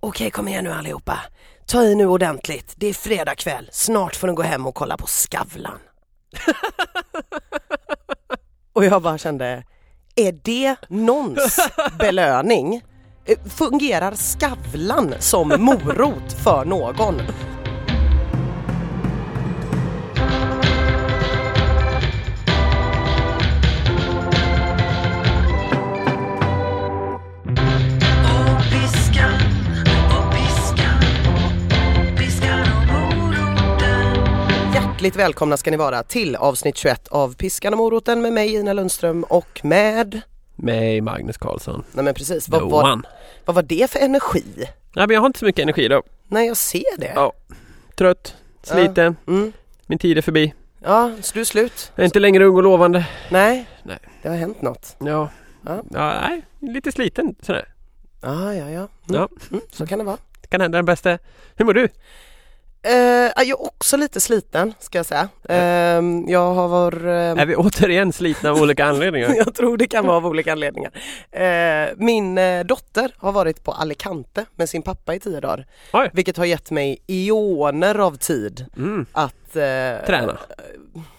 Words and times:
Okej, 0.00 0.30
kom 0.30 0.48
igen 0.48 0.64
nu 0.64 0.72
allihopa. 0.72 1.18
Ta 1.66 1.82
i 1.82 1.94
nu 1.94 2.06
ordentligt. 2.06 2.74
Det 2.76 2.86
är 2.86 2.94
fredag 2.94 3.34
kväll. 3.34 3.68
Snart 3.72 4.16
får 4.16 4.28
ni 4.28 4.34
gå 4.34 4.42
hem 4.42 4.66
och 4.66 4.74
kolla 4.74 4.96
på 4.96 5.06
Skavlan. 5.06 5.78
och 8.72 8.84
jag 8.84 9.02
bara 9.02 9.18
kände, 9.18 9.64
är 10.16 10.32
det 10.42 10.76
någons 10.88 11.58
belöning? 11.98 12.82
Eh, 13.24 13.38
Fungerar 13.48 14.14
Skavlan 14.14 15.14
som 15.18 15.48
morot 15.58 16.32
för 16.44 16.64
någon? 16.64 17.20
Hjärtligt 34.98 35.16
välkomna 35.16 35.56
ska 35.56 35.70
ni 35.70 35.76
vara 35.76 36.02
till 36.02 36.36
avsnitt 36.36 36.76
21 36.76 37.08
av 37.08 37.34
Piskan 37.34 37.72
och 37.74 37.78
moroten 37.78 38.22
med 38.22 38.32
mig 38.32 38.54
Ina 38.54 38.72
Lundström 38.72 39.22
och 39.22 39.60
med... 39.64 40.20
Med 40.56 41.02
Magnus 41.02 41.38
Karlsson. 41.38 41.84
Nej 41.92 42.04
men 42.04 42.14
precis, 42.14 42.44
The 42.46 42.52
vad 42.52 42.70
var, 42.70 42.92
one. 42.92 43.02
vad 43.44 43.56
var 43.56 43.62
det 43.62 43.90
för 43.90 43.98
energi? 43.98 44.44
Nej 44.56 45.06
men 45.06 45.10
jag 45.10 45.20
har 45.20 45.26
inte 45.26 45.38
så 45.38 45.44
mycket 45.44 45.62
energi 45.62 45.88
då. 45.88 46.02
Nej 46.28 46.46
jag 46.46 46.56
ser 46.56 46.98
det. 47.00 47.12
Ja. 47.14 47.32
Trött, 47.94 48.34
sliten, 48.62 49.16
Mm. 49.26 49.52
min 49.86 49.98
tid 49.98 50.18
är 50.18 50.22
förbi. 50.22 50.54
Ja, 50.82 51.12
så 51.20 51.34
du 51.34 51.40
är 51.40 51.44
slut? 51.44 51.92
Jag 51.94 52.02
är 52.02 52.06
inte 52.06 52.20
längre 52.20 52.44
ung 52.44 52.56
och 52.56 52.62
lovande. 52.62 53.06
Nej, 53.30 53.66
Nej. 53.82 53.98
det 54.22 54.28
har 54.28 54.36
hänt 54.36 54.62
något. 54.62 54.96
Ja. 54.98 55.28
Ja. 55.66 55.82
ja 55.90 56.20
nej, 56.28 56.42
lite 56.72 56.92
sliten 56.92 57.34
sådär. 57.42 57.68
Ja, 58.20 58.54
ja, 58.54 58.70
ja. 58.70 58.80
Mm. 58.80 58.88
Ja. 59.06 59.28
Mm, 59.50 59.62
så 59.70 59.86
kan 59.86 59.98
det 59.98 60.04
vara. 60.04 60.18
Det 60.40 60.48
kan 60.48 60.60
hända 60.60 60.78
den 60.78 60.84
bästa. 60.84 61.18
Hur 61.56 61.64
mår 61.64 61.74
du? 61.74 61.88
Eh, 62.82 62.92
jag 63.36 63.48
är 63.48 63.62
också 63.62 63.96
lite 63.96 64.20
sliten 64.20 64.74
ska 64.80 64.98
jag 64.98 65.06
säga. 65.06 65.28
Eh, 65.48 66.02
jag 66.26 66.54
har 66.54 66.68
varit... 66.68 67.02
Är 67.38 67.46
vi 67.46 67.56
återigen 67.56 68.12
slitna 68.12 68.50
av 68.50 68.62
olika 68.62 68.84
anledningar? 68.84 69.34
jag 69.36 69.54
tror 69.54 69.76
det 69.76 69.86
kan 69.86 70.06
vara 70.06 70.16
av 70.16 70.26
olika 70.26 70.52
anledningar. 70.52 70.92
Eh, 71.30 71.88
min 71.96 72.38
eh, 72.38 72.64
dotter 72.64 73.10
har 73.18 73.32
varit 73.32 73.64
på 73.64 73.72
Alicante 73.72 74.44
med 74.56 74.68
sin 74.68 74.82
pappa 74.82 75.14
i 75.14 75.20
tio 75.20 75.40
dagar. 75.40 75.66
Oj. 75.92 76.10
Vilket 76.12 76.36
har 76.36 76.44
gett 76.44 76.70
mig 76.70 76.98
ioner 77.06 77.98
av 77.98 78.16
tid 78.16 78.66
Mm. 78.76 79.06
att 79.12 79.34
Träna. 80.06 80.38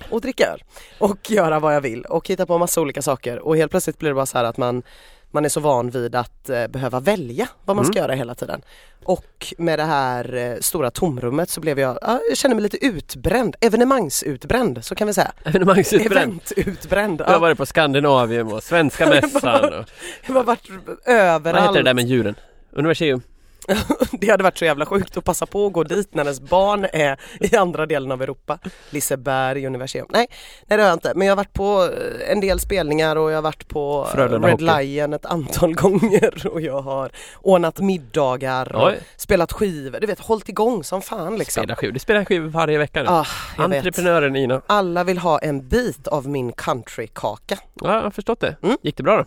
och 0.10 0.22
dricka 0.22 0.46
öl 0.54 0.64
och 1.00 1.32
göra 1.32 1.60
vad 1.60 1.76
jag 1.76 1.82
vill 1.82 2.02
och 2.06 2.28
hitta 2.28 2.46
på 2.46 2.58
massa 2.58 2.82
olika 2.82 3.02
saker 3.02 3.40
och 3.40 3.58
helt 3.58 3.72
plötsligt 3.72 3.98
blir 4.00 4.10
det 4.10 4.16
bara 4.16 4.26
så 4.26 4.38
här 4.38 4.46
att 4.46 4.58
man 4.58 4.84
man 5.32 5.46
är 5.46 5.50
så 5.50 5.60
van 5.60 5.90
vid 5.90 6.16
att 6.16 6.50
eh, 6.50 6.68
behöva 6.68 7.00
välja 7.00 7.48
vad 7.66 7.76
man 7.76 7.86
ska 7.86 8.00
Mm. 8.00 8.04
göra 8.10 8.16
hela 8.16 8.36
tiden. 8.36 8.62
Och 9.04 9.54
med 9.58 9.80
det 9.80 9.84
här 9.86 10.36
eh, 10.36 10.58
stora 10.60 10.92
tomrummet 10.92 11.50
så 11.50 11.62
blev 11.62 11.80
jag, 11.80 11.98
ja, 12.02 12.20
jag 12.30 12.38
känner 12.38 12.56
mig 12.56 12.62
lite 12.64 12.86
utbränd, 12.86 13.56
evenemangsutbränd 13.62 14.86
så 14.86 14.96
kan 14.96 15.08
vi 15.08 15.14
säga. 15.14 15.32
Evenemangsutbränd. 15.44 16.42
Eventutbränd. 16.58 17.18
Du 17.18 17.24
har 17.24 17.32
Ja, 17.32 17.40
varit 17.40 17.58
på 17.58 17.66
Skandinavium 17.66 18.48
och 18.54 18.64
Svenska 18.64 19.06
mässan 19.10 19.74
och... 19.74 19.86
jag 20.28 20.34
har 20.34 20.44
varit 20.44 20.70
Vad 20.70 20.98
heter 20.98 21.12
överallt. 21.14 21.74
det 21.74 21.84
där 21.84 21.94
med 21.94 22.06
djuren? 22.08 22.36
Universium? 22.72 23.22
Det 24.12 24.30
hade 24.30 24.44
varit 24.44 24.58
så 24.58 24.66
jävla 24.66 24.86
sjukt 24.86 25.18
att 25.18 25.24
passa 25.24 25.46
på 25.46 25.66
att 25.68 25.74
gå 25.74 25.84
dit 25.84 26.14
när 26.14 26.24
ens 26.24 26.42
barn 26.42 26.86
är 26.94 27.20
i 27.40 27.56
andra 27.56 27.86
delen 27.86 28.12
av 28.12 28.22
Europa. 28.22 28.60
Liseberg 28.90 29.68
universitet. 29.68 30.06
Nej, 30.10 30.28
nej 30.68 30.78
det 30.78 30.84
har 30.84 30.90
jag 30.90 30.96
inte. 30.96 31.12
Men 31.16 31.28
jag 31.28 31.32
har 31.32 31.38
varit 31.38 31.54
på 31.54 31.84
eh, 31.84 32.32
en 32.32 32.40
del 32.40 32.60
spelningar 32.60 33.16
och 33.16 33.32
jag 33.32 33.38
har 33.38 33.42
varit 33.42 33.68
på 33.68 34.08
Frölunda 34.12 34.48
Red 34.48 34.62
Hockey. 34.62 34.84
Lion 34.86 35.14
ett 35.14 35.26
antal 35.26 35.74
gånger 35.76 36.48
och 36.48 36.62
jag 36.62 36.82
har 36.82 37.12
ordnat 37.42 37.80
middagar 37.80 38.76
och 38.76 38.88
Oj. 38.88 39.00
spelat 39.16 39.54
skivor. 39.54 40.00
Du 40.00 40.08
vet, 40.08 40.20
hållit 40.20 40.50
igång 40.50 40.84
som 40.84 41.02
fan 41.02 41.38
liksom. 41.38 41.62
Spelar 41.62 41.76
skivor. 41.76 41.94
Du 41.94 42.00
spelar 42.00 42.26
skivor 42.26 42.48
varje 42.50 42.78
vecka 42.78 43.04
nu. 43.04 43.10
Ah, 43.10 43.26
jag 43.58 43.70
vet. 43.70 43.78
Entreprenören 43.78 44.36
Ina. 44.36 44.62
Alla 44.68 45.04
vill 45.04 45.18
ha 45.18 45.40
en 45.40 45.68
bit 45.68 46.08
av 46.08 46.28
min 46.28 46.52
countrykaka. 46.52 47.58
Ja, 47.74 47.96
jag 47.96 48.02
har 48.02 48.12
förstått 48.12 48.40
det. 48.40 48.56
Mm. 48.64 48.78
Gick 48.82 48.98
det 48.98 49.04
bra 49.04 49.18
då? 49.18 49.26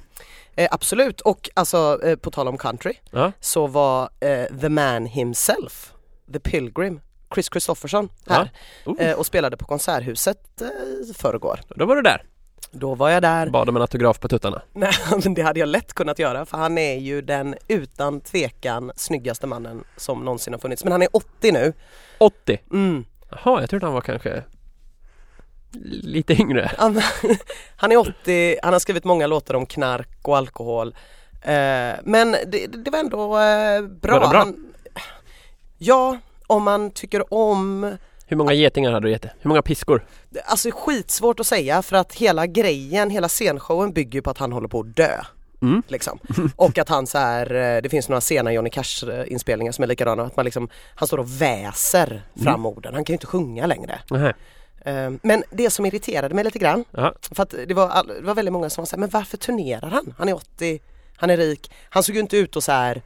Eh, 0.57 0.69
absolut 0.71 1.21
och 1.21 1.51
alltså 1.55 2.01
eh, 2.05 2.17
på 2.17 2.31
tal 2.31 2.49
om 2.49 2.59
country 2.59 2.93
Ja. 3.11 3.33
så 3.41 3.67
var 3.67 4.11
eh, 4.21 4.45
the 4.61 4.69
man 4.69 5.07
himself, 5.07 5.93
the 6.33 6.41
pilgrim, 6.41 7.01
Chris 7.35 7.49
Christofferson 7.53 8.09
här 8.29 8.51
Oh. 8.87 9.01
eh, 9.03 9.19
och 9.19 9.27
spelade 9.27 9.57
på 9.57 9.65
Konserthuset 9.65 10.61
eh, 10.61 10.69
förrgår. 11.15 11.61
Då 11.77 11.87
var 11.87 11.97
du 11.97 12.03
där. 12.03 12.25
Då 12.71 12.95
var 12.95 13.11
jag 13.11 13.23
där. 13.23 13.51
Bad 13.51 13.69
om 13.69 13.77
en 13.77 13.83
autograf 13.83 14.21
på 14.21 14.29
tuttarna. 14.29 14.63
Nej, 14.73 14.93
men 15.25 15.35
det 15.35 15.43
hade 15.43 15.61
jag 15.61 15.69
lätt 15.69 15.93
kunnat 15.95 16.19
göra 16.19 16.47
för 16.47 16.59
han 16.59 16.79
är 16.79 16.95
ju 16.99 17.23
den 17.23 17.55
utan 17.69 18.21
tvekan 18.21 18.93
snyggaste 18.97 19.47
mannen 19.47 19.85
som 19.97 20.25
någonsin 20.25 20.53
har 20.53 20.61
funnits. 20.61 20.85
Men 20.85 20.93
han 20.93 21.03
är 21.03 21.09
80 21.13 21.53
nu. 21.53 21.73
80. 22.19 22.59
Mm. 22.73 23.05
Jaha, 23.31 23.61
jag 23.61 23.71
trodde 23.71 23.87
han 23.87 23.95
var 23.95 24.01
kanske 24.01 24.43
lite 26.03 26.33
yngre. 26.33 26.71
Han, 26.79 27.03
han 27.77 27.93
är 27.93 27.97
80, 27.97 28.57
han 28.63 28.73
har 28.73 28.81
skrivit 28.81 29.05
många 29.05 29.27
låtar 29.27 29.55
om 29.55 29.67
knark 29.67 30.19
och 30.23 30.37
alkohol. 30.37 30.95
Eh, 31.43 31.95
men 32.05 32.33
det, 32.47 32.67
det 32.67 32.91
var 32.91 32.99
ändå 32.99 33.39
eh, 33.39 33.83
bra. 33.83 34.13
Var 34.13 34.21
det 34.21 34.29
bra? 34.29 34.39
Han, 34.39 34.73
ja, 35.79 36.19
om 36.47 36.63
man 36.63 36.91
tycker 36.91 37.35
om 37.35 37.97
Hur 38.27 38.37
många 38.37 38.53
getingar 38.53 38.93
hade 38.93 39.07
du 39.07 39.11
gett? 39.11 39.25
Hur 39.25 39.49
många 39.49 39.63
piskor? 39.63 40.05
Alltså 40.45 40.71
skitsvårt 40.73 41.41
att 41.41 41.47
säga 41.47 41.83
för 41.83 41.97
att 41.97 42.15
hela 42.15 42.47
grejen, 42.47 43.11
hela 43.11 43.29
scenshowen 43.29 43.93
bygger 43.93 44.21
på 44.21 44.31
att 44.31 44.39
han 44.39 44.53
håller 44.53 44.69
på 44.69 44.81
att 44.81 44.97
dö. 44.97 45.21
Mm. 45.63 45.83
Liksom. 45.89 46.19
Och 46.57 46.79
att 46.79 46.89
han 46.89 47.07
så 47.07 47.19
här, 47.19 47.55
eh, 47.55 47.83
det 47.83 47.89
finns 47.89 48.09
några 48.09 48.21
sena 48.21 48.53
Johnny 48.53 48.71
Cash 48.71 49.05
inspelningar 49.27 49.73
som 49.73 49.83
är 49.83 49.89
likadana, 49.89 50.23
att 50.23 50.37
man 50.37 50.45
liksom, 50.45 50.69
han 50.95 51.07
står 51.07 51.19
och 51.19 51.43
väser 51.43 52.23
fram 52.43 52.67
orden, 52.67 52.95
han 52.95 53.05
kan 53.05 53.13
ju 53.13 53.17
inte 53.17 53.27
sjunga 53.27 53.67
längre. 53.67 54.01
Nähä. 54.11 54.35
Eh, 54.85 55.11
Men 55.23 55.45
det 55.51 55.71
som 55.71 55.87
irriterade 55.87 56.35
mig 56.35 56.45
lite 56.45 56.59
grann, 56.59 56.85
Ja. 56.91 57.15
för 57.21 57.43
att 57.43 57.55
det 57.69 57.75
var, 57.75 57.89
all, 57.89 58.07
det 58.07 58.21
var 58.23 58.35
väldigt 58.35 58.53
många 58.53 58.71
som 58.71 58.83
var 58.83 58.87
så 58.87 58.97
här, 58.97 59.01
men 59.01 59.09
varför 59.09 59.37
turnerar 59.37 59.89
han? 59.91 60.15
Han 60.19 60.29
är 60.29 60.35
80, 60.35 60.81
han 61.17 61.31
är 61.31 61.37
rik, 61.37 61.73
han 61.91 62.03
såg 62.03 62.15
ju 62.15 62.21
inte 62.21 62.37
ut 62.37 62.57
att 62.57 62.65
så 62.65 62.73
här 62.73 63.03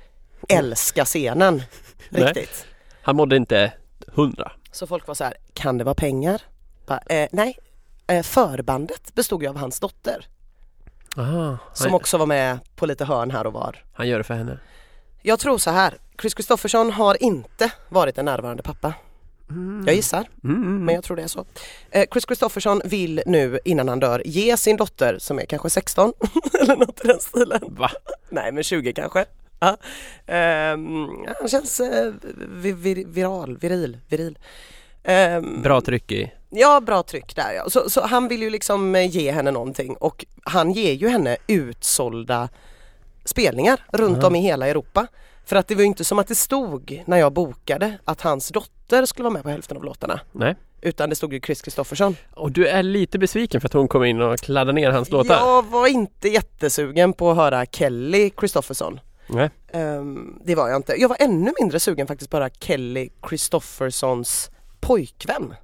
älska 0.49 1.05
scenen 1.05 1.63
Nej. 2.09 2.23
riktigt. 2.25 2.67
Han 3.03 3.17
mådde 3.17 3.37
inte 3.37 3.73
hundra. 4.07 4.53
Så 4.73 4.87
folk 4.87 5.07
var 5.07 5.15
så 5.15 5.25
här, 5.25 5.35
kan 5.55 5.79
det 5.79 5.85
vara 5.85 5.95
pengar? 5.95 6.43
Bara, 6.87 6.99
eh, 7.07 7.29
nej, 7.33 7.59
eh, 8.07 8.23
förbandet 8.23 9.15
bestod 9.15 9.43
ju 9.43 9.49
av 9.49 9.57
hans 9.57 9.81
dotter 9.81 10.27
Aha, 11.17 11.59
som 11.73 11.95
också 11.95 12.19
var 12.19 12.27
med 12.27 12.59
på 12.77 12.87
lite 12.87 13.05
hörn 13.05 13.31
här 13.31 13.47
och 13.47 13.53
var. 13.53 13.85
han 13.93 14.09
gör 14.09 14.19
det 14.19 14.25
för 14.25 14.35
henne. 14.35 14.59
Jag 15.23 15.39
tror 15.39 15.59
så 15.59 15.71
här, 15.71 15.95
Chris 16.21 16.35
Kristoffersson 16.35 16.91
har 16.93 17.23
inte 17.23 17.71
varit 17.89 18.19
en 18.19 18.25
närvarande 18.25 18.63
pappa. 18.63 18.95
Jag 19.87 19.95
gissar, 19.95 20.29
Mm, 20.45 20.57
mm. 20.63 20.85
men 20.85 20.95
jag 20.95 21.05
tror 21.05 21.17
det 21.17 21.23
är 21.23 21.27
så. 21.29 21.45
Eh, 21.91 22.05
Chris 22.13 22.25
Kristoffersson 22.25 22.81
vill 22.85 23.23
nu 23.27 23.59
innan 23.65 23.89
han 23.89 24.01
dör 24.01 24.23
ge 24.25 24.57
sin 24.57 24.77
dotter 24.77 25.19
som 25.19 25.39
är 25.39 25.45
kanske 25.45 25.71
16 25.71 26.13
eller 26.61 26.77
något 26.77 27.05
i 27.05 27.09
den 27.09 27.21
stilen. 27.21 27.61
Va? 27.69 27.91
Nej 28.29 28.53
men 28.53 28.63
20 28.63 28.93
kanske. 28.93 29.25
Ja. 29.61 29.77
Ehm, 30.27 31.07
han 31.41 31.49
känns 31.49 31.81
eh, 31.81 32.13
vi, 32.53 32.73
vi, 32.73 33.05
viral, 33.05 33.57
viril, 33.59 33.99
viril. 34.09 34.39
Ehm, 35.03 35.63
Bra 35.63 35.81
tryck 35.81 36.13
i... 36.13 36.33
Ja, 36.51 36.81
bra 36.81 37.03
tryck 37.03 37.37
där 37.37 37.53
ja. 37.53 37.71
Så, 37.71 37.91
så 37.91 38.07
han 38.07 38.29
vill 38.29 38.43
ju 38.43 38.51
liksom 38.51 38.95
eh, 38.95 39.07
ge 39.17 39.33
henne 39.33 39.51
någonting 39.51 39.95
och 39.97 40.25
han 40.43 40.73
ger 40.73 40.93
ju 40.93 41.09
henne 41.09 41.37
utsålda 41.47 42.49
spelningar 43.25 43.81
runt 43.93 44.19
Aha. 44.19 44.27
om 44.27 44.35
i 44.37 44.41
hela 44.41 44.69
Europa. 44.69 45.07
För 45.45 45.57
att 45.57 45.69
det 45.69 45.75
var 45.75 45.83
ju 45.83 45.87
inte 45.87 46.05
som 46.05 46.19
att 46.19 46.29
det 46.29 46.35
stod 46.35 47.03
när 47.07 47.17
jag 47.17 47.33
bokade 47.33 47.99
att 48.05 48.21
hans 48.21 48.49
dotter 48.49 48.76
skulle 49.07 49.25
vara 49.25 49.33
med 49.33 49.43
på 49.43 49.49
hälften 49.49 49.77
av 49.77 49.85
låtarna. 49.85 50.21
Nej. 50.33 50.57
Utan 50.81 51.11
det 51.11 51.17
stod 51.17 51.33
ju 51.33 51.41
Chris 51.41 51.63
Kristoffersson. 51.63 52.17
Och 52.35 52.53
du 52.53 52.67
är 52.67 52.83
lite 52.83 53.19
besviken 53.19 53.61
för 53.61 53.69
att 53.69 53.73
hon 53.73 53.89
kom 53.89 54.05
in 54.05 54.21
och 54.21 54.39
kladdade 54.39 54.73
ner 54.73 54.91
hans 54.91 55.11
låtar? 55.11 55.35
Jag 55.35 55.67
var 55.67 55.87
inte 55.87 56.29
jättesugen 56.29 57.13
på 57.13 57.31
att 57.31 57.37
höra 57.37 57.67
Kelly 57.67 58.31
Kristofferson. 58.31 59.01
Nej. 59.27 59.51
Ehm, 59.73 60.39
det 60.45 60.55
var 60.55 60.69
jag 60.69 60.77
inte. 60.77 60.95
Jag 61.01 61.09
var 61.09 61.17
ännu 61.21 61.53
mindre 61.61 61.81
sugen 61.81 62.07
faktiskt 62.07 62.31
på 62.31 62.37
att 62.37 62.41
höra 62.43 62.51
Kelly 62.61 63.09
Kristoffersons 63.23 64.51
pojkvän. 64.81 65.55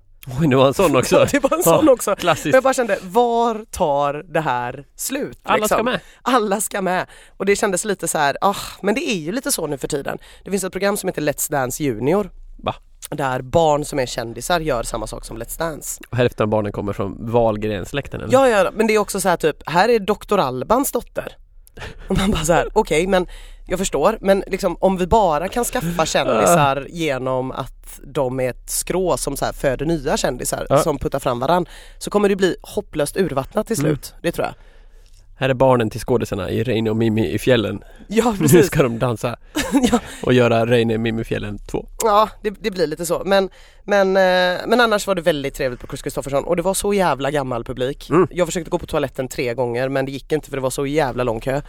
Oj, 0.41 0.49
det 0.49 0.57
var 0.57 0.67
en 0.67 0.75
sån 0.75 0.97
också. 0.97 1.27
det 1.33 1.43
var 1.43 1.57
en 1.57 1.63
sån 1.63 1.87
Ja, 1.87 1.93
också. 1.93 2.11
Men 2.11 2.17
Klassiskt. 2.17 2.55
jag 2.55 2.63
bara 2.63 2.75
kände, 2.75 2.99
var 3.03 3.65
tar 3.71 4.25
det 4.29 4.41
här 4.41 4.87
slut? 4.97 5.39
Alla 5.43 5.69
ska 5.69 5.77
liksom? 5.77 5.85
med. 5.85 6.01
Alla 6.23 6.61
ska 6.61 6.83
med. 6.83 7.07
Och 7.37 7.47
det 7.47 7.57
kändes 7.57 7.85
lite 7.85 8.09
så 8.09 8.19
här, 8.19 8.37
ah, 8.41 8.57
men 8.83 8.95
det 8.95 9.11
är 9.11 9.19
ju 9.19 9.33
lite 9.33 9.53
så 9.53 9.67
nu 9.67 9.79
för 9.79 9.89
tiden. 9.89 10.19
Det 10.45 10.51
finns 10.51 10.65
ett 10.65 10.73
program 10.73 10.97
som 10.97 11.09
heter 11.09 11.23
Let's 11.23 11.51
Dance 11.51 11.85
Junior. 11.85 12.31
Va? 12.57 12.75
Där 13.11 13.43
barn 13.43 13.85
som 13.85 13.99
är 13.99 14.07
kändisar 14.07 14.61
gör 14.61 14.83
samma 14.83 15.07
sak 15.07 15.25
som 15.25 15.39
Let's 15.39 15.59
Dance. 15.59 16.01
Och 16.11 16.17
hälften 16.17 16.45
av 16.45 16.49
barnen 16.49 16.73
kommer 16.73 16.93
från 16.93 17.31
Wahlgrensläkten 17.33 18.21
eller? 18.21 18.33
Ja, 18.33 18.49
ja, 18.49 18.71
men 18.75 18.87
det 18.87 18.95
är 18.95 18.99
också 18.99 19.21
så 19.21 19.29
här 19.29 19.37
typ, 19.37 19.57
här 19.67 19.89
är 19.89 19.99
Dr. 19.99 20.39
Albans 20.39 20.93
dotter. 20.93 21.37
Och 22.09 22.19
man 22.19 22.31
bara 22.31 22.45
så 22.45 22.53
här, 22.53 22.69
okej 22.73 23.07
men 23.07 23.27
jag 23.67 23.79
förstår 23.79 24.19
men 24.21 24.45
liksom 24.47 24.77
om 24.81 24.97
vi 24.97 25.07
bara 25.07 25.49
kan 25.49 25.65
skaffa 25.65 26.07
kändisar 26.07 26.87
genom 26.91 27.51
att 27.53 28.01
de 28.05 28.41
är 28.41 28.51
ett 28.51 28.71
skrå 28.71 29.17
som 29.17 29.37
så 29.37 29.45
här 29.45 29.53
föder 29.53 29.87
nya 29.87 30.17
kändisar 30.17 30.67
Ja. 30.69 30.79
som 30.79 30.99
puttar 30.99 31.19
fram 31.19 31.41
varann 31.41 31.67
så 31.99 32.11
kommer 32.11 32.29
det 32.29 32.37
bli 32.37 32.57
hopplöst 32.63 33.17
urvattnat 33.17 33.67
till 33.67 33.77
slut. 33.77 34.15
Det 34.23 34.33
tror 34.33 34.47
jag. 34.47 34.55
Här 35.43 35.49
är 35.49 35.55
barnen 35.55 35.91
till 35.91 36.01
skådisarna 36.01 36.51
i 36.51 36.63
Reine 36.63 36.91
och 36.91 36.97
Mimmi 36.97 37.29
i 37.31 37.39
fjällen. 37.39 37.83
Ja 38.09 38.31
Nu 38.33 38.39
precis. 38.39 38.67
ska 38.67 38.83
de 38.83 38.99
dansa 38.99 39.37
ja, 39.93 39.99
och 40.23 40.33
göra 40.33 40.67
Reine 40.67 40.95
och 40.95 41.01
Mimmi 41.01 41.21
i 41.21 41.25
fjällen 41.25 41.59
2. 41.59 41.87
ja 42.05 42.29
det, 42.43 42.51
det 42.61 42.71
blir 42.71 42.87
lite 42.87 43.07
så. 43.07 43.23
Men, 43.25 43.49
men, 43.85 44.09
eh, 44.09 44.61
men 44.67 44.81
annars 44.81 45.07
var 45.07 45.15
det 45.15 45.23
väldigt 45.23 45.55
trevligt 45.55 45.81
på 45.81 45.87
Chris 45.87 46.03
Kristoffersson 46.03 46.45
och 46.45 46.57
det 46.57 46.63
var 46.63 46.75
så 46.75 46.95
jävla 46.95 47.31
gammal 47.31 47.65
publik. 47.65 48.11
Mm. 48.11 48.29
Jag 48.31 48.47
försökte 48.49 48.71
gå 48.71 48.79
på 48.79 48.87
toaletten 48.87 49.29
tre 49.29 49.55
gånger 49.55 49.89
men 49.89 50.05
det 50.07 50.13
gick 50.13 50.33
inte 50.33 50.51
för 50.51 50.57
det 50.57 50.63
var 50.63 50.71
så 50.71 50.87
jävla 50.87 51.25
lång 51.25 51.41
kö. 51.41 51.61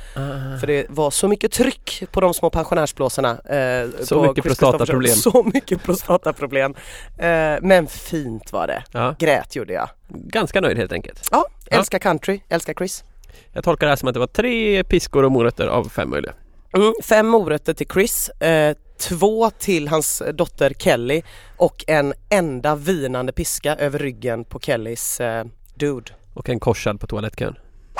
För 0.59 0.67
det 0.67 0.85
var 0.89 1.11
så 1.11 1.27
mycket 1.27 1.51
tryck 1.51 2.03
på 2.11 2.21
de 2.21 2.33
små 2.33 2.49
pensionärsblåsorna. 2.49 3.29
Eh, 3.31 3.89
Så 4.03 4.23
mycket 4.23 4.43
prostataproblem. 4.43 5.13
Så 5.15 5.43
mycket 5.53 5.83
prostataproblem. 5.83 6.75
Eh, 7.17 7.55
men 7.61 7.87
fint 7.87 8.51
var 8.53 8.67
det. 8.67 8.83
Ja, 8.91 9.15
Grät 9.19 9.55
gjorde 9.55 9.73
jag. 9.73 9.89
ganska 10.07 10.61
nöjd 10.61 10.77
helt 10.77 10.91
enkelt. 10.91 11.27
Ja, 11.31 11.45
Ja. 11.69 11.77
älskar 11.77 11.99
country, 11.99 12.39
älskar 12.49 12.73
Chris. 12.73 13.03
Jag 13.53 13.63
tolkar 13.63 13.87
det 13.87 13.91
här 13.91 13.95
som 13.95 14.07
att 14.07 14.13
det 14.13 14.19
var 14.19 14.27
tre 14.27 14.83
piskor 14.83 15.23
och 15.23 15.31
morötter 15.31 15.67
av 15.67 15.89
fem 15.89 16.09
möjliga. 16.09 16.33
Mm, 16.75 16.93
fem 17.03 17.27
morötter 17.27 17.73
till 17.73 17.87
Chris, 17.93 18.29
eh, 18.29 18.75
två 18.99 19.49
till 19.49 19.87
hans 19.87 20.21
dotter 20.33 20.73
Kelly 20.79 21.21
och 21.57 21.83
en 21.87 22.13
enda 22.29 22.75
vinande 22.75 23.31
piska 23.31 23.75
över 23.75 23.99
ryggen 23.99 24.43
på 24.43 24.59
Kellys 24.59 25.19
eh, 25.19 25.45
dude. 25.75 26.11
Och 26.33 26.49
en 26.49 26.59
korsad 26.59 26.99
på 26.99 27.07
toalettkön. 27.07 27.55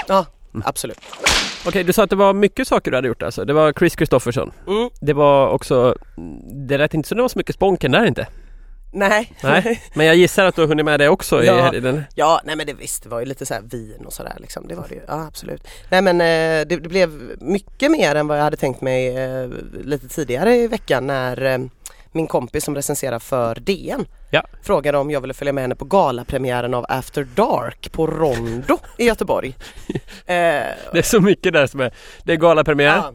Ja, 0.08 0.26
Mm. 0.54 0.64
absolut. 0.66 1.00
Okej, 1.68 1.84
du 1.84 1.94
sa 1.94 2.04
att 2.04 2.10
det 2.10 2.16
var 2.16 2.34
mycket 2.34 2.68
saker 2.68 2.92
du 2.92 2.98
hade 2.98 3.08
gjort 3.08 3.24
alltså. 3.24 3.46
Det 3.46 3.54
var 3.54 3.74
Chris 3.74 3.96
Kristoffersson. 3.96 4.52
Mm, 4.68 4.90
Det 5.02 5.14
var 5.14 5.48
också... 5.50 5.96
Det 6.68 6.78
lät 6.78 6.94
inte 6.94 7.10
som 7.10 7.16
det 7.16 7.22
var 7.22 7.30
så 7.30 7.38
mycket 7.40 7.56
sponken 7.56 7.92
där 7.92 8.06
inte. 8.06 8.28
Nej. 8.94 9.32
Nej. 9.44 9.82
Men 9.94 10.06
jag 10.06 10.16
gissar 10.16 10.46
att 10.46 10.56
du 10.56 10.62
har 10.62 10.68
hunnit 10.68 10.86
med 10.86 11.00
det 11.00 11.10
också 11.10 11.44
Ja. 11.44 11.74
i, 11.74 11.78
i 11.78 11.80
den. 11.80 12.04
Ja, 12.16 12.42
nej 12.46 12.56
men 12.56 12.68
det 12.68 12.74
visst, 12.74 13.04
det 13.04 13.10
var 13.10 13.20
ju 13.20 13.26
lite 13.26 13.46
så 13.46 13.56
vin 13.64 14.04
och 14.06 14.14
sådär 14.14 14.38
liksom. 14.40 14.68
Det 14.68 14.76
var 14.76 14.86
det 14.90 14.96
ju. 14.96 15.02
Ja, 15.08 15.26
absolut. 15.28 15.68
Nej 15.90 16.02
men 16.02 16.22
eh, 16.22 16.68
det, 16.68 16.76
det 16.84 16.90
blev 16.90 17.22
mycket 17.40 17.92
mer 17.92 18.16
än 18.16 18.28
vad 18.28 18.38
jag 18.38 18.44
hade 18.44 18.58
tänkt 18.58 18.82
mig 18.82 19.18
eh, 19.18 19.48
lite 19.84 20.08
tidigare 20.08 20.56
i 20.56 20.68
veckan 20.68 21.08
när 21.08 21.42
eh, 21.46 21.58
min 22.12 22.28
kompis 22.28 22.64
som 22.64 22.76
recenserar 22.76 23.20
för 23.20 23.56
DN 23.56 24.06
Ja. 24.32 24.44
frågade 24.64 24.98
om 24.98 25.12
jag 25.12 25.22
ville 25.22 25.34
följa 25.34 25.54
med 25.54 25.62
henne 25.64 25.76
på 25.76 25.86
galapremiären 25.86 26.74
av 26.74 26.86
After 26.90 27.24
Dark 27.36 27.92
på 27.92 28.08
Rondo 28.08 28.78
i 28.98 29.06
Göteborg. 29.06 29.56
Det 30.26 30.34
är 30.94 31.02
så 31.02 31.20
mycket 31.20 31.54
där 31.54 31.68
som 31.68 31.80
är... 31.80 31.94
Det 32.24 32.32
är 32.34 32.38
galapremiär, 32.38 32.96
ja, 32.96 33.14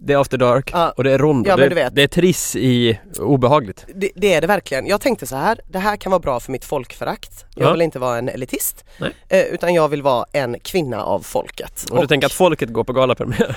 det 0.00 0.12
är 0.12 0.20
After 0.20 0.38
Dark 0.38 0.70
Ja. 0.72 0.92
och 0.96 1.04
det 1.04 1.12
är 1.12 1.18
Rondo. 1.18 1.50
Ja, 1.50 1.56
det, 1.56 1.88
det 1.92 2.02
är 2.02 2.08
triss 2.08 2.56
i 2.56 2.98
obehagligt. 3.18 3.86
det, 3.94 4.10
det 4.14 4.34
är 4.34 4.40
det 4.40 4.46
verkligen. 4.46 4.86
Jag 4.86 5.00
tänkte 5.00 5.26
så 5.26 5.36
här, 5.36 5.60
det 5.68 5.78
här 5.78 5.96
kan 5.96 6.10
vara 6.12 6.20
bra 6.20 6.40
för 6.40 6.52
mitt 6.52 6.64
folkförakt. 6.64 7.44
Jag 7.54 7.68
Ja. 7.68 7.72
vill 7.72 7.82
inte 7.82 7.98
vara 7.98 8.18
en 8.18 8.28
elitist. 8.28 8.84
Eh, 9.28 9.40
utan 9.42 9.74
jag 9.74 9.88
vill 9.88 10.02
vara 10.02 10.24
en 10.32 10.60
kvinna 10.60 11.02
av 11.04 11.20
folket. 11.20 11.84
Och 11.90 12.00
du 12.00 12.06
tänker 12.06 12.26
att 12.26 12.32
folket 12.32 12.68
går 12.72 12.84
på 12.84 12.92
galapremiär? 12.92 13.56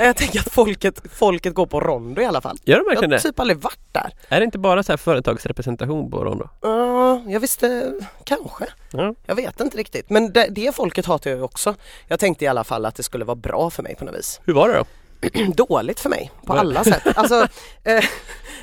Jag 0.00 0.16
tänker 0.16 0.40
att 0.40 0.52
folket, 0.52 1.02
folket 1.12 1.54
går 1.54 1.66
på 1.66 1.80
Rondo 1.80 2.22
i 2.22 2.24
alla 2.24 2.40
fall. 2.40 2.56
Gör 2.64 2.76
de 2.76 2.78
Jag 2.80 2.84
verkligen 2.84 3.10
har 3.10 3.18
det? 3.18 3.22
typ 3.22 3.40
aldrig 3.40 3.58
varit 3.58 3.78
där. 3.92 4.10
Är 4.28 4.40
det 4.40 4.44
inte 4.44 4.58
bara 4.58 4.82
så 4.82 4.92
här 4.92 4.96
företagsrepresentation 4.96 6.10
på 6.10 6.24
Rondo? 6.24 6.48
Ja, 6.62 7.22
jag 7.28 7.40
visste, 7.40 7.92
kanske. 8.24 8.64
Ja. 8.92 9.14
Jag 9.26 9.34
vet 9.34 9.60
inte 9.60 9.76
riktigt. 9.78 10.10
Men 10.10 10.32
det, 10.32 10.46
det 10.50 10.74
folket 10.74 11.06
hatar 11.06 11.30
jag 11.30 11.42
också. 11.44 11.74
Jag 12.08 12.20
tänkte 12.20 12.44
i 12.44 12.48
alla 12.48 12.64
fall 12.64 12.84
att 12.86 12.94
det 12.94 13.02
skulle 13.02 13.24
vara 13.24 13.34
bra 13.36 13.70
för 13.70 13.82
mig 13.82 13.94
på 13.94 14.04
något 14.04 14.14
vis. 14.14 14.40
Hur 14.44 14.52
var 14.54 14.68
det 14.68 14.74
då? 14.74 14.84
Dåligt 15.54 16.00
för 16.00 16.08
mig 16.10 16.30
på 16.44 16.52
alla 16.52 16.84
sätt. 16.84 17.02
Alltså, 17.18 17.34
eh, 17.84 18.04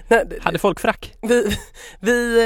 nej, 0.08 0.26
Hade 0.42 0.60
folk 0.60 0.80
frack? 0.80 1.14
vi, 1.22 1.58
vi 2.00 2.38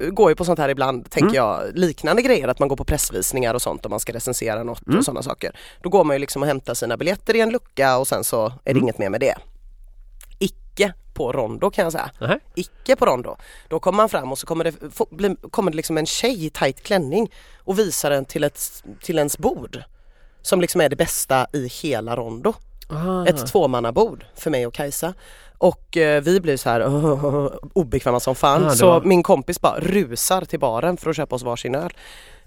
eh, 0.00 0.08
går 0.10 0.30
ju 0.30 0.34
på 0.36 0.44
sånt 0.44 0.58
här 0.58 0.68
ibland, 0.68 1.10
tänker 1.10 1.28
Mm. 1.28 1.34
jag, 1.36 1.78
liknande 1.78 2.22
grejer, 2.22 2.48
att 2.48 2.58
man 2.58 2.68
går 2.68 2.76
på 2.76 2.84
pressvisningar 2.84 3.54
och 3.54 3.62
sånt 3.62 3.86
om 3.86 3.90
man 3.90 4.00
ska 4.00 4.12
recensera 4.12 4.62
något 4.62 4.86
Mm. 4.86 4.98
och 4.98 5.04
sådana 5.04 5.22
saker. 5.22 5.56
Då 5.82 5.88
går 5.88 6.04
man 6.04 6.16
ju 6.16 6.20
liksom 6.20 6.42
och 6.42 6.48
hämtar 6.48 6.74
sina 6.74 6.96
biljetter 6.96 7.36
i 7.36 7.40
en 7.40 7.50
lucka 7.50 7.98
och 7.98 8.08
sen 8.08 8.24
så 8.24 8.46
är 8.46 8.50
det 8.64 8.70
Mm. 8.70 8.82
inget 8.82 8.98
mer 8.98 9.10
med 9.10 9.20
det. 9.20 9.34
Icke 10.38 10.92
på 11.14 11.32
Rondo 11.32 11.70
kan 11.70 11.82
jag 11.84 11.92
säga. 11.92 12.10
Nähä. 12.20 12.38
Icke 12.54 12.96
på 12.96 13.06
Rondo. 13.06 13.36
Då 13.68 13.78
kommer 13.80 13.96
man 13.96 14.08
fram 14.08 14.32
och 14.32 14.38
så 14.38 14.46
kommer 14.46 14.64
det, 14.64 14.74
bli, 15.10 15.36
kommer 15.50 15.70
det 15.70 15.76
liksom 15.76 15.98
en 15.98 16.06
tjej 16.06 16.44
i 16.46 16.50
tight 16.50 16.82
klänning 16.82 17.30
och 17.64 17.78
visar 17.78 18.10
den 18.10 18.24
till, 18.24 18.44
ett, 18.44 18.82
till 19.02 19.18
ens 19.18 19.38
bord. 19.38 19.82
Som 20.42 20.60
liksom 20.60 20.80
är 20.80 20.88
det 20.88 20.96
bästa 20.96 21.46
i 21.52 21.66
hela 21.68 22.16
Rondo. 22.16 22.54
Ah. 22.92 23.26
Ett 23.26 23.46
tvåmannabord 23.46 24.24
för 24.34 24.50
mig 24.50 24.66
och 24.66 24.74
Kajsa. 24.74 25.14
Och 25.58 25.96
eh, 25.96 26.22
vi 26.22 26.40
blir 26.40 26.56
så 26.56 26.68
här 26.70 26.80
obekväma 27.78 28.20
som 28.20 28.34
fan. 28.34 28.64
Ah, 28.66 28.70
så 28.70 28.86
var- 28.86 29.00
min 29.00 29.22
kompis 29.22 29.60
bara 29.60 29.80
rusar 29.80 30.44
till 30.44 30.60
baren 30.60 30.96
för 30.96 31.10
att 31.10 31.16
köpa 31.16 31.34
oss 31.36 31.42
varsin 31.42 31.74
öl. 31.74 31.92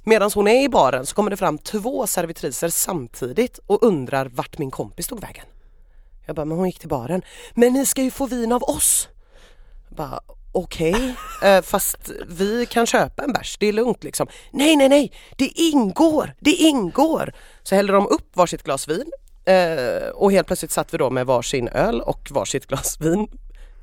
Medan 0.03 0.31
hon 0.36 0.47
är 0.47 0.63
i 0.63 0.69
baren 0.69 1.06
så 1.06 1.15
kommer 1.15 1.30
det 1.31 1.38
fram 1.38 1.57
två 1.57 2.07
servitriser 2.07 2.69
samtidigt 2.69 3.59
och 3.68 3.83
undrar 3.83 4.25
vart 4.25 4.57
min 4.57 4.71
kompis 4.71 5.07
tog 5.07 5.21
vägen. 5.21 5.45
Jag 6.25 6.36
bara, 6.36 6.45
men 6.45 6.57
hon 6.57 6.65
gick 6.65 6.80
till 6.80 6.89
baren. 6.89 7.21
Men 7.53 7.74
ni 7.74 7.86
ska 7.86 8.01
ju 8.01 8.12
få 8.12 8.25
vin 8.25 8.51
av 8.51 8.63
oss. 8.63 9.07
Jag 9.88 9.97
Bara, 9.97 10.19
okej, 10.51 11.15
eh, 11.44 11.62
fast 11.62 12.12
vi 12.27 12.65
kan 12.65 12.86
köpa 12.86 13.24
en 13.24 13.33
bärs, 13.33 13.57
det 13.59 13.68
är 13.68 13.74
lugnt 13.74 14.03
liksom. 14.03 14.27
Nej, 14.51 14.75
nej, 14.75 14.89
nej, 14.89 15.12
det 15.38 15.47
ingår, 15.59 16.33
det 16.39 16.51
ingår. 16.53 17.33
Så 17.63 17.75
hällde 17.75 17.94
de 17.94 18.07
upp 18.07 18.36
varsitt 18.36 18.63
glas 18.63 18.88
vin 18.88 19.12
eh, 19.45 20.09
och 20.13 20.31
helt 20.31 20.47
plötsligt 20.47 20.71
satt 20.71 20.94
vi 20.94 20.97
då 20.97 21.09
med 21.09 21.25
varsin 21.25 21.68
öl 21.68 22.01
och 22.01 22.27
varsitt 22.31 22.65
glas 22.68 23.01
vin. 23.01 23.27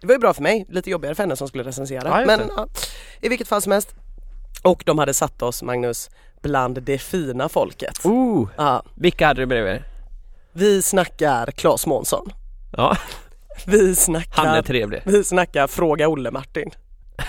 Det 0.01 0.07
var 0.07 0.15
ju 0.15 0.19
bra 0.19 0.35
för 0.35 0.43
mig, 0.43 0.67
lite 0.69 0.91
jobbigare 0.91 1.15
för 1.15 1.23
henne 1.23 1.37
som 1.37 1.49
skulle 1.49 1.65
recensera. 1.65 2.21
Ja, 2.21 2.27
Men 2.27 2.41
ja, 2.57 2.67
i 3.21 3.29
vilket 3.29 3.49
fall 3.49 3.63
som 3.63 3.73
helst. 3.73 3.95
Och 4.63 4.83
de 4.87 4.99
hade 4.99 5.15
satt 5.15 5.43
oss, 5.43 5.63
Magnus, 5.63 6.11
bland 6.43 6.83
det 6.83 6.99
fina 6.99 7.49
folket. 7.49 8.05
Oh, 8.05 8.49
Ja, 8.57 8.83
vilka 8.95 9.27
hade 9.27 9.43
du 9.43 9.47
bredvid 9.47 9.73
er? 9.73 9.85
vi 10.53 10.83
snackar 10.83 11.47
Claes 11.51 11.87
Månsson. 11.87 12.33
Ja, 12.77 12.97
Vi 13.67 13.97
snackar, 13.97 14.45
han 14.45 14.57
är 14.57 14.63
trevlig. 14.63 15.03
vi 15.07 15.25
snackar 15.25 15.67
Fråga 15.67 16.09
Olle-Martin. 16.09 16.71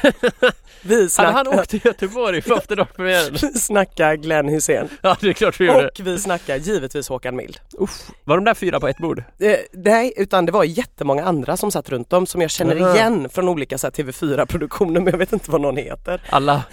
Vi 0.86 0.96
Hade 0.96 1.10
snackar, 1.10 1.32
han 1.32 1.48
åkt 1.48 1.70
till 1.70 1.82
Göteborg 1.84 2.42
för 2.42 2.54
After 2.58 2.76
Dark-premiären? 2.76 3.34
vi 3.42 3.60
snackar 3.60 4.16
Glenn 4.16 4.50
Hussein. 4.50 4.90
Ja, 5.02 5.18
det 5.22 5.30
är 5.30 5.34
klart 5.34 5.60
vi 5.60 5.66
gjorde. 5.66 5.88
Och 5.88 6.00
vi 6.08 6.20
snackar 6.20 6.56
givetvis 6.56 7.10
Håkan 7.10 7.36
Mild. 7.36 7.60
Uff, 7.78 8.10
var 8.24 8.38
de 8.38 8.46
där 8.46 8.54
fyra 8.54 8.80
på 8.80 8.88
ett 8.88 8.98
bord? 8.98 9.24
Eh, 9.40 9.56
nej, 9.72 10.14
utan 10.18 10.46
det 10.46 10.52
var 10.52 10.64
jättemånga 10.64 11.24
andra 11.26 11.58
som 11.58 11.72
satt 11.72 11.90
runt 11.90 12.14
om 12.14 12.26
som 12.26 12.42
jag 12.42 12.52
känner 12.52 12.82
Aha. 12.82 12.96
igen 12.96 13.30
från 13.30 13.50
olika 13.50 13.78
så 13.78 13.88
här, 13.88 13.92
TV4-produktioner 13.92 15.02
men 15.02 15.12
jag 15.12 15.18
vet 15.18 15.34
inte 15.34 15.52
vad 15.52 15.62
någon 15.62 15.78
heter. 15.78 16.22
Alla, 16.30 16.64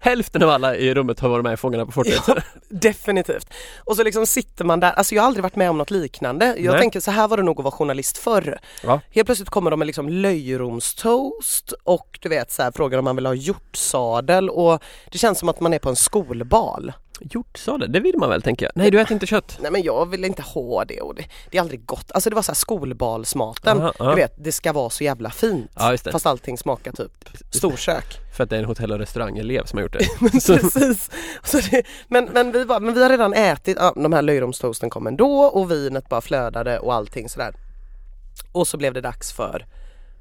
hälften 0.00 0.42
av 0.42 0.50
alla 0.50 0.76
i 0.76 0.94
rummet 0.94 1.20
har 1.20 1.28
varit 1.28 1.44
med 1.44 1.52
i 1.52 1.56
Fångarna 1.56 1.86
på 1.86 1.92
fortet. 1.92 2.22
Ja, 2.26 2.36
definitivt. 2.68 3.50
Och 3.84 3.96
så 3.96 4.02
liksom 4.02 4.26
sitter 4.26 4.64
man 4.64 4.80
där, 4.80 4.92
alltså 4.92 5.14
jag 5.14 5.22
har 5.22 5.26
aldrig 5.26 5.42
varit 5.42 5.56
med 5.56 5.70
om 5.70 5.78
något 5.78 5.90
liknande. 5.90 6.54
Jag 6.58 6.72
Nej. 6.72 6.80
tänker 6.80 7.00
så 7.00 7.10
här 7.10 7.28
var 7.28 7.36
det 7.36 7.42
nog 7.42 7.58
att 7.58 7.64
vara 7.64 7.72
journalist 7.72 8.18
förr. 8.18 8.58
Ja. 8.82 9.00
Helt 9.10 9.26
plötsligt 9.26 9.50
kommer 9.50 9.70
de 9.70 9.78
med 9.78 9.86
liksom 9.86 10.08
löjromstoast 10.08 11.72
och 11.84 12.18
du 12.22 12.28
vet 12.28 12.52
så 12.56 12.62
här, 12.62 12.72
frågar 12.72 12.98
om 12.98 13.04
man 13.04 13.16
vill 13.16 13.26
ha 13.26 13.34
hjortsadel 13.34 14.50
och 14.50 14.82
det 15.12 15.18
känns 15.18 15.38
som 15.38 15.48
att 15.48 15.60
man 15.60 15.74
är 15.74 15.78
på 15.78 15.88
en 15.88 15.96
skolbal. 15.96 16.92
Hjortsadel, 17.20 17.92
det 17.92 18.00
vill 18.00 18.18
man 18.18 18.28
väl 18.28 18.42
tänker 18.42 18.66
jag? 18.66 18.72
Nej, 18.74 18.90
du 18.90 19.00
äter 19.00 19.12
inte 19.12 19.26
kött? 19.26 19.58
Nej 19.60 19.70
men 19.70 19.82
jag 19.82 20.10
vill 20.10 20.24
inte 20.24 20.42
ha 20.42 20.84
det 20.84 21.00
och 21.00 21.14
det, 21.14 21.24
det 21.50 21.56
är 21.56 21.60
aldrig 21.60 21.86
gott. 21.86 22.12
Alltså 22.12 22.30
det 22.30 22.36
var 22.36 22.42
så 22.42 22.52
här 22.52 22.56
skolbalsmaten. 22.56 23.78
Aha, 23.78 23.92
ja. 23.98 24.10
Du 24.10 24.16
vet, 24.16 24.44
det 24.44 24.52
ska 24.52 24.72
vara 24.72 24.90
så 24.90 25.04
jävla 25.04 25.30
fint. 25.30 25.70
Ja. 25.74 25.96
Fast 26.12 26.26
allting 26.26 26.58
smakar 26.58 26.92
typ 26.92 27.28
storkök. 27.50 28.04
För 28.36 28.44
att 28.44 28.50
det 28.50 28.56
är 28.56 28.60
en 28.60 28.66
hotell 28.66 28.92
och 28.92 28.98
restaurangelev 28.98 29.64
som 29.64 29.76
har 29.76 29.82
gjort 29.82 29.92
det. 29.92 30.40
Så, 30.40 30.58
Precis. 30.58 31.10
Så 31.44 31.60
det, 31.70 31.82
men, 32.08 32.24
men, 32.24 32.52
vi 32.52 32.64
bara, 32.64 32.80
men 32.80 32.94
vi 32.94 33.02
har 33.02 33.10
redan 33.10 33.32
ätit, 33.32 33.76
ja, 33.80 33.92
de 33.96 34.12
här 34.12 34.22
löjromstoasten 34.22 34.90
kom 34.90 35.06
ändå 35.06 35.44
och 35.44 35.70
vinet 35.70 36.08
bara 36.08 36.20
flödade 36.20 36.78
och 36.78 36.94
allting 36.94 37.28
sådär. 37.28 37.54
Och 38.52 38.68
så 38.68 38.76
blev 38.76 38.94
det 38.94 39.00
dags 39.00 39.32
för, 39.32 39.66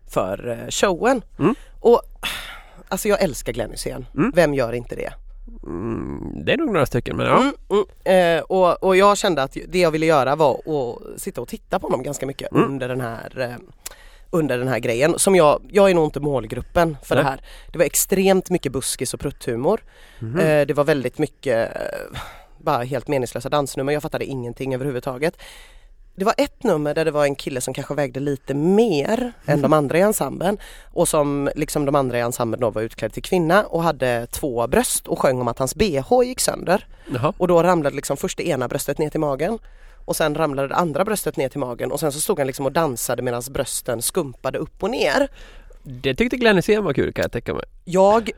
för 0.08 0.50
eh, 0.50 0.70
showen. 0.70 1.22
Mm. 1.40 1.56
Och 1.86 2.02
alltså 2.88 3.08
jag 3.08 3.22
älskar 3.22 3.54
Glenn 3.54 3.72
Hysén. 3.72 4.06
Mm. 4.18 4.32
Vem 4.36 4.54
gör 4.54 4.74
inte 4.74 4.96
det? 4.96 5.14
mm, 5.64 6.46
det 6.46 6.54
är 6.54 6.58
nog 6.58 6.68
några 6.74 6.86
stycken, 6.86 7.18
men 7.18 7.26
ja. 7.26 7.38
Mm, 7.38 7.54
mm. 8.06 8.38
Eh, 8.38 8.44
och, 8.44 8.84
och 8.84 8.98
jag 8.98 9.18
kände 9.18 9.44
att 9.44 9.58
det 9.68 9.80
jag 9.80 9.92
ville 9.92 10.06
göra 10.06 10.36
var 10.36 10.54
att 10.54 11.22
sitta 11.22 11.42
och 11.42 11.48
titta 11.48 11.80
på 11.80 11.88
honom 11.88 12.04
ganska 12.04 12.26
mycket 12.26 12.52
Mm. 12.52 12.64
under 12.66 12.88
den 12.88 13.02
här 13.02 13.40
eh, 13.40 13.56
under 14.30 14.58
den 14.58 14.68
här 14.68 14.80
grejen 14.80 15.20
som 15.20 15.36
jag, 15.36 15.62
jag 15.70 15.90
är 15.90 15.94
nog 15.94 16.06
inte 16.08 16.20
målgruppen 16.20 16.98
för 17.04 17.16
Nej. 17.16 17.24
det 17.24 17.30
här. 17.30 17.42
Det 17.72 17.78
var 17.78 17.86
extremt 17.86 18.50
mycket 18.50 18.72
buskis 18.72 19.14
och 19.14 19.20
prutthumor. 19.20 19.82
Mhm. 20.20 20.40
Eh, 20.40 20.66
det 20.66 20.74
var 20.74 20.84
väldigt 20.84 21.18
mycket 21.18 21.76
eh, 21.76 22.20
bara 22.58 22.84
helt 22.84 23.08
meningslösa 23.08 23.50
dansnummer. 23.50 23.94
Jag 23.94 24.02
fattade 24.02 24.26
ingenting 24.26 24.74
överhuvudtaget. 24.74 25.38
Det 26.18 26.26
var 26.26 26.34
ett 26.38 26.64
nummer 26.64 26.94
där 26.94 27.06
det 27.06 27.12
var 27.12 27.26
en 27.26 27.36
kille 27.36 27.62
som 27.62 27.74
kanske 27.74 27.94
vägde 27.94 28.20
lite 28.20 28.54
mer 28.54 29.34
än 29.46 29.62
de 29.62 29.74
andra 29.74 29.98
i 29.98 30.02
ensemblen 30.02 30.58
och 30.94 31.08
som 31.08 31.50
liksom 31.56 31.86
de 31.86 31.96
andra 31.96 32.18
i 32.18 32.22
ensemblen 32.22 32.60
då 32.60 32.70
var 32.70 32.82
utklädd 32.82 33.14
till 33.14 33.24
kvinna 33.24 33.64
och 33.64 33.84
hade 33.84 34.28
två 34.28 34.68
bröst 34.68 35.08
och 35.08 35.20
sjöng 35.20 35.42
om 35.42 35.48
att 35.48 35.60
hans 35.60 35.76
bh 35.76 36.24
gick 36.24 36.40
sönder. 36.40 36.88
Jaha. 37.14 37.34
Och 37.38 37.48
då 37.48 37.64
ramlade 37.64 37.96
liksom 37.96 38.18
först 38.18 38.38
det 38.38 38.48
ena 38.48 38.68
bröstet 38.68 38.98
ner 38.98 39.10
till 39.10 39.20
magen 39.20 39.60
och 40.06 40.16
sen 40.16 40.36
ramlade 40.36 40.68
det 40.68 40.76
andra 40.76 41.06
bröstet 41.06 41.38
ner 41.38 41.50
till 41.50 41.60
magen 41.60 41.92
och 41.92 42.00
sen 42.00 42.12
så 42.12 42.20
stod 42.20 42.38
han 42.38 42.48
liksom 42.48 42.66
och 42.66 42.72
dansade 42.72 43.22
medan 43.22 43.42
brösten 43.50 44.02
skumpade 44.02 44.58
upp 44.58 44.84
och 44.84 44.90
ner. 44.90 45.28
Det 45.84 46.16
tyckte 46.16 46.38
Glenn 46.38 46.56
Hysén 46.56 46.84
var 46.84 46.94
kul 46.94 47.14
kan 47.14 47.22
jag 47.22 47.32
tänka 47.32 47.54
mig. 47.54 47.66
Jag 47.86 48.32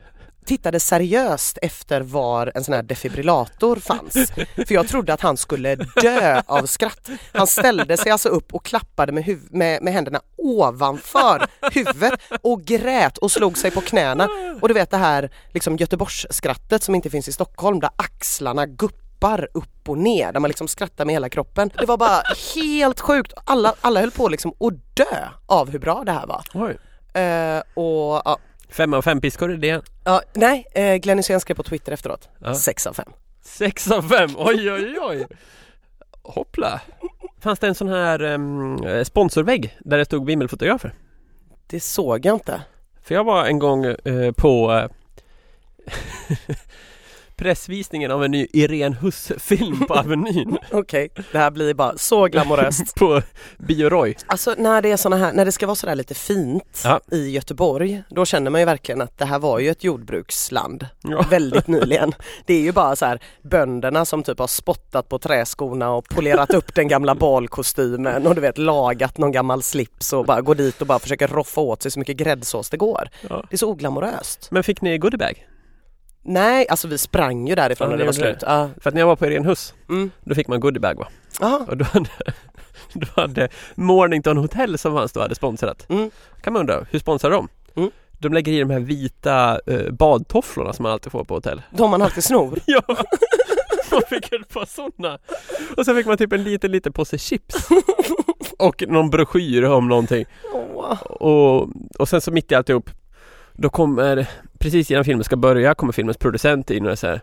tittade 0.48 0.80
seriöst 0.80 1.58
efter 1.62 2.00
var 2.00 2.52
en 2.54 2.64
sån 2.64 2.74
här 2.74 2.82
defibrillator 2.82 3.76
fanns. 3.76 4.12
För 4.56 4.72
jag 4.74 4.88
trodde 4.88 5.12
att 5.12 5.20
han 5.20 5.36
skulle 5.36 5.74
dö 5.74 6.42
av 6.46 6.66
skratt. 6.66 7.08
Han 7.32 7.46
ställde 7.46 7.96
sig 7.96 8.12
alltså 8.12 8.28
upp 8.28 8.54
och 8.54 8.64
klappade 8.64 9.12
med, 9.12 9.24
huv- 9.24 9.48
med, 9.50 9.82
med 9.82 9.92
händerna 9.92 10.20
ovanför 10.36 11.46
huvudet 11.72 12.20
och 12.42 12.62
grät 12.62 13.18
och 13.18 13.32
slog 13.32 13.58
sig 13.58 13.70
på 13.70 13.80
knäna. 13.80 14.28
Och 14.60 14.68
du 14.68 14.74
vet 14.74 14.90
det 14.90 14.96
här 14.96 15.30
liksom 15.54 15.76
Göteborgsskrattet 15.76 16.82
som 16.82 16.94
inte 16.94 17.10
finns 17.10 17.28
i 17.28 17.32
Stockholm 17.32 17.80
där 17.80 17.90
axlarna 17.96 18.66
guppar 18.66 19.48
upp 19.54 19.88
och 19.88 19.98
ner, 19.98 20.32
där 20.32 20.40
man 20.40 20.48
liksom 20.48 20.68
skrattar 20.68 21.04
med 21.04 21.12
hela 21.12 21.28
kroppen. 21.28 21.70
Det 21.78 21.86
var 21.86 21.96
bara 21.96 22.22
helt 22.54 23.00
sjukt. 23.00 23.32
Alla, 23.44 23.74
alla 23.80 24.00
höll 24.00 24.10
på 24.10 24.28
liksom 24.28 24.50
att 24.60 24.96
dö 24.96 25.28
av 25.46 25.70
hur 25.70 25.78
bra 25.78 26.02
det 26.04 26.12
här 26.12 26.26
var. 26.26 26.42
Eh, 27.12 27.62
och 27.74 28.22
ja, 28.24 28.38
Fem 28.68 28.94
av 28.94 29.02
fem 29.02 29.20
piskor 29.20 29.52
är 29.52 29.56
det. 29.56 29.82
Ja, 30.04 30.22
nej, 30.34 30.66
eh, 30.74 30.96
Glenn 30.96 31.18
Hysén 31.18 31.40
skrev 31.40 31.54
på 31.54 31.62
Twitter 31.62 31.92
efteråt. 31.92 32.28
Ja. 32.38 32.54
Sex 32.54 32.86
av 32.86 32.92
fem. 32.92 33.12
Sex 33.42 33.90
av 33.90 34.02
fem, 34.02 34.30
oj 34.36 34.72
oj 34.72 34.98
oj! 35.00 35.26
Hoppla! 36.22 36.80
Fanns 37.40 37.58
det 37.58 37.66
en 37.66 37.74
sån 37.74 37.88
här 37.88 38.22
um, 38.22 39.04
sponsorvägg 39.04 39.78
där 39.80 39.98
det 39.98 40.04
stod 40.04 40.26
vimmelfotografer? 40.26 40.94
Det 41.66 41.80
såg 41.80 42.26
jag 42.26 42.36
inte. 42.36 42.62
För 43.02 43.14
jag 43.14 43.24
var 43.24 43.44
en 43.46 43.58
gång 43.58 43.84
eh, 43.84 44.32
på 44.32 44.72
eh, 44.72 44.90
pressvisningen 47.38 48.10
av 48.10 48.24
en 48.24 48.30
ny 48.30 48.46
Irene 48.52 48.96
Huss-film 49.00 49.86
på 49.86 49.94
Avenyn 49.98 50.58
Okej, 50.72 51.10
det 51.32 51.38
här 51.38 51.50
blir 51.50 51.74
bara 51.74 51.98
så 51.98 52.26
glamoröst. 52.26 52.94
på 52.98 53.22
Bio 53.58 53.88
Roy. 53.88 54.16
Alltså 54.26 54.54
när 54.58 54.82
det 54.82 54.90
är 54.92 54.96
såna 54.96 55.16
här, 55.16 55.32
när 55.32 55.44
det 55.44 55.52
ska 55.52 55.66
vara 55.66 55.74
sådär 55.76 55.94
lite 55.94 56.14
fint 56.14 56.82
Ja. 56.84 57.00
i 57.12 57.30
Göteborg, 57.30 58.02
då 58.10 58.24
känner 58.24 58.50
man 58.50 58.60
ju 58.60 58.64
verkligen 58.64 59.00
att 59.00 59.18
det 59.18 59.24
här 59.24 59.38
var 59.38 59.58
ju 59.58 59.68
ett 59.70 59.84
jordbruksland 59.84 60.86
Ja. 61.02 61.24
väldigt 61.30 61.66
nyligen. 61.66 62.12
Det 62.46 62.54
är 62.54 62.60
ju 62.60 62.72
bara 62.72 62.96
så 62.96 63.06
här 63.06 63.22
bönderna 63.42 64.04
som 64.04 64.22
typ 64.22 64.38
har 64.38 64.46
spottat 64.46 65.08
på 65.08 65.18
träskorna 65.18 65.90
och 65.90 66.04
polerat 66.08 66.54
upp 66.54 66.74
den 66.74 66.88
gamla 66.88 67.14
balkostymen 67.14 68.26
och 68.26 68.34
du 68.34 68.40
vet 68.40 68.58
lagat 68.58 69.18
någon 69.18 69.32
gammal 69.32 69.62
slips 69.62 70.12
och 70.12 70.24
bara 70.26 70.40
går 70.40 70.54
dit 70.54 70.80
och 70.80 70.86
bara 70.86 70.98
försöker 70.98 71.28
roffa 71.28 71.60
åt 71.60 71.82
sig 71.82 71.90
så 71.90 71.98
mycket 71.98 72.16
gräddsås 72.16 72.70
det 72.70 72.76
går. 72.76 73.08
Ja. 73.28 73.44
Det 73.50 73.54
är 73.54 73.58
så 73.58 73.70
oglamoröst. 73.70 74.48
Men 74.50 74.62
fick 74.62 74.80
ni 74.80 74.98
goodiebag? 74.98 75.46
Nej, 76.30 76.66
alltså 76.68 76.88
vi 76.88 76.98
sprang 76.98 77.48
ju 77.48 77.54
därifrån 77.54 77.86
Ja, 77.86 77.90
när 77.90 77.98
det 77.98 78.04
var 78.04 78.12
slut. 78.12 78.38
Ja. 78.40 78.70
För 78.80 78.90
att 78.90 78.94
när 78.94 79.00
jag 79.02 79.06
var 79.06 79.16
på 79.16 79.26
Irene 79.26 79.48
Huss, 79.48 79.74
Mm. 79.88 80.10
då 80.24 80.34
fick 80.34 80.48
man 80.48 80.60
goodiebag 80.60 80.98
va? 80.98 81.08
Aha. 81.40 81.64
Och 81.68 81.76
då 81.76 81.84
hade, 81.84 82.10
då 82.92 83.06
hade 83.16 83.48
Mornington 83.74 84.36
Hotel 84.36 84.78
som 84.78 84.94
fanns 84.96 85.12
då 85.12 85.20
hade 85.20 85.34
sponsrat. 85.34 85.86
Mm. 85.90 86.10
Kan 86.40 86.52
man 86.52 86.60
undra, 86.60 86.86
hur 86.90 86.98
sponsrar 86.98 87.30
de? 87.30 87.48
Mm. 87.76 87.90
De 88.18 88.32
lägger 88.32 88.52
i 88.52 88.58
de 88.60 88.70
här 88.70 88.80
vita 88.80 89.60
eh, 89.66 89.90
badtofflorna 89.92 90.72
som 90.72 90.82
man 90.82 90.92
alltid 90.92 91.12
får 91.12 91.24
på 91.24 91.34
hotell. 91.34 91.62
De 91.70 91.90
man 91.90 92.02
alltid 92.02 92.24
snor. 92.24 92.58
Ja! 92.66 92.82
Man 93.92 94.02
fick 94.10 94.32
ett 94.32 94.48
par 94.52 94.66
sådana. 94.66 95.18
Och 95.76 95.84
sen 95.84 95.96
fick 95.96 96.06
man 96.06 96.16
typ 96.16 96.32
en 96.32 96.42
liten, 96.44 96.70
liten 96.72 96.92
påse 96.92 97.18
chips. 97.18 97.68
Och 98.58 98.84
någon 98.88 99.10
broschyr 99.10 99.64
om 99.64 99.88
någonting. 99.88 100.24
Åh. 100.54 101.02
Och, 101.02 101.68
och 101.98 102.08
sen 102.08 102.20
så 102.20 102.30
mitt 102.30 102.52
i 102.52 102.54
alltihop 102.54 102.90
Då 103.60 103.68
kommer, 103.68 104.26
precis 104.58 104.90
innan 104.90 105.04
filmen 105.04 105.24
ska 105.24 105.36
börja, 105.36 105.74
kommer 105.74 105.92
filmens 105.92 106.16
producent 106.16 106.70
in 106.70 106.86
och 106.86 106.92
är 106.92 106.96
så 106.96 107.06
här 107.06 107.20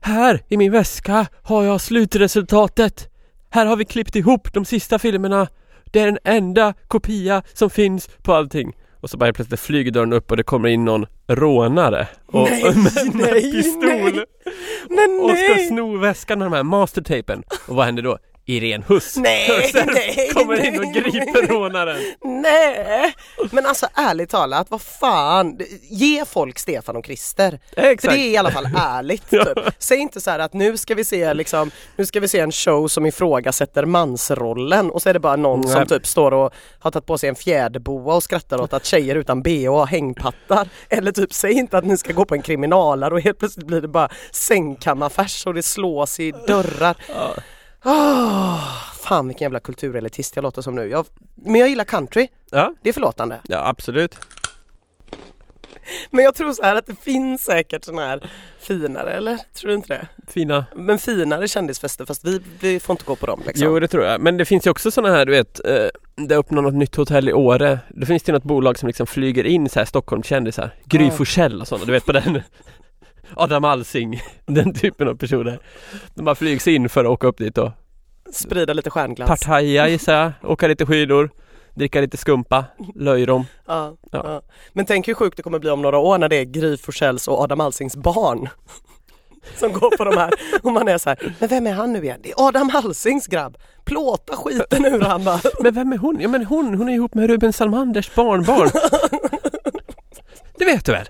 Här 0.00 0.40
i 0.48 0.56
min 0.56 0.72
väska 0.72 1.26
har 1.42 1.64
jag 1.64 1.80
slutresultatet! 1.80 3.08
Här 3.50 3.66
har 3.66 3.76
vi 3.76 3.84
klippt 3.84 4.16
ihop 4.16 4.52
de 4.52 4.64
sista 4.64 4.98
filmerna 4.98 5.48
Det 5.84 6.00
är 6.00 6.06
den 6.06 6.18
enda 6.24 6.74
kopia 6.88 7.42
som 7.52 7.70
finns 7.70 8.08
på 8.22 8.34
allting 8.34 8.76
Och 9.00 9.10
så 9.10 9.16
bara 9.16 9.24
helt 9.24 9.36
plötsligt 9.36 9.60
flyger 9.60 9.90
dörren 9.90 10.12
upp 10.12 10.30
och 10.30 10.36
det 10.36 10.42
kommer 10.42 10.68
in 10.68 10.84
någon 10.84 11.06
rånare 11.26 12.08
och, 12.26 12.48
Nej, 12.50 12.62
med, 12.62 13.14
med 13.14 13.32
nej, 13.32 13.52
pistol 13.52 13.82
nej. 13.82 14.24
Men 14.88 15.20
och 15.22 15.30
ska 15.30 15.68
sno 15.68 15.98
väskan 15.98 16.38
med 16.38 16.46
de 16.46 16.52
här 16.52 16.62
mastertapen 16.62 17.42
Och 17.68 17.76
vad 17.76 17.86
händer 17.86 18.02
då? 18.02 18.18
Irene 18.46 18.84
Huss 18.88 19.16
Nej, 19.16 19.72
nej, 19.74 20.30
kommer 20.32 20.64
in 20.66 20.78
och 20.78 20.84
nej, 20.84 20.92
griper 20.92 21.42
nej. 21.42 21.46
rånaren 21.46 21.98
Nej! 22.22 23.14
Men 23.50 23.66
alltså 23.66 23.86
ärligt 23.94 24.30
talat, 24.30 24.70
vad 24.70 24.82
fan, 24.82 25.58
ge 25.90 26.24
folk 26.24 26.58
Stefan 26.58 26.96
och 26.96 27.06
Christer. 27.06 27.60
För 27.74 27.82
Exakt! 27.82 28.14
det 28.14 28.20
är 28.20 28.30
i 28.30 28.36
alla 28.36 28.50
fall 28.50 28.68
ärligt. 28.76 29.30
Typ. 29.34 29.58
Säg 29.78 29.98
inte 29.98 30.20
så 30.20 30.30
här 30.30 30.38
att 30.38 30.52
nu 30.52 30.76
ska 30.76 30.94
vi 30.94 31.04
se 31.04 31.34
liksom, 31.34 31.70
nu 31.96 32.06
ska 32.06 32.20
vi 32.20 32.28
se 32.28 32.40
en 32.40 32.52
show 32.52 32.88
som 32.88 33.06
ifrågasätter 33.06 33.84
mansrollen 33.84 34.90
och 34.90 35.02
så 35.02 35.08
är 35.08 35.12
det 35.12 35.20
bara 35.20 35.36
någon 35.36 35.62
som 35.62 35.78
Nej. 35.78 35.88
typ 35.88 36.06
står 36.06 36.32
och 36.32 36.54
har 36.78 36.90
tagit 36.90 37.06
på 37.06 37.18
sig 37.18 37.28
en 37.28 37.34
fjäderboa 37.34 38.14
och 38.14 38.22
skrattar 38.22 38.60
åt 38.60 38.72
att 38.72 38.84
tjejer 38.84 39.16
utan 39.16 39.42
bh 39.42 39.70
har 39.70 39.86
hängpattar. 39.86 40.68
Eller 40.88 41.12
typ 41.12 41.32
säg 41.32 41.52
inte 41.52 41.78
att 41.78 41.84
ni 41.84 41.98
ska 41.98 42.12
gå 42.12 42.24
på 42.24 42.34
en 42.34 42.42
kriminalare 42.42 43.14
och 43.14 43.20
helt 43.20 43.38
plötsligt 43.38 43.66
blir 43.66 43.80
det 43.80 43.88
bara 43.88 44.08
sängkammarfärs 44.30 45.46
och 45.46 45.54
det 45.54 45.62
slås 45.62 46.20
i 46.20 46.32
dörrar. 46.46 46.96
Ja. 47.08 47.34
Oh, 47.84 48.60
fan 49.02 49.28
vilken 49.28 49.44
jävla 49.46 49.60
kulturelitist 49.60 50.36
jag 50.36 50.42
låter 50.42 50.62
som 50.62 50.74
nu. 50.74 50.86
Jag, 50.88 51.06
men 51.34 51.54
jag 51.60 51.68
gillar 51.68 51.84
country, 51.84 52.28
Ja, 52.50 52.74
det 52.82 52.88
är 52.88 52.92
förlåtande. 52.92 53.40
ja 53.48 53.68
absolut 53.68 54.18
Men 56.10 56.24
jag 56.24 56.34
tror 56.34 56.52
så 56.52 56.62
här 56.62 56.76
att 56.76 56.86
det 56.86 56.96
finns 57.02 57.44
säkert 57.44 57.84
sådana 57.84 58.06
här 58.06 58.30
finare, 58.60 59.10
eller? 59.12 59.38
Tror 59.54 59.68
du 59.68 59.74
inte 59.74 59.88
det? 59.88 60.08
Fina 60.32 60.64
Men 60.76 60.98
finare 60.98 61.48
kändisfester 61.48 62.04
fast 62.04 62.24
vi, 62.24 62.40
vi 62.60 62.80
får 62.80 62.94
inte 62.94 63.04
gå 63.04 63.16
på 63.16 63.26
dem 63.26 63.42
liksom. 63.46 63.66
Jo 63.66 63.80
det 63.80 63.88
tror 63.88 64.04
jag, 64.04 64.20
men 64.20 64.36
det 64.36 64.44
finns 64.44 64.66
ju 64.66 64.70
också 64.70 64.90
sådana 64.90 65.14
här 65.14 65.26
du 65.26 65.32
vet 65.32 65.60
eh, 65.66 65.86
Det 66.26 66.36
öppnar 66.36 66.62
något 66.62 66.74
nytt 66.74 66.96
hotell 66.96 67.28
i 67.28 67.32
Åre 67.32 67.78
Då 67.88 68.06
finns 68.06 68.22
det 68.22 68.32
något 68.32 68.42
bolag 68.42 68.78
som 68.78 68.86
liksom 68.86 69.06
flyger 69.06 69.44
in 69.44 69.68
så 69.68 69.78
här 69.78 69.86
Stockholmskändisar 69.86 70.70
Gry 70.84 71.04
Ja. 71.04 71.10
Forssell 71.10 71.60
och 71.60 71.68
sådana, 71.68 71.84
du 71.84 71.92
vet 71.92 72.06
på 72.06 72.12
den 72.12 72.42
Adam 73.36 73.64
Alsing, 73.64 74.20
den 74.46 74.74
typen 74.74 75.08
av 75.08 75.14
personer 75.14 75.58
De 76.14 76.24
bara 76.24 76.34
flygs 76.34 76.68
in 76.68 76.88
för 76.88 77.04
att 77.04 77.10
åka 77.10 77.26
upp 77.26 77.38
dit 77.38 77.58
och 77.58 77.70
Sprida 78.32 78.72
lite 78.72 78.90
stjärnglans. 78.90 79.28
partaja 79.28 79.88
gissar 79.88 80.14
jag, 80.14 80.32
åka 80.50 80.68
lite 80.68 80.86
skidor 80.86 81.30
Dricka 81.74 82.00
lite 82.00 82.16
skumpa, 82.16 82.64
löjrom 82.94 83.44
Ja, 83.66 83.96
Ja. 84.12 84.20
ja. 84.24 84.42
Men 84.72 84.86
tänk 84.86 85.08
hur 85.08 85.14
sjukt 85.14 85.36
det 85.36 85.42
kommer 85.42 85.58
bli 85.58 85.70
om 85.70 85.82
några 85.82 85.98
år 85.98 86.18
när 86.18 86.28
det 86.28 86.36
är 86.36 86.44
Gry 86.44 86.76
Forssells 86.76 87.28
och 87.28 87.40
Adam 87.40 87.60
Alsings 87.60 87.96
barn 87.96 88.48
som 89.56 89.72
går 89.72 89.96
på 89.96 90.04
de 90.04 90.16
här 90.16 90.30
och 90.62 90.72
man 90.72 90.88
är 90.88 90.98
så 90.98 91.08
här, 91.10 91.34
men 91.38 91.48
vem 91.48 91.66
är 91.66 91.72
han 91.72 91.92
nu 91.92 92.02
igen? 92.04 92.20
Det 92.22 92.30
är 92.30 92.48
Adam 92.48 92.70
Alsings 92.74 93.26
grabb! 93.26 93.56
Plåta 93.84 94.36
skiten 94.36 94.84
ur 94.84 95.00
han 95.00 95.24
bara. 95.24 95.40
Men 95.60 95.74
vem 95.74 95.92
är 95.92 95.98
hon? 95.98 96.20
Ja 96.20 96.28
men 96.28 96.44
hon, 96.44 96.74
hon 96.74 96.88
är 96.88 96.92
ihop 96.94 97.14
med 97.14 97.26
Ruben 97.30 97.52
Salmanders 97.52 98.14
barnbarn 98.14 98.70
Det 100.58 100.64
vet 100.64 100.84
du 100.84 100.92
väl? 100.92 101.06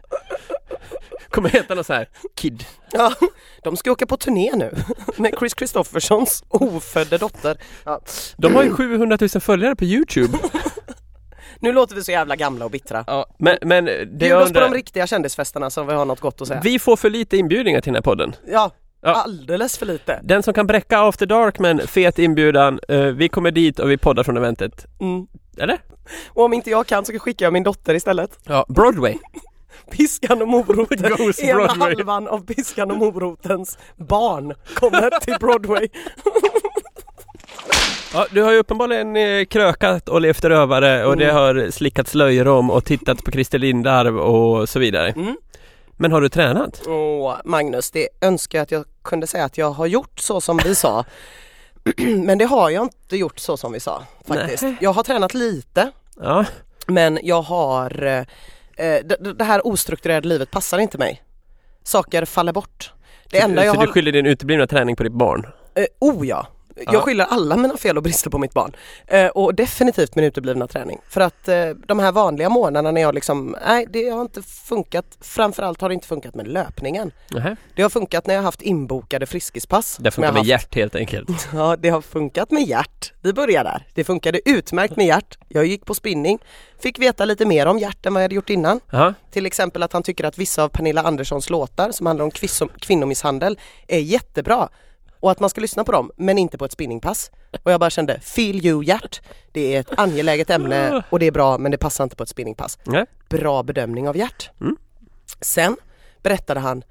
Kommer 1.34 1.48
heta 1.48 1.74
något 1.74 1.86
så 1.86 1.92
här 1.92 2.08
Kid 2.36 2.64
Ja, 2.92 3.12
de 3.62 3.76
ska 3.76 3.92
åka 3.92 4.06
på 4.06 4.16
turné 4.16 4.52
nu 4.56 4.74
med 5.16 5.34
Chris 5.38 5.54
Kristoffersons 5.54 6.44
ofödde 6.48 7.18
dotter. 7.18 7.56
Ja. 7.84 8.00
De 8.36 8.54
har 8.54 8.62
ju 8.62 8.74
700 8.74 9.18
000 9.20 9.28
följare 9.28 9.76
på 9.76 9.84
Youtube 9.84 10.38
Nu 11.60 11.72
låter 11.72 11.94
vi 11.94 12.02
så 12.04 12.12
jävla 12.12 12.36
gamla 12.36 12.64
och 12.64 12.70
bittra. 12.70 13.04
Ja, 13.06 13.26
men, 13.38 13.56
men 13.62 13.84
det 13.84 14.06
Bjud 14.06 14.32
oss 14.32 14.42
på 14.42 14.46
undrar, 14.46 14.62
de 14.68 14.74
riktiga 14.74 15.06
kändisfesterna 15.06 15.70
så 15.70 15.82
vi 15.82 15.92
har 15.92 16.04
något 16.04 16.20
gott 16.20 16.40
att 16.40 16.48
säga. 16.48 16.60
vi 16.64 16.78
får 16.78 16.96
för 16.96 17.10
lite 17.10 17.36
inbjudningar 17.36 17.80
till 17.80 17.92
den 17.92 17.96
här 17.96 18.02
podden. 18.02 18.36
Ja, 18.46 18.70
Ja. 19.00 19.10
alldeles 19.14 19.78
för 19.78 19.86
lite. 19.86 20.20
Den 20.22 20.42
som 20.42 20.54
kan 20.54 20.66
bräcka 20.66 20.98
After 21.00 21.26
Dark 21.26 21.58
med 21.58 21.70
en 21.70 21.86
fet 21.86 22.18
inbjudan, 22.18 22.80
eh, 22.88 22.98
vi 23.00 23.28
kommer 23.28 23.50
dit 23.50 23.78
och 23.78 23.90
vi 23.90 23.98
poddar 23.98 24.22
från 24.22 24.36
eventet. 24.36 24.86
Mm. 25.00 25.26
Eller? 25.58 25.78
Och 26.28 26.44
om 26.44 26.52
inte 26.52 26.70
jag 26.70 26.86
kan 26.86 27.04
så 27.04 27.18
skickar 27.18 27.46
jag 27.46 27.52
min 27.52 27.62
dotter 27.62 27.94
istället. 27.94 28.38
Ja, 28.44 28.66
Broadway. 28.68 29.14
Piskan 29.90 30.42
och 30.42 30.48
moroten. 30.48 31.12
Goes 31.16 31.40
Ena 31.40 31.54
Broadway. 31.54 31.78
halvan 31.78 32.28
av 32.28 32.46
Piskan 32.46 32.90
och 32.90 32.96
morotens 32.96 33.78
barn 33.96 34.54
kommer 34.74 35.20
till 35.20 35.34
Broadway. 35.40 35.88
Ja, 38.14 38.26
du 38.30 38.42
har 38.42 38.52
ju 38.52 38.58
uppenbarligen 38.58 39.16
eh, 39.16 39.44
krökat 39.44 40.08
och 40.08 40.20
levt 40.20 40.44
rövare 40.44 41.04
och 41.06 41.16
det 41.16 41.24
Mm. 41.24 41.36
har 41.36 41.70
slickats 41.70 42.14
löjrom 42.14 42.70
och 42.70 42.84
tittat 42.84 43.24
på 43.24 43.30
Christer 43.32 43.58
Lindarw 43.58 44.20
och 44.20 44.68
så 44.68 44.78
vidare. 44.78 45.08
Mm. 45.10 45.36
Men 45.96 46.12
har 46.12 46.20
du 46.20 46.28
tränat? 46.28 46.82
Åh, 46.86 47.34
Magnus, 47.44 47.90
det 47.90 48.08
önskar 48.20 48.58
jag 48.58 48.62
att 48.62 48.70
jag 48.70 48.84
kunde 49.02 49.26
säga 49.26 49.44
att 49.44 49.58
jag 49.58 49.70
har 49.70 49.86
gjort 49.86 50.20
så 50.20 50.40
som 50.40 50.56
vi 50.64 50.74
sa. 50.74 51.04
Men 52.24 52.38
det 52.38 52.44
har 52.44 52.70
jag 52.70 52.82
inte 52.84 53.16
gjort 53.16 53.38
så 53.38 53.56
som 53.56 53.72
vi 53.72 53.80
sa 53.80 54.02
faktiskt. 54.28 54.62
Nej. 54.62 54.76
Jag 54.80 54.92
har 54.92 55.02
tränat 55.02 55.34
lite 55.34 55.90
Ja, 56.20 56.44
men 56.86 57.18
jag 57.22 57.42
har 57.42 58.02
eh, 58.04 58.22
det, 58.76 59.34
det 59.38 59.44
här 59.44 59.66
ostrukturerade 59.66 60.28
livet 60.28 60.50
passar 60.50 60.78
inte 60.78 60.98
mig. 60.98 61.22
Saker 61.82 62.24
faller 62.24 62.52
bort. 62.52 62.92
Det 63.30 63.38
enda 63.40 63.62
så 63.62 63.66
jag 63.66 63.74
du 63.74 63.78
har... 63.78 63.86
skyller 63.86 64.12
din 64.12 64.26
uteblivna 64.26 64.66
träning 64.66 64.96
på 64.96 65.02
ditt 65.02 65.12
barn? 65.12 65.46
Eh, 65.74 65.84
oh 66.00 66.26
ja, 66.26 66.46
Jag 66.76 67.02
skyller 67.02 67.24
alla 67.24 67.56
mina 67.56 67.76
fel 67.76 67.96
och 67.96 68.02
brister 68.02 68.30
på 68.30 68.38
mitt 68.38 68.52
barn. 68.54 68.76
Eh, 69.06 69.26
och 69.26 69.54
definitivt 69.54 70.14
min 70.16 70.24
uteblivna 70.24 70.66
träning. 70.66 70.98
För 71.08 71.20
att 71.20 71.48
eh, 71.48 71.68
de 71.86 71.98
här 71.98 72.12
vanliga 72.12 72.48
månaderna 72.48 72.90
när 72.90 73.00
jag 73.00 73.14
liksom, 73.14 73.56
nej 73.66 73.86
det 73.90 74.08
har 74.08 74.22
inte 74.22 74.42
funkat. 74.42 75.04
Framförallt 75.20 75.80
har 75.80 75.88
det 75.88 75.94
inte 75.94 76.06
funkat 76.06 76.34
med 76.34 76.48
löpningen. 76.48 77.10
Nähä. 77.30 77.56
Det 77.76 77.82
har 77.82 77.90
funkat 77.90 78.26
när 78.26 78.34
jag 78.34 78.40
har 78.40 78.44
haft 78.44 78.62
inbokade 78.62 79.26
friskispass. 79.26 79.96
Det 80.00 80.10
funkar 80.10 80.32
med 80.32 80.38
haft. 80.38 80.48
hjärt 80.48 80.74
helt 80.74 80.94
enkelt. 80.94 81.48
Ja, 81.54 81.76
det 81.76 81.88
har 81.88 82.00
funkat 82.00 82.50
med 82.50 82.62
hjärt. 82.62 83.12
Vi 83.20 83.32
börjar 83.32 83.64
där. 83.64 83.86
Det 83.94 84.04
funkade 84.04 84.40
utmärkt 84.50 84.96
med 84.96 85.06
hjärt. 85.06 85.38
Jag 85.48 85.66
gick 85.66 85.84
på 85.84 85.94
spinning, 85.94 86.38
fick 86.82 86.98
veta 86.98 87.24
lite 87.24 87.46
mer 87.46 87.66
om 87.66 87.78
hjärt 87.78 88.06
än 88.06 88.14
vad 88.14 88.22
jag 88.22 88.24
hade 88.24 88.34
gjort 88.34 88.50
innan. 88.50 88.80
Jaha. 88.90 89.14
Till 89.30 89.46
exempel 89.46 89.82
att 89.82 89.92
han 89.92 90.02
tycker 90.02 90.24
att 90.24 90.38
vissa 90.38 90.62
av 90.64 90.68
Pernilla 90.68 91.02
Anderssons 91.02 91.50
låtar 91.50 91.90
som 91.90 92.06
handlar 92.06 92.24
om 92.24 92.30
kvinnomisshandel 92.80 93.58
är 93.88 93.98
jättebra. 93.98 94.68
Och 95.24 95.30
att 95.30 95.40
man 95.40 95.50
ska 95.50 95.60
lyssna 95.60 95.84
på 95.84 95.92
dem, 95.92 96.10
men 96.16 96.38
inte 96.38 96.58
på 96.58 96.64
ett 96.64 96.72
spinningpass. 96.72 97.30
Och 97.62 97.72
jag 97.72 97.80
bara 97.80 97.90
kände, 97.90 98.20
feel 98.20 98.66
you 98.66 98.84
hjärt. 98.84 99.22
Det 99.52 99.76
är 99.76 99.80
ett 99.80 99.98
angeläget 99.98 100.50
ämne 100.50 101.02
och 101.10 101.18
det 101.18 101.26
är 101.26 101.30
bra 101.30 101.58
men 101.58 101.70
det 101.72 101.78
passar 101.78 102.04
inte 102.04 102.16
på 102.16 102.22
ett 102.22 102.28
spinningpass. 102.28 102.78
Nej. 102.84 103.06
Bra 103.28 103.62
bedömning 103.62 104.08
av 104.08 104.16
hjärt. 104.16 104.50
Mm. 104.60 104.76
Sen 105.40 105.76
berättade 106.22 106.60
han 106.60 106.84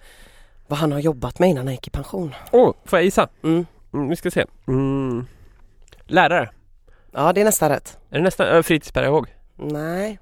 vad 0.68 0.80
han 0.80 0.92
har 0.92 1.00
jobbat 1.00 1.40
med 1.40 1.50
innan 1.50 1.68
han 1.68 1.74
gick 1.74 1.88
i 1.88 1.90
pension. 1.90 2.36
Åh, 2.52 2.74
får 2.86 3.00
jag 3.00 3.04
gissa? 3.04 3.28
Mm. 3.44 3.66
Mm, 3.94 4.10
vi 4.10 4.16
ska 4.16 4.32
se. 4.32 4.46
Mm. 4.68 5.26
Lärare. 6.08 6.50
Ja, 7.12 7.34
det 7.34 7.42
är 7.42 7.46
nästan 7.46 7.70
rätt. 7.70 7.98
Är 8.10 8.18
det 8.18 8.24
nästan 8.24 8.48
äh, 8.48 8.62
fritidspedagog? 8.62 9.36
Nej. 9.56 10.20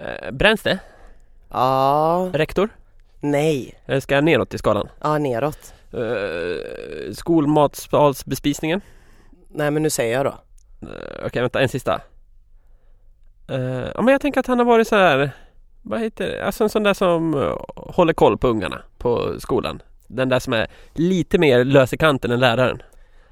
Eh, 0.00 0.30
bränns 0.30 0.62
det? 0.62 0.78
Ja, 1.48 2.30
Rektor? 2.32 2.68
nej. 3.20 3.80
Eller 3.86 4.00
ska 4.00 4.14
jag 4.14 4.24
neråt 4.24 4.54
i 4.54 4.58
skalan? 4.58 4.88
Ja, 5.00 5.18
neråt. 5.18 5.74
Uh, 5.94 7.12
skolmatsalsbespisningen? 7.12 8.80
Nej 9.48 9.70
men 9.70 9.82
nu 9.82 9.90
säger 9.90 10.16
jag 10.16 10.26
då. 10.26 10.34
Eh, 10.88 11.26
Okej, 11.26 11.42
vänta, 11.42 11.60
en 11.60 11.68
sista. 11.68 12.00
Eh, 13.48 13.60
ja, 13.94 14.02
men 14.02 14.08
jag 14.08 14.20
tänker 14.20 14.40
att 14.40 14.46
han 14.46 14.58
har 14.58 14.66
varit 14.66 14.88
så 14.88 14.96
här. 14.96 15.30
Vad 15.82 16.00
heter 16.00 16.26
det? 16.28 16.44
Alltså 16.46 16.64
en 16.64 16.70
sån 16.70 16.82
där 16.82 16.94
som 16.94 17.34
eh, 17.42 17.54
håller 17.76 18.12
koll 18.12 18.38
på 18.38 18.48
ungarna 18.48 18.82
på 18.98 19.34
skolan. 19.40 19.82
Den 20.06 20.28
där 20.28 20.38
som 20.38 20.52
är 20.52 20.66
lite 20.94 21.38
mer 21.38 21.64
lös 21.64 21.92
i 21.92 21.96
kanten 21.96 22.30
än 22.30 22.40
läraren. 22.40 22.82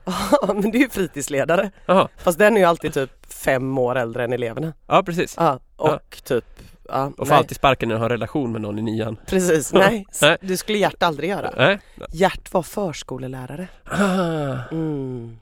Ja 0.42 0.52
men 0.54 0.70
det 0.70 0.78
är 0.78 0.80
ju 0.82 0.88
fritidsledare. 0.88 1.70
Jaha, 1.86 2.08
Fast 2.16 2.38
den 2.38 2.56
är 2.56 2.60
ju 2.60 2.66
alltid 2.66 2.94
typ 2.94 3.10
fem 3.26 3.78
år 3.78 3.96
äldre 3.98 4.24
än 4.24 4.32
eleverna. 4.32 4.72
ja 4.86 5.02
precis. 5.02 5.34
Ja, 5.38 5.58
och 5.76 5.88
Ja. 5.88 6.00
typ, 6.24 6.44
ja, 6.88 7.06
Och 7.06 7.16
får 7.16 7.26
nej, 7.26 7.36
alltid 7.38 7.56
sparken 7.56 7.88
när 7.88 7.96
du 7.96 8.00
har 8.02 8.08
relation 8.08 8.52
med 8.52 8.60
någon 8.60 8.78
i 8.78 8.82
nian. 8.82 9.16
precis, 9.26 9.72
nej, 9.72 10.06
det 10.40 10.56
skulle 10.56 10.78
Gert 10.78 11.02
aldrig 11.02 11.30
göra. 11.30 11.52
Nej. 11.56 11.78
Gert 12.12 12.52
var 12.52 12.62
förskolelärare. 12.62 13.68
Ah, 13.84 14.68
Mm. 14.72 15.38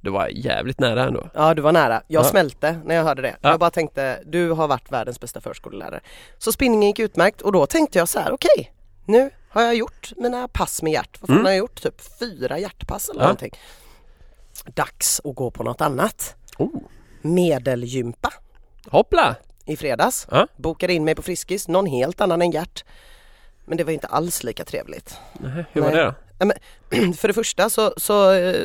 det 0.00 0.10
var 0.10 0.28
jävligt 0.28 0.80
nära 0.80 1.04
ändå. 1.04 1.28
Ja 1.34 1.54
du 1.54 1.62
var 1.62 1.72
nära, 1.72 2.02
jag 2.08 2.24
Ja. 2.24 2.28
smälte 2.28 2.80
när 2.84 2.94
jag 2.94 3.04
hörde 3.04 3.22
det. 3.22 3.36
Ja. 3.40 3.50
Jag 3.50 3.60
bara 3.60 3.70
tänkte, 3.70 4.22
du 4.26 4.50
har 4.50 4.68
varit 4.68 4.92
världens 4.92 5.20
bästa 5.20 5.40
förskolelärare. 5.40 6.00
Så 6.38 6.52
spinningen 6.52 6.86
gick 6.88 6.98
utmärkt 6.98 7.42
och 7.42 7.52
då 7.52 7.66
tänkte 7.66 7.98
jag 7.98 8.08
så 8.08 8.18
här, 8.20 8.32
okej, 8.32 8.72
nu 9.06 9.30
har 9.48 9.62
jag 9.62 9.74
gjort 9.74 10.12
mina 10.16 10.48
pass 10.48 10.82
med 10.82 10.92
Gert. 10.92 11.20
Vad 11.20 11.28
fan 11.28 11.34
Mm. 11.36 11.44
har 11.44 11.50
jag 11.52 11.58
gjort? 11.58 11.82
Typ 11.82 12.00
fyra 12.20 12.58
hjärtpass 12.58 13.08
eller 13.08 13.20
Ja. 13.20 13.24
någonting. 13.26 13.52
Dags 14.66 15.20
att 15.24 15.34
gå 15.34 15.50
på 15.50 15.62
något 15.62 15.80
annat. 15.80 16.36
Oh. 16.58 16.80
Medelgympa 17.22 18.32
Hoppla! 18.90 19.36
I 19.64 19.76
fredags. 19.76 20.26
Ja. 20.30 20.46
Bokade 20.56 20.92
in 20.92 21.04
mig 21.04 21.14
på 21.14 21.22
Friskis, 21.22 21.68
någon 21.68 21.86
helt 21.86 22.20
annan 22.20 22.42
än 22.42 22.50
Gert. 22.50 22.84
Men 23.64 23.78
det 23.78 23.84
var 23.84 23.92
inte 23.92 24.06
alls 24.06 24.44
lika 24.44 24.64
trevligt. 24.64 25.16
Nej, 25.32 25.64
hur 25.72 25.80
var 25.80 25.88
Nej. 25.88 25.98
det 25.98 26.04
då? 26.04 26.14
För 27.18 27.28
det 27.28 27.34
första 27.34 27.70
så, 27.70 27.94
så 27.96 28.32
eh, 28.32 28.56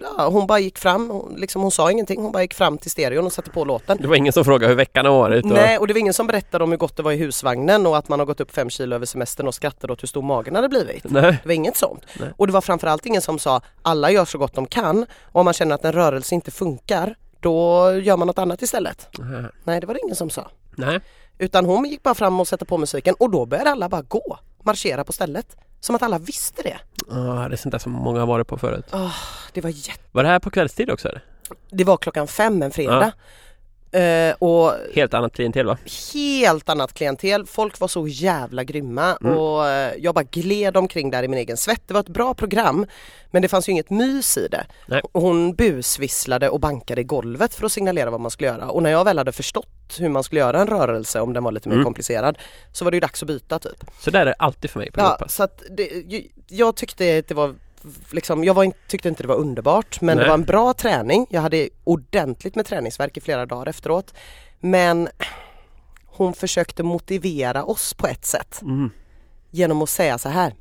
ja, 0.00 0.28
hon 0.28 0.46
bara 0.46 0.58
gick 0.58 0.78
fram, 0.78 1.10
hon, 1.10 1.34
liksom, 1.38 1.62
hon 1.62 1.70
sa 1.70 1.90
ingenting, 1.90 2.22
hon 2.22 2.32
bara 2.32 2.42
gick 2.42 2.54
fram 2.54 2.78
till 2.78 2.90
stereon 2.90 3.26
och 3.26 3.32
satte 3.32 3.50
på 3.50 3.64
låten. 3.64 3.98
Det 4.00 4.08
var 4.08 4.16
ingen 4.16 4.32
som 4.32 4.44
frågade 4.44 4.68
hur 4.68 4.76
veckan 4.76 5.06
har 5.06 5.12
varit? 5.12 5.44
Och... 5.44 5.50
Nej 5.50 5.78
och 5.78 5.86
det 5.86 5.92
var 5.92 6.00
ingen 6.00 6.14
som 6.14 6.26
berättade 6.26 6.64
om 6.64 6.70
hur 6.70 6.78
gott 6.78 6.96
det 6.96 7.02
var 7.02 7.12
i 7.12 7.16
husvagnen 7.16 7.86
och 7.86 7.96
att 7.96 8.08
man 8.08 8.18
har 8.18 8.26
gått 8.26 8.40
upp 8.40 8.50
fem 8.50 8.70
kilo 8.70 8.96
över 8.96 9.06
semestern 9.06 9.46
och 9.46 9.54
skrattade 9.54 9.92
åt 9.92 10.02
hur 10.02 10.08
stor 10.08 10.22
magen 10.22 10.54
hade 10.54 10.68
blivit. 10.68 11.04
Nej. 11.04 11.22
Det 11.22 11.48
var 11.48 11.54
inget 11.54 11.76
sånt. 11.76 12.04
Nej. 12.20 12.28
Och 12.36 12.46
det 12.46 12.52
var 12.52 12.60
framförallt 12.60 13.06
ingen 13.06 13.22
som 13.22 13.38
sa 13.38 13.60
alla 13.82 14.10
gör 14.10 14.24
så 14.24 14.38
gott 14.38 14.54
de 14.54 14.66
kan 14.66 15.06
och 15.22 15.40
om 15.40 15.44
man 15.44 15.54
känner 15.54 15.74
att 15.74 15.84
en 15.84 15.92
rörelse 15.92 16.34
inte 16.34 16.50
funkar 16.50 17.14
då 17.42 17.90
gör 18.02 18.16
man 18.16 18.26
något 18.26 18.38
annat 18.38 18.62
istället. 18.62 19.08
Nej. 19.18 19.44
Nej 19.64 19.80
det 19.80 19.86
var 19.86 19.94
det 19.94 20.00
ingen 20.04 20.16
som 20.16 20.30
sa. 20.30 20.50
Nej. 20.76 21.00
Utan 21.38 21.64
hon 21.64 21.84
gick 21.84 22.02
bara 22.02 22.14
fram 22.14 22.40
och 22.40 22.48
satte 22.48 22.64
på 22.64 22.78
musiken 22.78 23.14
och 23.18 23.30
då 23.30 23.46
började 23.46 23.70
alla 23.70 23.88
bara 23.88 24.02
gå, 24.02 24.38
marschera 24.62 25.04
på 25.04 25.12
stället. 25.12 25.56
Som 25.80 25.96
att 25.96 26.02
alla 26.02 26.18
visste 26.18 26.62
det. 26.62 26.78
Ah, 27.14 27.48
det 27.48 27.54
är 27.54 27.56
sånt 27.56 27.72
där 27.72 27.78
som 27.78 27.92
många 27.92 28.20
har 28.20 28.26
varit 28.26 28.46
på 28.46 28.58
förut. 28.58 28.86
Det 29.52 29.60
var 29.60 29.70
jätte... 29.70 30.00
Var 30.12 30.22
det 30.22 30.28
här 30.28 30.38
på 30.38 30.50
kvällstid 30.50 30.90
också 30.90 31.08
eller? 31.08 31.24
Det 31.70 31.84
var 31.84 31.96
klockan 31.96 32.26
fem 32.26 32.62
en 32.62 32.70
fredag. 32.70 33.12
Eh, 33.92 34.34
och 34.38 34.72
Helt 34.94 35.14
annat 35.14 35.32
klientel 35.34 35.66
va? 35.66 35.78
helt 36.14 36.68
annat 36.68 36.92
klientel. 36.94 37.46
Folk 37.46 37.80
var 37.80 37.88
så 37.88 38.08
jävla 38.08 38.64
grymma 38.64 39.16
Mm. 39.20 39.38
och 39.38 39.68
eh, 39.68 39.94
jag 39.98 40.14
bara 40.14 40.24
gled 40.24 40.76
omkring 40.76 41.10
där 41.10 41.22
i 41.22 41.28
min 41.28 41.38
egen 41.38 41.56
svett. 41.56 41.82
Det 41.86 41.94
var 41.94 42.00
ett 42.00 42.08
bra 42.08 42.34
program 42.34 42.86
men 43.30 43.42
det 43.42 43.48
fanns 43.48 43.68
ju 43.68 43.72
inget 43.72 43.90
mys 43.90 44.36
i 44.38 44.48
det. 44.48 44.66
Nej. 44.86 45.02
Hon 45.12 45.54
busvisslade 45.54 46.48
och 46.48 46.60
bankade 46.60 47.00
i 47.00 47.04
golvet 47.04 47.54
för 47.54 47.66
att 47.66 47.72
signalera 47.72 48.10
vad 48.10 48.20
man 48.20 48.30
skulle 48.30 48.48
göra 48.48 48.70
och 48.70 48.82
när 48.82 48.90
jag 48.90 49.04
väl 49.04 49.18
hade 49.18 49.32
förstått 49.32 49.68
hur 49.98 50.08
man 50.08 50.24
skulle 50.24 50.40
göra 50.40 50.60
en 50.60 50.66
rörelse 50.66 51.20
om 51.20 51.32
den 51.32 51.44
var 51.44 51.52
lite 51.52 51.68
mer 51.68 51.76
Mm. 51.76 51.84
komplicerad 51.84 52.38
så 52.72 52.84
var 52.84 52.90
det 52.90 52.96
ju 52.96 53.00
dags 53.00 53.22
att 53.22 53.26
byta 53.28 53.58
typ. 53.58 53.84
Så 54.00 54.10
där 54.10 54.20
är 54.20 54.24
det 54.26 54.34
alltid 54.38 54.70
för 54.70 54.78
mig 54.80 54.90
på 54.92 55.00
Ja, 55.00 55.18
så 55.28 55.42
att 55.42 55.62
det, 55.70 55.90
jag 56.48 56.76
tyckte 56.76 57.18
att 57.18 57.28
det 57.28 57.34
var 57.34 57.54
Liksom, 58.10 58.44
jag 58.44 58.64
inte- 58.64 58.78
tyckte 58.88 59.08
inte 59.08 59.22
det 59.22 59.28
var 59.28 59.36
underbart 59.36 60.00
men 60.00 60.16
Nej. 60.16 60.24
det 60.24 60.28
var 60.30 60.38
en 60.38 60.44
bra 60.44 60.74
träning. 60.74 61.26
Jag 61.30 61.40
hade 61.40 61.68
ordentligt 61.84 62.54
med 62.54 62.66
träningsverk 62.66 63.16
i 63.16 63.20
flera 63.20 63.46
dagar 63.46 63.66
efteråt. 63.68 64.14
Men 64.60 65.08
hon 66.06 66.34
försökte 66.34 66.82
motivera 66.82 67.64
oss 67.64 67.94
på 67.94 68.06
ett 68.06 68.24
sätt 68.24 68.62
Mm. 68.62 68.90
genom 69.50 69.82
att 69.82 69.90
säga 69.90 70.18
så 70.18 70.28
här. 70.28 70.54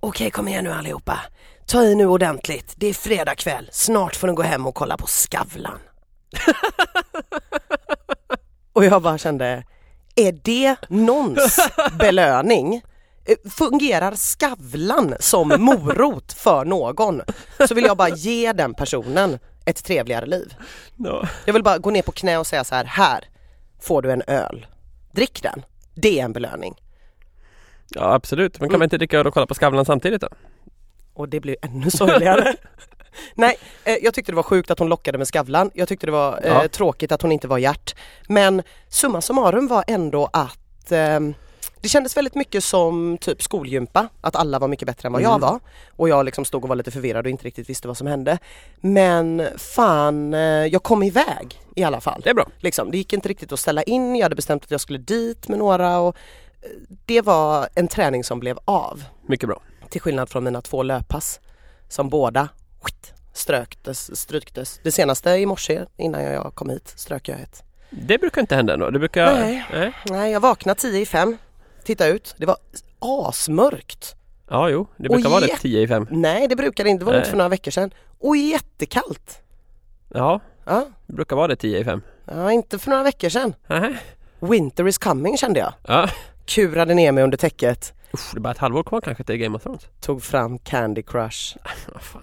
Okej 0.00 0.30
kom 0.30 0.48
igen 0.48 0.64
nu 0.64 0.72
allihopa. 0.72 1.20
Ta 1.66 1.82
i 1.82 1.94
nu 1.94 2.06
ordentligt. 2.06 2.74
Det 2.76 2.86
är 2.86 2.94
fredag 2.94 3.34
kväll. 3.34 3.68
Snart 3.72 4.16
får 4.16 4.26
ni 4.28 4.32
gå 4.34 4.42
hem 4.42 4.66
och 4.66 4.74
kolla 4.74 4.96
på 4.96 5.06
Skavlan. 5.06 5.78
och 8.72 8.84
jag 8.84 9.02
bara 9.02 9.18
kände, 9.18 9.64
är 10.16 10.32
det 10.42 10.76
någons 10.88 11.58
belöning? 11.98 12.82
Eh, 13.28 13.50
Fungerar 13.50 14.14
Skavlan 14.14 15.14
som 15.20 15.48
morot 15.58 16.32
för 16.32 16.64
någon 16.64 17.22
så 17.68 17.74
vill 17.74 17.84
jag 17.84 17.96
bara 17.96 18.08
ge 18.08 18.52
den 18.52 18.74
personen 18.74 19.38
ett 19.64 19.84
trevligare 19.84 20.26
liv. 20.26 20.54
Ja. 20.96 21.28
Jag 21.44 21.52
vill 21.52 21.62
bara 21.62 21.78
gå 21.78 21.90
ner 21.90 22.02
på 22.02 22.12
knä 22.12 22.38
och 22.38 22.46
säga 22.46 22.64
så 22.64 22.74
här, 22.74 22.84
här 22.84 23.24
får 23.80 24.02
du 24.02 24.12
en 24.12 24.22
öl. 24.26 24.66
Drick 25.12 25.42
den. 25.42 25.62
Det 25.94 26.20
är 26.20 26.24
en 26.24 26.32
belöning. 26.32 26.74
ja 27.88 28.12
absolut, 28.14 28.60
men 28.60 28.68
kan 28.68 28.74
Mm. 28.74 28.78
man 28.78 28.84
inte 28.86 28.98
dricka 28.98 29.18
öl 29.18 29.26
och 29.26 29.34
kolla 29.34 29.46
på 29.46 29.54
Skavlan 29.54 29.84
samtidigt 29.84 30.20
då? 30.20 30.28
Och 31.14 31.28
det 31.28 31.40
blir 31.40 31.56
ännu 31.62 31.90
sorgligare. 31.90 32.54
Nej, 33.34 33.56
eh, 33.84 33.94
jag 34.02 34.14
tyckte 34.14 34.32
det 34.32 34.36
var 34.36 34.42
sjukt 34.42 34.70
att 34.70 34.78
hon 34.78 34.88
lockade 34.88 35.18
med 35.18 35.28
Skavlan. 35.28 35.70
Jag 35.74 35.88
tyckte 35.88 36.06
det 36.06 36.12
var 36.12 36.40
eh, 36.42 36.52
Ja. 36.52 36.68
tråkigt 36.68 37.12
att 37.12 37.22
hon 37.22 37.32
inte 37.32 37.48
var 37.48 37.58
hjärt. 37.58 37.94
Men 38.28 38.62
summa 38.88 39.20
summarum 39.20 39.66
var 39.68 39.84
ändå 39.86 40.30
att 40.32 40.92
ehm, 40.92 41.34
det 41.80 41.88
kändes 41.88 42.16
väldigt 42.16 42.34
mycket 42.34 42.64
som 42.64 43.18
typ 43.20 43.42
skolgympa, 43.42 44.08
att 44.20 44.36
alla 44.36 44.58
var 44.58 44.68
mycket 44.68 44.86
bättre 44.86 45.06
än 45.06 45.12
vad 45.12 45.22
jag 45.22 45.28
Mm. 45.28 45.40
var. 45.40 45.60
Och 45.96 46.08
jag 46.08 46.24
liksom 46.24 46.44
stod 46.44 46.62
och 46.62 46.68
var 46.68 46.76
lite 46.76 46.90
förvirrad 46.90 47.26
och 47.26 47.30
inte 47.30 47.44
riktigt 47.44 47.70
visste 47.70 47.88
vad 47.88 47.96
som 47.96 48.06
hände. 48.06 48.38
Men 48.80 49.48
fan, 49.56 50.34
eh, 50.34 50.40
jag 50.40 50.82
kom 50.82 51.02
iväg 51.02 51.60
i 51.76 51.84
alla 51.84 52.00
fall. 52.00 52.20
Det 52.24 52.30
är 52.30 52.34
bra. 52.34 52.46
Liksom, 52.58 52.90
det 52.90 52.96
gick 52.96 53.12
inte 53.12 53.28
riktigt 53.28 53.52
att 53.52 53.60
ställa 53.60 53.82
in, 53.82 54.16
jag 54.16 54.24
hade 54.24 54.36
bestämt 54.36 54.64
att 54.64 54.70
jag 54.70 54.80
skulle 54.80 54.98
dit 54.98 55.48
med 55.48 55.58
några 55.58 55.98
och 55.98 56.16
eh, 56.62 56.68
det 57.06 57.20
var 57.20 57.68
en 57.74 57.88
träning 57.88 58.24
som 58.24 58.40
blev 58.40 58.58
av. 58.64 59.04
Mycket 59.26 59.48
bra. 59.48 59.62
Till 59.90 60.00
skillnad 60.00 60.28
från 60.28 60.44
mina 60.44 60.60
två 60.62 60.82
löppass 60.82 61.40
som 61.88 62.08
båda 62.08 62.48
ströktes, 63.32 64.20
stryktes. 64.20 64.80
Det 64.82 64.92
senaste 64.92 65.30
i 65.30 65.46
morse 65.46 65.84
innan 65.96 66.22
jag 66.22 66.54
kom 66.54 66.70
hit 66.70 66.92
strök 66.96 67.28
jag 67.28 67.40
ett. 67.40 67.62
Det 67.90 68.18
brukar 68.18 68.40
inte 68.40 68.56
hända 68.56 68.74
ändå. 68.74 68.90
Det 68.90 68.98
brukar... 68.98 69.34
Nej. 69.34 69.66
Nej. 69.72 69.92
Nej, 70.04 70.32
jag 70.32 70.40
vaknade 70.40 70.80
tio 70.80 71.00
i 71.00 71.06
fem, 71.06 71.36
titta 71.88 72.06
ut, 72.06 72.34
det 72.38 72.46
var 72.46 72.56
asmörkt. 72.98 74.14
Ja, 74.50 74.68
jo. 74.70 74.86
Det 74.96 75.08
brukar 75.08 75.24
Och 75.28 75.30
vara 75.32 75.40
det 75.40 75.46
jätte- 75.46 75.62
10 75.62 75.80
i 75.82 75.88
5. 75.88 76.06
Nej, 76.10 76.48
det 76.48 76.56
brukar 76.56 76.84
det 76.84 76.90
inte, 76.90 77.00
det 77.04 77.06
var 77.06 77.12
inte 77.12 77.20
Nej. 77.22 77.30
för 77.30 77.36
några 77.36 77.48
veckor 77.48 77.70
sedan. 77.70 77.90
Och 78.18 78.36
jättekallt. 78.36 79.42
Ja, 80.08 80.40
Ja, 80.64 80.86
det 81.06 81.12
brukar 81.12 81.36
vara 81.36 81.48
det 81.48 81.56
10 81.56 81.78
i 81.78 81.84
5. 81.84 82.02
ja 82.24 82.52
inte 82.52 82.78
för 82.78 82.90
några 82.90 83.02
veckor 83.02 83.28
sedan. 83.28 83.54
Nej. 83.66 83.96
Winter 84.40 84.88
is 84.88 84.98
coming 84.98 85.36
kände 85.38 85.60
jag. 85.60 85.72
Ja. 85.86 86.08
Kurade 86.46 86.94
ner 86.94 87.12
mig 87.12 87.24
under 87.24 87.38
täcket, 87.38 87.94
Usch, 88.14 88.30
det 88.32 88.38
är 88.38 88.40
bara 88.40 88.50
ett 88.50 88.58
halvår 88.58 88.82
kvar 88.82 89.00
kanske 89.00 89.24
till 89.24 89.36
Game 89.36 89.56
of 89.56 89.62
Thrones. 89.62 89.86
tog 90.00 90.22
fram 90.22 90.58
Candy 90.58 91.02
Crush, 91.02 91.56
Vad 91.92 92.02
fan. 92.02 92.22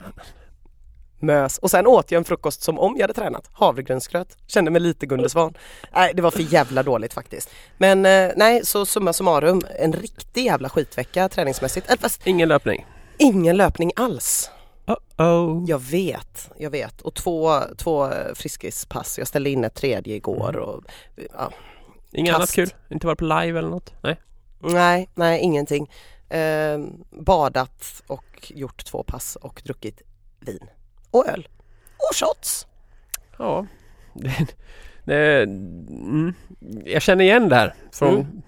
Mös 1.19 1.57
och 1.57 1.71
sen 1.71 1.87
åt 1.87 2.11
jag 2.11 2.19
en 2.19 2.25
frukost 2.25 2.63
som 2.63 2.79
om 2.79 2.95
jag 2.95 3.03
hade 3.03 3.13
tränat. 3.13 3.49
Havregrynsgröt. 3.53 4.37
Kände 4.47 4.71
mig 4.71 4.81
lite 4.81 5.05
Gunde 5.05 5.29
Svan. 5.29 5.53
Nej 5.93 6.11
det 6.15 6.21
var 6.21 6.31
för 6.31 6.53
jävla 6.53 6.83
dåligt 6.83 7.13
faktiskt. 7.13 7.49
Men 7.77 8.05
eh, 8.05 8.31
nej 8.35 8.65
så 8.65 8.85
summa 8.85 9.13
summarum 9.13 9.61
en 9.79 9.93
riktig 9.93 10.45
jävla 10.45 10.69
skitvecka 10.69 11.29
träningsmässigt. 11.29 11.87
Eller 11.87 11.97
fast 11.97 12.27
Ingen 12.27 12.49
löpning. 12.49 12.85
ingen 13.17 13.57
löpning 13.57 13.91
alls. 13.95 14.51
Uh-oh. 14.85 15.65
Jag 15.67 15.79
vet, 15.79 16.51
jag 16.57 16.69
vet. 16.69 17.01
Och 17.01 17.13
två, 17.13 17.61
två 17.77 18.09
friskispass. 18.33 19.17
Jag 19.17 19.27
ställde 19.27 19.49
in 19.49 19.63
ett 19.63 19.75
tredje 19.75 20.15
igår 20.15 20.57
och 20.57 20.83
ja, 21.33 21.51
Inget 22.11 22.35
annat 22.35 22.51
kul? 22.51 22.73
Inte 22.89 23.07
vara 23.07 23.15
på 23.15 23.25
live 23.25 23.59
eller 23.59 23.69
något? 23.69 23.93
Nej. 24.03 24.19
nej, 24.59 25.09
nej 25.15 25.39
ingenting. 25.39 25.91
Eh, 26.29 26.79
badat 27.11 28.03
och 28.07 28.51
gjort 28.55 28.85
två 28.85 29.03
pass 29.03 29.35
och 29.35 29.61
druckit 29.65 30.01
vin 30.39 30.69
och 31.15 31.27
öl 31.27 31.47
och 31.97 32.15
shots. 32.15 32.67
Ja. 33.37 33.65
Det, 34.13 34.31
det, 35.03 35.41
mm. 35.43 36.33
Jag 36.85 37.01
känner 37.01 37.25
igen 37.25 37.49
det 37.49 37.55
här 37.55 37.73
från 37.91 38.13
Mm. 38.15 38.41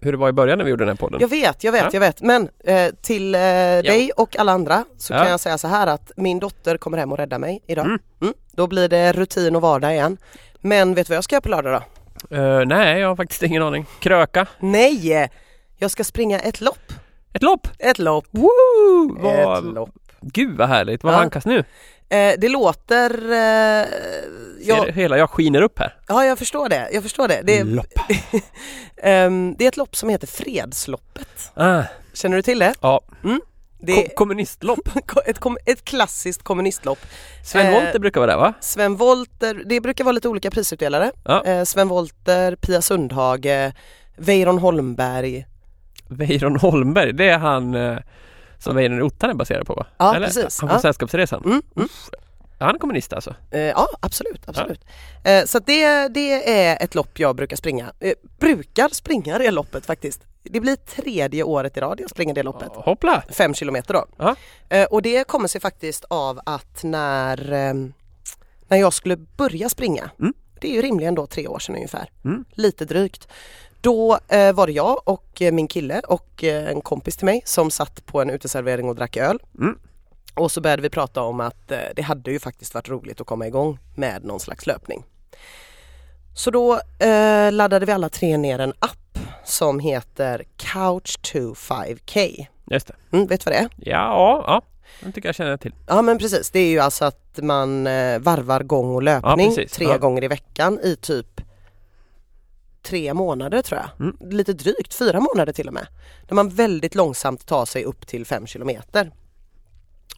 hur 0.00 0.12
det 0.12 0.18
var 0.18 0.28
i 0.28 0.32
början 0.32 0.58
när 0.58 0.64
vi 0.64 0.70
gjorde 0.70 0.84
den 0.84 0.88
här 0.88 0.96
podden. 0.96 1.20
Jag 1.20 1.28
vet, 1.28 1.64
jag 1.64 1.72
vet, 1.72 1.82
Ja. 1.82 1.90
jag 1.92 2.00
vet. 2.00 2.22
Men 2.22 2.48
eh, 2.64 2.90
till 3.02 3.34
eh, 3.34 3.40
dig 3.40 4.10
och 4.16 4.36
alla 4.38 4.52
andra 4.52 4.84
så 4.98 5.12
Ja. 5.12 5.18
kan 5.18 5.30
jag 5.30 5.40
säga 5.40 5.58
så 5.58 5.68
här 5.68 5.86
att 5.86 6.12
min 6.16 6.38
dotter 6.38 6.76
kommer 6.78 6.98
hem 6.98 7.12
och 7.12 7.18
rädda 7.18 7.38
mig 7.38 7.62
idag. 7.66 7.86
Mm. 7.86 7.98
Mm. 8.20 8.34
Då 8.52 8.66
blir 8.66 8.88
det 8.88 9.12
rutin 9.12 9.56
och 9.56 9.62
vardag 9.62 9.92
igen. 9.92 10.16
Men 10.60 10.94
vet 10.94 11.06
du 11.06 11.10
vad 11.10 11.16
jag 11.16 11.24
ska 11.24 11.34
göra 11.34 11.40
på 11.40 11.48
lördag 11.48 11.82
då? 12.30 12.36
Eh, 12.36 12.64
nej, 12.66 13.00
jag 13.00 13.08
har 13.08 13.16
faktiskt 13.16 13.42
ingen 13.42 13.62
aning. 13.62 13.86
Kröka. 14.00 14.46
Nej! 14.60 15.30
Jag 15.76 15.90
ska 15.90 16.04
springa 16.04 16.40
ett 16.40 16.60
lopp. 16.60 16.92
Ett 17.32 17.42
lopp! 17.42 17.68
Ett 17.78 17.98
lopp. 17.98 18.24
Woo! 18.30 19.16
Ett 19.16 19.22
Vad, 19.44 19.64
lopp. 19.74 19.90
gud 20.20 20.56
vad 20.56 20.68
härligt. 20.68 21.02
Vad 21.04 21.14
Ja. 21.14 21.18
vankas 21.18 21.46
nu? 21.46 21.64
Eh, 22.08 22.34
det 22.38 22.48
låter... 22.48 23.10
Eh, 23.10 23.86
Ser 24.64 24.68
ja, 24.68 24.84
det 24.84 24.92
hela 24.92 25.18
jag 25.18 25.30
skiner 25.30 25.62
upp 25.62 25.78
här. 25.78 25.94
ja, 26.08 26.24
jag 26.24 26.38
förstår 26.38 26.68
det. 26.68 26.88
Jag 26.92 27.02
förstår 27.02 27.28
det. 27.28 27.40
Det 27.44 27.58
är, 27.58 27.64
Lopp. 27.64 27.86
ehm, 29.02 29.54
det 29.58 29.64
är 29.64 29.68
ett 29.68 29.76
lopp 29.76 29.96
som 29.96 30.08
heter 30.08 30.26
Fredsloppet. 30.26 31.50
Ah, 31.54 31.82
Känner 32.14 32.36
du 32.36 32.42
till 32.42 32.58
det? 32.58 32.74
ja. 32.80 33.00
Det 33.80 33.94
Ko- 34.08 34.14
kommunistlopp. 34.16 34.88
ett, 35.26 35.38
kom- 35.38 35.58
ett 35.66 35.84
klassiskt 35.84 36.42
kommunistlopp. 36.42 36.98
Sven 37.44 37.66
Eh, 37.66 37.72
Wollter 37.72 37.98
brukar 37.98 38.20
vara 38.20 38.30
där 38.30 38.38
va? 38.38 38.54
Sven 38.60 38.96
Wollter, 38.96 39.62
det 39.66 39.80
brukar 39.80 40.04
vara 40.04 40.12
lite 40.12 40.28
olika 40.28 40.50
prisutdelare. 40.50 41.12
Ja. 41.24 41.44
Eh, 41.44 41.64
Sven 41.64 41.88
Wollter, 41.88 42.56
Pia 42.56 42.82
Sundhage, 42.82 43.72
Weiron 44.16 44.58
Holmberg. 44.58 45.46
Weiron 46.08 46.56
Holmberg, 46.56 47.12
det 47.12 47.28
är 47.28 47.38
han 47.38 47.74
eh, 47.74 47.98
som 48.58 48.76
Weiron 48.76 49.02
Ottan 49.02 49.30
är 49.30 49.34
baserad 49.34 49.66
på 49.66 49.74
va? 49.74 49.86
Ja, 49.98 50.14
Eller? 50.16 50.26
precis. 50.26 50.60
Han 50.60 50.68
från 50.68 50.76
Ja. 50.76 50.80
Sällskapsresan. 50.82 51.42
Mm, 51.44 51.62
mm. 51.76 51.88
Ja, 52.58 52.66
han 52.66 52.74
är 52.74 52.78
kommunist 52.78 53.12
alltså. 53.12 53.34
Eh, 53.50 53.60
ja 53.60 53.88
absolut, 54.00 54.48
absolut. 54.48 54.80
Eh, 55.24 55.44
så 55.44 55.58
det, 55.58 56.08
det 56.08 56.58
är 56.60 56.82
ett 56.84 56.94
lopp 56.94 57.18
jag 57.18 57.36
brukar 57.36 57.56
springa. 57.56 57.92
Eh, 58.00 58.12
brukar 58.38 58.88
springa 58.88 59.38
det 59.38 59.50
loppet 59.50 59.86
faktiskt. 59.86 60.20
Det 60.42 60.60
blir 60.60 60.76
tredje 60.76 61.42
året 61.42 61.76
i 61.76 61.80
rad 61.80 62.00
jag 62.00 62.10
springer 62.10 62.34
det 62.34 62.42
loppet. 62.42 62.68
Hoppla! 62.74 63.22
Fem 63.30 63.54
kilometer 63.54 63.94
då. 63.94 64.06
Ja. 64.16 64.36
Och 64.90 65.02
det 65.02 65.24
kommer 65.26 65.48
sig 65.48 65.60
faktiskt 65.60 66.04
av 66.08 66.40
att 66.46 66.82
när, 66.84 67.52
eh, 67.52 67.74
när 68.68 68.76
jag 68.78 68.92
skulle 68.92 69.16
börja 69.16 69.68
springa, 69.68 70.10
Mm. 70.20 70.34
det 70.60 70.68
är 70.68 70.72
ju 70.72 70.82
rimligen 70.82 71.14
då 71.14 71.26
tre 71.26 71.48
år 71.48 71.58
sedan 71.58 71.74
ungefär, 71.74 72.10
Mm. 72.24 72.44
lite 72.50 72.84
drygt. 72.84 73.28
Då 73.86 74.18
eh, 74.28 74.52
var 74.52 74.66
det 74.66 74.72
jag 74.72 75.08
och 75.08 75.42
eh, 75.42 75.52
min 75.52 75.68
kille 75.68 76.00
och 76.00 76.44
eh, 76.44 76.68
en 76.70 76.80
kompis 76.80 77.16
till 77.16 77.24
mig 77.24 77.42
som 77.44 77.70
satt 77.70 78.06
på 78.06 78.20
en 78.22 78.30
uteservering 78.30 78.88
och 78.88 78.94
drack 78.94 79.16
öl. 79.16 79.38
Mm. 79.58 79.78
Och 80.34 80.52
så 80.52 80.60
började 80.60 80.82
vi 80.82 80.90
prata 80.90 81.22
om 81.22 81.40
att 81.40 81.70
eh, 81.70 81.78
det 81.96 82.02
hade 82.02 82.30
ju 82.30 82.38
faktiskt 82.38 82.74
varit 82.74 82.88
roligt 82.88 83.20
att 83.20 83.26
komma 83.26 83.46
igång 83.46 83.78
med 83.96 84.24
någon 84.24 84.40
slags 84.40 84.66
löpning. 84.66 85.04
Så 86.34 86.50
då 86.50 86.80
eh, 86.98 87.52
laddade 87.52 87.86
vi 87.86 87.92
alla 87.92 88.08
tre 88.08 88.36
ner 88.36 88.58
en 88.58 88.72
app 88.78 89.18
som 89.44 89.78
heter 89.80 90.44
Couch 90.56 91.16
to 91.32 91.38
5K. 91.54 92.46
Just 92.70 92.86
det. 92.86 92.94
Mm, 93.12 93.26
vet 93.26 93.40
du 93.44 93.50
vad 93.50 93.54
det 93.54 93.64
är? 93.64 93.68
Ja, 93.76 94.44
ja. 94.46 94.62
Den 95.00 95.12
tycker 95.12 95.28
jag 95.28 95.36
känner 95.36 95.56
till. 95.56 95.74
Ja 95.86 96.02
men 96.02 96.18
precis, 96.18 96.50
det 96.50 96.60
är 96.60 96.68
ju 96.70 96.78
alltså 96.78 97.04
att 97.04 97.38
man 97.42 97.84
varvar 98.20 98.62
gång 98.62 98.94
och 98.94 99.02
löpning 99.02 99.54
Ja, 99.56 99.64
tre 99.72 99.86
Ja. 99.86 99.98
gånger 99.98 100.24
i 100.24 100.28
veckan 100.28 100.78
i 100.82 100.96
typ 100.96 101.40
tre 102.86 103.14
månader 103.14 103.62
tror 103.62 103.80
jag. 103.80 104.06
Mm. 104.06 104.16
Lite 104.36 104.52
drygt, 104.52 104.94
fyra 104.94 105.20
månader 105.20 105.52
till 105.52 105.68
och 105.68 105.74
med. 105.74 105.86
Där 106.28 106.34
man 106.34 106.48
väldigt 106.48 106.94
långsamt 106.94 107.46
tar 107.46 107.64
sig 107.66 107.84
upp 107.84 108.06
till 108.06 108.26
fem 108.26 108.46
kilometer. 108.46 109.10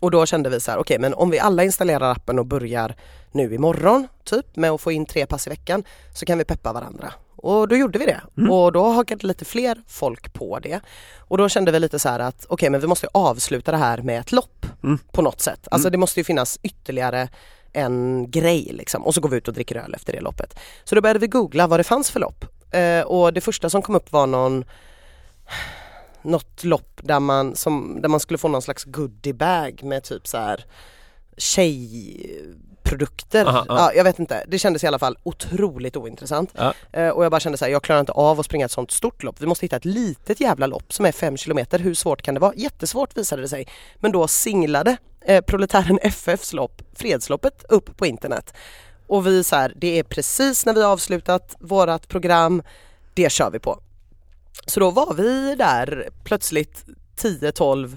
Och 0.00 0.10
då 0.10 0.26
kände 0.26 0.50
vi 0.50 0.60
så 0.60 0.70
här, 0.70 0.78
okej 0.78 0.98
men 0.98 1.14
om 1.14 1.30
vi 1.30 1.38
alla 1.38 1.64
installerar 1.64 2.12
appen 2.12 2.38
och 2.38 2.46
börjar 2.46 2.94
nu 3.32 3.54
imorgon 3.54 4.08
typ 4.24 4.56
med 4.56 4.70
att 4.70 4.80
få 4.80 4.92
in 4.92 5.06
tre 5.06 5.26
pass 5.26 5.46
i 5.46 5.50
veckan 5.50 5.84
så 6.14 6.26
kan 6.26 6.38
vi 6.38 6.44
peppa 6.44 6.72
varandra. 6.72 7.12
Och 7.36 7.68
då 7.68 7.76
gjorde 7.76 7.98
vi 7.98 8.06
det 8.06 8.20
Mm. 8.38 8.50
och 8.50 8.72
då 8.72 8.84
hakade 8.84 9.26
lite 9.26 9.44
fler 9.44 9.82
folk 9.86 10.32
på 10.32 10.58
det. 10.58 10.80
Och 11.18 11.38
då 11.38 11.48
kände 11.48 11.72
vi 11.72 11.80
lite 11.80 11.98
så 11.98 12.08
här 12.08 12.18
att 12.20 12.46
okej 12.48 12.70
men 12.70 12.80
vi 12.80 12.86
måste 12.86 13.08
avsluta 13.12 13.70
det 13.70 13.76
här 13.76 14.02
med 14.02 14.20
ett 14.20 14.32
lopp 14.32 14.66
Mm. 14.82 14.98
på 15.12 15.22
något 15.22 15.40
sätt. 15.40 15.68
Alltså 15.70 15.90
det 15.90 15.98
måste 15.98 16.20
ju 16.20 16.24
finnas 16.24 16.58
ytterligare 16.62 17.28
en 17.72 18.30
grej 18.30 18.70
liksom 18.72 19.02
och 19.06 19.14
så 19.14 19.20
går 19.20 19.28
vi 19.28 19.36
ut 19.36 19.48
och 19.48 19.54
dricker 19.54 19.76
öl 19.76 19.94
efter 19.94 20.12
det 20.12 20.20
loppet. 20.20 20.58
Så 20.84 20.94
då 20.94 21.00
började 21.00 21.18
vi 21.20 21.26
googla 21.26 21.66
vad 21.66 21.80
det 21.80 21.84
fanns 21.84 22.10
för 22.10 22.20
lopp 22.20 22.44
eh, 22.70 23.02
och 23.02 23.32
det 23.32 23.40
första 23.40 23.70
som 23.70 23.82
kom 23.82 23.94
upp 23.94 24.12
var 24.12 24.26
någon 24.26 24.64
något 26.22 26.64
lopp 26.64 27.00
där 27.02 27.20
man, 27.20 27.56
som, 27.56 27.98
där 28.02 28.08
man 28.08 28.20
skulle 28.20 28.38
få 28.38 28.48
någon 28.48 28.62
slags 28.62 28.84
goodiebag 28.84 29.80
med 29.82 30.02
typ 30.02 30.26
så 30.26 30.38
här 30.38 30.64
tjejprodukter. 31.36 33.46
Aha, 33.46 33.64
ja. 33.68 33.78
Ja, 33.78 33.92
jag 33.94 34.04
vet 34.04 34.18
inte, 34.18 34.44
det 34.48 34.58
kändes 34.58 34.84
i 34.84 34.86
alla 34.86 34.98
fall 34.98 35.18
otroligt 35.22 35.96
ointressant. 35.96 36.50
Ja. 36.54 36.74
Eh, 36.92 37.08
och 37.08 37.24
jag 37.24 37.30
bara 37.30 37.40
kände 37.40 37.58
så 37.58 37.64
här, 37.64 37.72
jag 37.72 37.82
klarar 37.82 38.00
inte 38.00 38.12
av 38.12 38.40
att 38.40 38.46
springa 38.46 38.64
ett 38.64 38.72
sånt 38.72 38.90
stort 38.90 39.22
lopp. 39.22 39.40
Vi 39.40 39.46
måste 39.46 39.66
hitta 39.66 39.76
ett 39.76 39.84
litet 39.84 40.40
jävla 40.40 40.66
lopp 40.66 40.92
som 40.92 41.06
är 41.06 41.12
fem 41.12 41.36
kilometer. 41.36 41.78
Hur 41.78 41.94
svårt 41.94 42.22
kan 42.22 42.34
det 42.34 42.40
vara? 42.40 42.54
Jättesvårt 42.54 43.16
visade 43.16 43.42
det 43.42 43.48
sig. 43.48 43.68
Men 43.96 44.12
då 44.12 44.28
singlade 44.28 44.96
eh, 45.20 45.40
Proletären 45.40 45.98
FFs 46.02 46.52
lopp, 46.52 46.82
Fredsloppet, 46.94 47.64
upp 47.68 47.96
på 47.96 48.06
internet. 48.06 48.54
Och 49.08 49.26
vi 49.26 49.44
så 49.44 49.56
här, 49.56 49.72
det 49.76 49.98
är 49.98 50.02
precis 50.02 50.66
när 50.66 50.74
vi 50.74 50.82
har 50.82 50.92
avslutat 50.92 51.56
vårat 51.60 52.08
program, 52.08 52.62
det 53.14 53.32
kör 53.32 53.50
vi 53.50 53.58
på. 53.58 53.80
Så 54.66 54.80
då 54.80 54.90
var 54.90 55.14
vi 55.14 55.54
där 55.54 56.08
plötsligt 56.24 56.84
10-12 57.16 57.96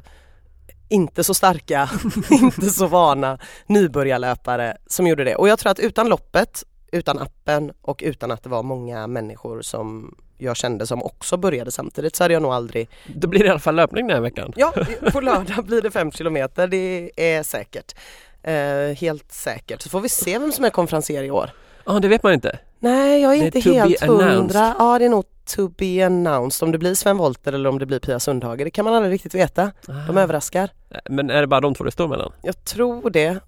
inte 0.90 1.24
så 1.24 1.34
starka, 1.34 1.90
inte 2.32 2.70
så 2.70 2.88
vana 2.88 3.40
nybörjarlöpare 3.68 4.78
som 4.88 5.08
gjorde 5.08 5.24
det. 5.24 5.36
Och 5.36 5.48
jag 5.48 5.60
tror 5.60 5.72
att 5.72 5.80
utan 5.80 6.10
loppet, 6.10 6.64
utan 6.92 7.20
appen 7.20 7.72
och 7.82 8.02
utan 8.06 8.32
att 8.32 8.44
det 8.44 8.50
var 8.50 8.64
många 8.64 9.08
människor 9.08 9.62
som 9.62 10.16
jag 10.38 10.58
kände 10.58 10.88
som 10.88 11.04
också 11.04 11.38
började 11.38 11.72
samtidigt 11.72 12.16
så 12.16 12.24
hade 12.24 12.34
jag 12.34 12.44
nog 12.44 12.54
aldrig... 12.54 12.90
Då 13.16 13.28
blir 13.28 13.40
det 13.40 13.46
i 13.46 13.50
alla 13.50 13.60
fall 13.60 13.76
löpning 13.76 14.08
den 14.08 14.16
här 14.16 14.22
veckan. 14.22 14.54
Ja, 14.56 14.74
på 15.12 15.22
lördag 15.22 15.66
blir 15.66 15.82
det 15.82 15.92
fem 15.92 16.12
kilometer, 16.12 16.68
det 16.68 17.12
är 17.16 17.44
säkert. 17.44 17.96
Eh, 18.44 18.96
helt 18.98 19.32
säkert. 19.32 19.82
Så 19.82 19.90
får 19.90 20.02
vi 20.02 20.10
se 20.10 20.40
vem 20.40 20.52
som 20.52 20.66
är 20.66 20.70
konferencier 20.70 21.24
i 21.24 21.32
år. 21.32 21.50
Ja, 21.86 22.00
det 22.00 22.08
vet 22.08 22.24
man 22.24 22.34
inte. 22.34 22.60
Nej, 22.80 23.22
jag 23.22 23.36
är 23.38 23.42
är 23.42 23.46
inte 23.46 23.62
be 23.70 23.76
helt 23.76 24.02
hundra. 24.04 24.76
Ja, 24.80 25.00
det 25.00 25.06
är 25.06 25.10
nog 25.10 25.26
to 25.46 25.68
be 25.68 26.06
announced. 26.06 26.66
Om 26.66 26.72
det 26.72 26.78
blir 26.78 26.96
Sven 26.96 27.18
Wollter 27.18 27.54
eller 27.54 27.70
om 27.70 27.80
det 27.80 27.86
blir 27.86 28.00
Pia 28.00 28.20
Sundhage, 28.20 28.58
det 28.64 28.72
kan 28.72 28.86
man 28.86 28.94
aldrig 28.94 29.14
riktigt 29.14 29.36
veta. 29.36 29.72
De 29.86 30.18
Ah. 30.18 30.22
överraskar. 30.22 30.70
Men 31.10 31.30
är 31.30 31.42
det 31.42 31.48
bara 31.48 31.62
de 31.62 31.76
två 31.76 31.84
det 31.84 31.92
står 31.92 32.08
mellan? 32.08 32.32
Jag 32.42 32.66
tror 32.66 33.10
det. 33.10 33.40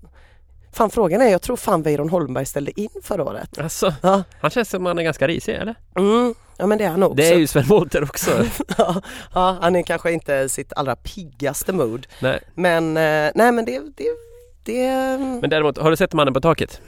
Fan 0.71 0.89
frågan 0.89 1.21
är, 1.21 1.27
jag 1.32 1.41
tror 1.41 1.56
fan 1.58 1.82
Weiron 1.84 2.10
Holmberg 2.10 2.45
ställde 2.45 2.79
in 2.82 2.89
förra 3.03 3.23
året. 3.23 3.60
Alltså, 3.60 3.93
Ja, 4.01 4.23
han 4.41 4.51
känns 4.51 4.69
som 4.69 4.86
han 4.86 4.99
är 4.99 5.03
ganska 5.03 5.27
risig 5.27 5.53
eller? 5.56 5.75
mm, 5.97 6.36
ja 6.58 6.65
men 6.67 6.77
det 6.77 6.84
är 6.84 6.89
han 6.89 6.99
nog. 6.99 7.15
Det 7.15 7.27
är 7.34 7.38
ju 7.38 7.47
Sven 7.47 7.63
Wollter 7.67 8.03
också. 8.03 8.32
ja, 8.77 9.01
ja, 9.34 9.58
han 9.62 9.75
är 9.75 9.84
kanske 9.84 10.12
inte 10.12 10.49
sitt 10.49 10.73
allra 10.75 10.95
piggaste 10.95 11.73
mood. 11.73 12.08
Nej. 12.19 12.39
Men 12.56 12.97
eh, 12.97 13.32
nej 13.36 13.51
men 13.51 13.65
det, 13.65 13.79
det, 13.95 14.03
det 14.63 15.17
Men 15.41 15.49
däremot, 15.49 15.78
har 15.78 15.89
du 15.89 15.95
sett 15.97 16.13
mannen 16.13 16.34
på 16.34 16.41
taket? 16.41 16.82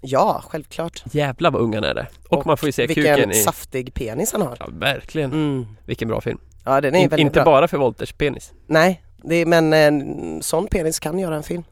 ja 0.00 0.42
självklart. 0.48 1.02
Jävlar 1.12 1.50
vad 1.50 1.62
ung 1.62 1.74
han 1.74 1.84
är 1.84 1.94
det. 1.94 2.06
Och, 2.28 2.46
man 2.46 2.56
får 2.56 2.66
ju 2.66 2.72
se 2.72 2.86
vilken 2.86 3.04
kuken 3.16 3.30
i... 3.30 3.34
saftig 3.34 3.94
penis 3.94 4.32
han 4.32 4.42
har. 4.42 4.56
Ja, 4.60 4.66
verkligen. 4.72 5.32
Mm. 5.32 5.66
Vilken 5.84 6.08
bra 6.08 6.20
film. 6.20 6.38
Ja 6.64 6.80
den 6.80 6.94
är 6.94 6.98
In, 6.98 7.08
väldigt 7.08 7.26
inte 7.26 7.32
bra. 7.34 7.44
bara 7.44 7.68
för 7.68 7.78
Wolters 7.78 8.12
penis. 8.12 8.52
Nej, 8.66 9.02
är- 9.24 9.46
men 9.46 9.72
en 9.72 10.42
sån 10.42 10.66
penis 10.66 10.98
kan 10.98 11.18
göra 11.18 11.36
en 11.36 11.42
film. 11.42 11.64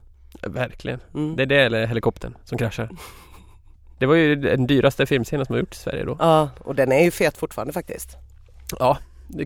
Ja, 0.42 0.48
Verkligen. 0.48 1.00
Mm. 1.14 1.36
Det 1.36 1.42
är 1.42 1.46
det 1.46 1.60
eller 1.62 1.86
helikoptern 1.86 2.36
som 2.44 2.58
kraschar. 2.58 2.90
Det 3.98 4.06
var 4.06 4.14
ju 4.14 4.36
den 4.36 4.66
dyraste 4.66 5.06
filmscenen 5.06 5.46
som 5.46 5.52
har 5.54 5.60
gjorts 5.60 5.78
i 5.78 5.82
Sverige 5.82 6.04
då. 6.04 6.16
Ja, 6.18 6.48
och 6.60 6.74
den 6.74 6.92
är 6.92 7.04
ju 7.04 7.10
fet 7.10 7.36
fortfarande 7.36 7.72
faktiskt. 7.72 8.16
Ja, 8.78 8.98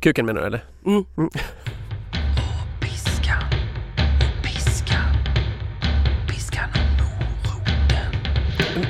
kuken 0.02 0.26
menar 0.26 0.40
du 0.40 0.46
eller? 0.46 0.64
Mm. 0.86 1.04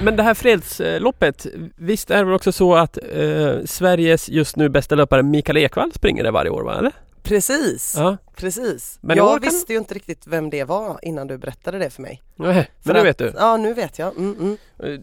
Men 0.03 0.17
det 0.17 0.23
här 0.23 0.35
fredsloppet, 0.35 1.47
visst 1.77 2.11
är 2.11 2.19
det 2.19 2.25
väl 2.25 2.35
också 2.35 2.53
så 2.53 2.75
att 2.75 2.99
eh, 3.13 3.55
Sveriges 3.65 4.29
just 4.29 4.57
nu 4.57 4.69
bästa 4.69 4.95
löpare 4.95 5.23
Mikael 5.23 5.57
Ekvall 5.57 5.93
springer 5.93 6.25
det 6.25 6.31
varje 6.31 6.51
år 6.51 6.63
va? 6.63 6.79
Eller? 6.79 6.93
Precis, 7.23 7.95
Ja, 7.99 8.17
precis. 8.37 8.99
Men 9.03 9.17
jag 9.17 9.43
kan- 9.43 9.51
visste 9.53 9.73
ju 9.73 9.79
inte 9.79 9.95
riktigt 9.95 10.27
vem 10.27 10.51
det 10.51 10.65
var 10.65 10.99
innan 11.03 11.27
du 11.27 11.39
berättade 11.39 11.79
det 11.79 11.91
för 11.91 12.03
mig. 12.03 12.23
nej, 12.37 12.55
För 12.55 12.71
men 12.83 12.95
nu 12.95 13.01
att- 13.01 13.07
vet 13.07 13.19
du. 13.19 13.33
Ja, 13.37 13.57
nu 13.57 13.75
vet 13.75 13.99
jag. 13.99 14.17
Mm, 14.19 14.37
mm. 14.41 14.57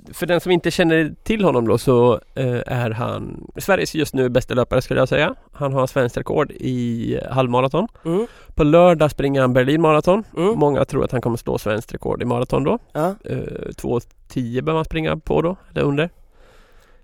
Eh, 0.07 0.13
För 0.13 0.25
den 0.25 0.41
som 0.41 0.51
inte 0.51 0.71
känner 0.71 1.13
till 1.23 1.43
honom 1.43 1.67
då 1.67 1.77
så 1.77 2.13
eh, 2.35 2.61
är 2.65 2.89
han 2.91 3.47
Sveriges 3.57 3.95
just 3.95 4.13
nu 4.13 4.29
bästa 4.29 4.53
löpare 4.53 4.81
skulle 4.81 4.99
jag 4.99 5.09
säga. 5.09 5.35
Han 5.53 5.73
har 5.73 5.87
svenskt 5.87 6.17
rekord 6.17 6.51
i 6.51 7.19
halvmaraton. 7.31 7.87
Mm, 8.05 8.27
På 8.55 8.63
lördag 8.63 9.11
springer 9.11 9.41
han 9.41 9.53
Berlin 9.53 9.81
maraton. 9.81 10.23
mm. 10.37 10.59
Många 10.59 10.85
tror 10.85 11.03
att 11.05 11.11
han 11.11 11.21
kommer 11.21 11.37
slå 11.37 11.57
svenskt 11.57 11.93
rekord 11.93 12.21
i 12.21 12.25
maraton 12.25 12.63
då. 12.63 12.79
Ja. 12.93 13.15
Eh, 13.25 13.35
2.10 13.77 14.61
behöver 14.61 14.77
han 14.77 14.85
springa 14.85 15.17
på 15.17 15.41
då, 15.41 15.55
eller 15.71 15.81
under. 15.81 16.09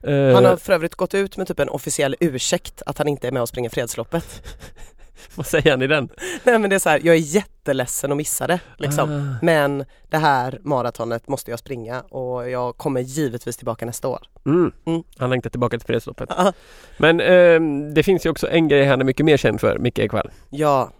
Eh, 0.04 0.34
Han 0.36 0.45
har 0.45 0.58
för 0.58 0.73
övrigt 0.73 0.95
gått 0.95 1.13
ut 1.13 1.38
med 1.38 1.47
typ 1.47 1.60
en 1.60 1.69
officiell 1.69 2.15
ursäkt 2.19 2.82
att 2.86 2.97
han 2.97 3.08
inte 3.08 3.28
är 3.28 3.32
med 3.32 3.41
och 3.41 3.49
springer 3.49 3.69
fredsloppet. 3.69 4.43
Vad 5.36 5.45
säger 5.45 5.71
han 5.71 5.81
i 5.81 5.88
den? 5.88 6.09
Nej 6.43 6.59
men 6.59 6.69
det 6.69 6.75
är 6.75 6.79
så 6.79 6.89
här, 6.89 7.01
jag 7.03 7.15
är 7.15 7.19
jätteledsen 7.19 8.12
att 8.12 8.17
missa 8.17 8.47
det 8.47 8.59
liksom. 8.77 9.12
Ah. 9.12 9.45
Men 9.45 9.86
det 10.09 10.17
här 10.17 10.59
maratonet 10.63 11.27
måste 11.27 11.51
jag 11.51 11.59
springa 11.59 12.01
och 12.01 12.49
jag 12.49 12.77
kommer 12.77 13.01
givetvis 13.01 13.57
tillbaka 13.57 13.86
nästa 13.86 14.07
år. 14.07 14.19
Mm. 14.45 14.71
Mm. 14.86 15.03
Han 15.17 15.29
längtar 15.29 15.49
tillbaka 15.49 15.77
till 15.77 15.88
fredsloppet. 15.88 16.29
Ja. 16.38 16.53
Men 16.97 17.19
ehm, 17.19 17.93
det 17.93 18.03
finns 18.03 18.25
ju 18.25 18.29
också 18.29 18.49
en 18.49 18.67
grej 18.67 18.86
han 18.86 19.01
är 19.01 19.05
mycket 19.05 19.25
mer 19.25 19.38
känd 19.38 19.62
för, 19.62 19.77
Micke 19.79 19.99
Ekvall. 19.99 20.31
Ja, 20.49 20.91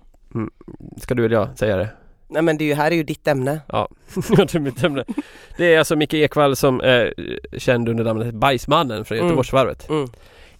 Ska 0.98 1.14
du 1.16 1.26
eller 1.26 1.36
jag 1.36 1.58
säga 1.58 1.76
det? 1.76 1.90
nej 2.28 2.42
men 2.42 2.58
det 2.58 2.64
är 2.64 2.68
ju, 2.68 2.74
här 2.74 2.92
är 2.92 2.96
ju 2.96 3.04
ditt 3.04 3.28
ämne. 3.28 3.60
Ja, 3.68 3.90
det 4.38 4.56
är 4.56 4.60
mitt 4.60 4.84
ämne. 4.84 5.06
Det 5.58 5.74
är 5.74 5.80
alltså 5.80 5.96
Micke 5.96 6.14
Ekvall 6.14 6.56
som 6.56 6.82
är 6.82 7.14
eh, 7.18 7.60
känd 7.60 7.90
under 7.90 8.04
namnet 8.04 8.34
Bajsmannen 8.36 9.06
från 9.06 9.18
Mm. 9.18 9.28
Göteborgsvarvet. 9.28 9.90
Mm. 9.90 10.08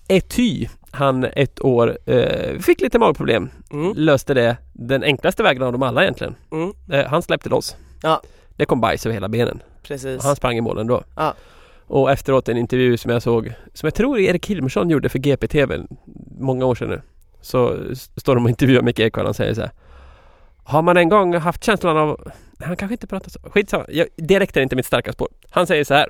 Ety, 0.08 0.68
han 0.94 1.24
ett 1.24 1.62
år 1.62 1.98
eh, 2.06 2.60
fick 2.60 2.82
lite 2.82 3.00
magproblem. 3.00 3.50
Mm. 3.72 3.94
Löste 3.96 4.34
det 4.34 4.58
den 4.74 5.04
enklaste 5.04 5.44
vägen 5.44 5.64
av 5.64 5.72
dem 5.72 5.84
alla 5.84 6.02
egentligen. 6.02 6.36
Mm. 6.52 6.74
Eh, 6.92 7.06
han 7.06 7.22
släppte 7.22 7.50
loss. 7.50 7.76
Ja. 8.02 8.22
Det 8.56 8.66
kom 8.66 8.82
bajs 8.82 9.06
över 9.06 9.14
hela 9.14 9.30
benen. 9.30 9.60
Precis. 9.84 10.18
Och 10.18 10.24
han 10.24 10.36
sprang 10.36 10.58
i 10.58 10.62
målen 10.62 10.88
då. 10.88 11.04
Ja. 11.16 11.34
Och 11.88 12.12
efteråt 12.12 12.50
en 12.50 12.58
intervju 12.58 12.98
som 12.98 13.12
jag 13.12 13.22
såg, 13.22 13.54
som 13.74 13.88
jag 13.88 13.94
tror 13.94 14.20
Erik 14.20 14.48
Hilmersson 14.48 14.90
gjorde 14.90 15.10
för 15.10 15.20
GP-TV 15.20 15.80
många 16.40 16.66
år 16.66 16.76
sedan 16.76 16.90
nu. 16.90 17.02
Så 17.42 17.78
står 17.96 18.36
de 18.36 18.44
och 18.44 18.50
intervjuar 18.50 18.82
Micke 18.82 19.00
Ekvall 19.00 19.24
och 19.24 19.28
han 19.28 19.34
säger 19.34 19.54
så 19.54 19.62
här. 19.62 19.72
Har 20.64 20.82
man 20.82 20.98
en 20.98 21.10
gång 21.10 21.36
haft 21.36 21.64
känslan 21.64 21.98
av... 21.98 22.32
Han 22.60 22.76
kanske 22.76 22.94
inte 22.94 23.08
pratar 23.08 23.30
så. 23.30 23.40
Skitsamma. 23.40 23.86
Jag, 23.88 24.08
dialekt 24.16 24.58
är 24.58 24.62
inte 24.62 24.76
mitt 24.76 24.86
starka 24.86 25.14
spår. 25.14 25.28
Han 25.50 25.68
säger 25.68 25.84
så 25.84 25.94
här. 25.94 26.10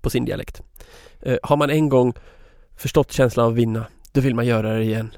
På 0.00 0.10
sin 0.10 0.24
dialekt. 0.24 0.62
Eh, 1.22 1.36
har 1.42 1.56
man 1.56 1.70
en 1.70 1.88
gång 1.88 2.14
förstått 2.76 3.12
känslan 3.12 3.46
av 3.46 3.52
att 3.52 3.58
vinna, 3.58 3.86
då 4.12 4.20
vill 4.20 4.34
man 4.34 4.46
göra 4.46 4.72
det 4.72 4.82
igen. 4.82 5.10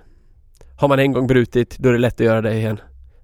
Har 0.77 0.88
man 0.88 0.99
en 0.99 1.12
gång 1.12 1.27
brutit, 1.27 1.79
då 1.79 1.88
är 1.88 1.92
det 1.92 1.99
lätt 1.99 2.14
att 2.14 2.27
göra 2.27 2.40
det 2.40 2.55
igen. 2.55 2.81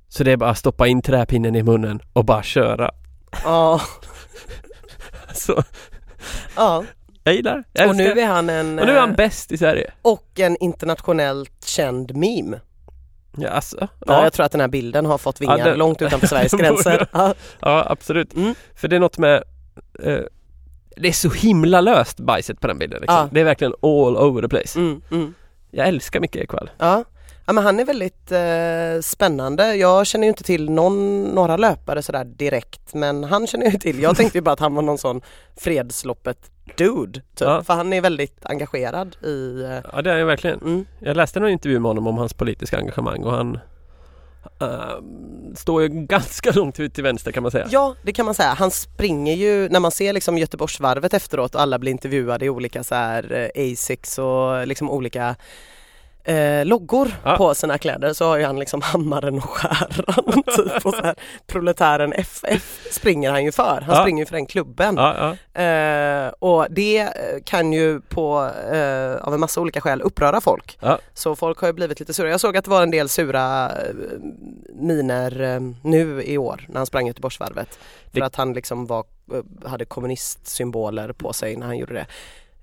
Så 0.08 0.24
det 0.24 0.32
är 0.32 0.36
bara 0.36 0.50
att 0.50 0.58
stoppa 0.58 0.86
in 0.86 1.02
träpinnen 1.02 1.54
i 1.56 1.62
munnen 1.62 2.00
och 2.12 2.24
bara 2.24 2.42
köra. 2.42 2.90
Ja, 3.44 3.80
Så 5.34 5.62
ja. 6.56 6.84
jag 7.24 7.34
gillar. 7.34 7.64
Jag 7.72 7.88
och 7.88 7.96
nu 7.96 8.20
är 8.20 8.26
han 8.26 8.50
en 8.50 8.78
och 8.78 8.86
nu 8.86 8.92
är 8.92 9.00
han 9.00 9.10
eh, 9.10 9.16
bäst 9.16 9.52
i 9.52 9.58
Sverige. 9.58 9.90
och 10.02 10.40
en 10.40 10.56
internationellt 10.60 11.64
känd 11.64 12.16
meme. 12.16 12.60
Ja, 13.36 13.48
alltså, 13.48 13.76
Ja. 13.80 13.88
ja, 14.06 14.22
jag 14.24 14.32
tror 14.32 14.46
att 14.46 14.52
den 14.52 14.60
här 14.60 14.68
bilden 14.68 15.06
har 15.06 15.18
fått 15.18 15.40
vingar 15.40 15.58
Ja, 15.68 15.74
långt 15.74 16.02
utanför 16.02 16.26
Sveriges 16.26 16.52
gränser. 16.52 17.06
ja, 17.60 17.86
absolut. 17.90 18.34
Mm. 18.34 18.54
För 18.74 18.88
det 18.88 18.96
är 18.96 19.00
något 19.00 19.18
med 19.18 19.42
eh, 20.02 20.18
Det 20.96 21.08
är 21.08 21.12
så 21.12 21.30
himla 21.30 21.80
löst 21.80 22.20
bajset 22.20 22.60
på 22.60 22.66
den 22.66 22.78
bilden. 22.78 23.00
Liksom. 23.00 23.16
Ja. 23.16 23.28
Det 23.32 23.40
är 23.40 23.44
verkligen 23.44 23.72
all 23.82 24.16
over 24.16 24.42
the 24.42 24.48
place. 24.48 24.78
Mm, 24.78 25.02
mm. 25.10 25.34
Jag 25.70 25.88
älskar 25.88 26.20
Micke 26.20 26.36
Ekvall. 26.36 26.70
Ja. 26.78 27.04
ja, 27.46 27.52
men 27.52 27.64
han 27.64 27.80
är 27.80 27.84
väldigt 27.84 28.32
eh, 28.32 29.02
spännande. 29.02 29.74
Jag 29.74 30.06
känner 30.06 30.24
ju 30.24 30.28
inte 30.28 30.44
till 30.44 30.70
någon, 30.70 31.22
några 31.22 31.56
löpare 31.56 32.02
sådär 32.02 32.24
direkt 32.24 32.94
men 32.94 33.24
han 33.24 33.46
känner 33.46 33.64
jag 33.64 33.72
ju 33.72 33.78
till. 33.78 34.02
Jag 34.02 34.16
tänkte 34.16 34.38
ju 34.38 34.42
bara 34.42 34.52
att 34.52 34.60
han 34.60 34.74
var 34.74 34.82
någon 34.82 34.98
sån 34.98 35.20
fredsloppet 35.56 36.50
dude. 36.76 37.12
Typ. 37.20 37.24
Ja. 37.40 37.62
För 37.62 37.74
han 37.74 37.92
är 37.92 38.00
väldigt 38.00 38.38
engagerad 38.46 39.16
i... 39.24 39.62
Eh, 39.62 39.90
Ja, 39.92 40.02
det 40.02 40.12
är 40.12 40.18
han 40.18 40.26
verkligen. 40.26 40.60
mm. 40.60 40.86
Jag 40.98 41.16
läste 41.16 41.40
någon 41.40 41.50
intervju 41.50 41.78
med 41.78 41.88
honom 41.88 42.06
om 42.06 42.18
hans 42.18 42.34
politiska 42.34 42.78
engagemang 42.78 43.24
och 43.24 43.32
han 43.32 43.58
Ehm, 44.60 45.56
står 45.56 45.82
ju 45.82 45.88
ganska 45.88 46.52
långt 46.52 46.80
ut 46.80 46.94
till 46.94 47.04
vänster 47.04 47.32
kan 47.32 47.42
man 47.42 47.52
säga. 47.52 47.66
Ja, 47.70 47.94
det 48.02 48.12
kan 48.12 48.24
man 48.24 48.34
säga. 48.34 48.48
Han 48.48 48.70
springer 48.70 49.34
ju, 49.34 49.68
när 49.68 49.80
man 49.80 49.90
ser 49.90 50.12
liksom 50.12 50.38
Göteborgsvarvet 50.38 51.14
efteråt 51.14 51.54
och 51.54 51.60
alla 51.60 51.78
blir 51.78 51.92
intervjuade 51.92 52.44
i 52.44 52.50
olika 52.50 52.84
så 52.84 52.94
här 52.94 53.50
eh, 53.54 53.72
Asics 53.72 54.18
och 54.18 54.66
liksom 54.66 54.90
olika 54.90 55.36
eh, 56.24 56.64
loggor 56.64 57.10
Ja. 57.24 57.36
på 57.36 57.54
sina 57.54 57.78
kläder 57.78 58.12
så 58.12 58.24
har 58.26 58.36
ju 58.36 58.44
han 58.44 58.58
liksom 58.58 58.82
hammaren 58.82 59.34
och 59.38 59.44
skäran 59.50 60.42
typ 60.56 60.86
och 60.86 60.94
så 60.94 61.02
här 61.02 61.14
proletären 61.46 62.12
FF 62.12 62.86
springer 62.90 63.30
han 63.30 63.44
ju 63.44 63.52
för. 63.52 63.80
Han 63.86 63.96
Ja. 63.96 64.02
springer 64.02 64.22
ju 64.22 64.26
för 64.26 64.32
den 64.36 64.46
klubben. 64.46 64.96
Ja. 64.96 65.36
Eh, 65.62 66.28
och 66.38 66.66
det 66.70 66.98
eh, 67.00 67.10
kan 67.44 67.72
ju 67.72 68.00
på, 68.00 68.50
eh, 68.72 69.16
av 69.26 69.34
en 69.34 69.40
massa 69.40 69.60
olika 69.60 69.80
skäl 69.80 70.02
uppröra 70.02 70.40
folk. 70.40 70.78
Så 71.14 71.36
folk 71.36 71.58
har 71.58 71.68
ju 71.68 71.72
blivit 71.72 72.00
lite 72.00 72.14
sura. 72.14 72.30
Jag 72.30 72.40
såg 72.40 72.56
att 72.56 72.64
det 72.64 72.70
var 72.70 72.82
en 72.82 72.90
del 72.90 73.08
sura 73.08 73.70
eh, 73.70 73.94
miner 74.74 75.40
eh, 75.40 75.60
nu 75.82 76.22
i 76.22 76.38
år 76.38 76.64
när 76.68 76.76
han 76.76 76.86
sprang 76.86 77.06
Göteborgsvarvet. 77.06 77.78
För 78.12 78.20
Det- 78.20 78.26
att 78.26 78.36
han 78.36 78.52
liksom 78.52 78.86
var, 78.86 79.04
hade 79.64 79.84
kommunistsymboler 79.84 81.12
på 81.12 81.32
sig 81.32 81.56
när 81.56 81.66
han 81.66 81.78
gjorde 81.78 81.94
det. 81.94 82.06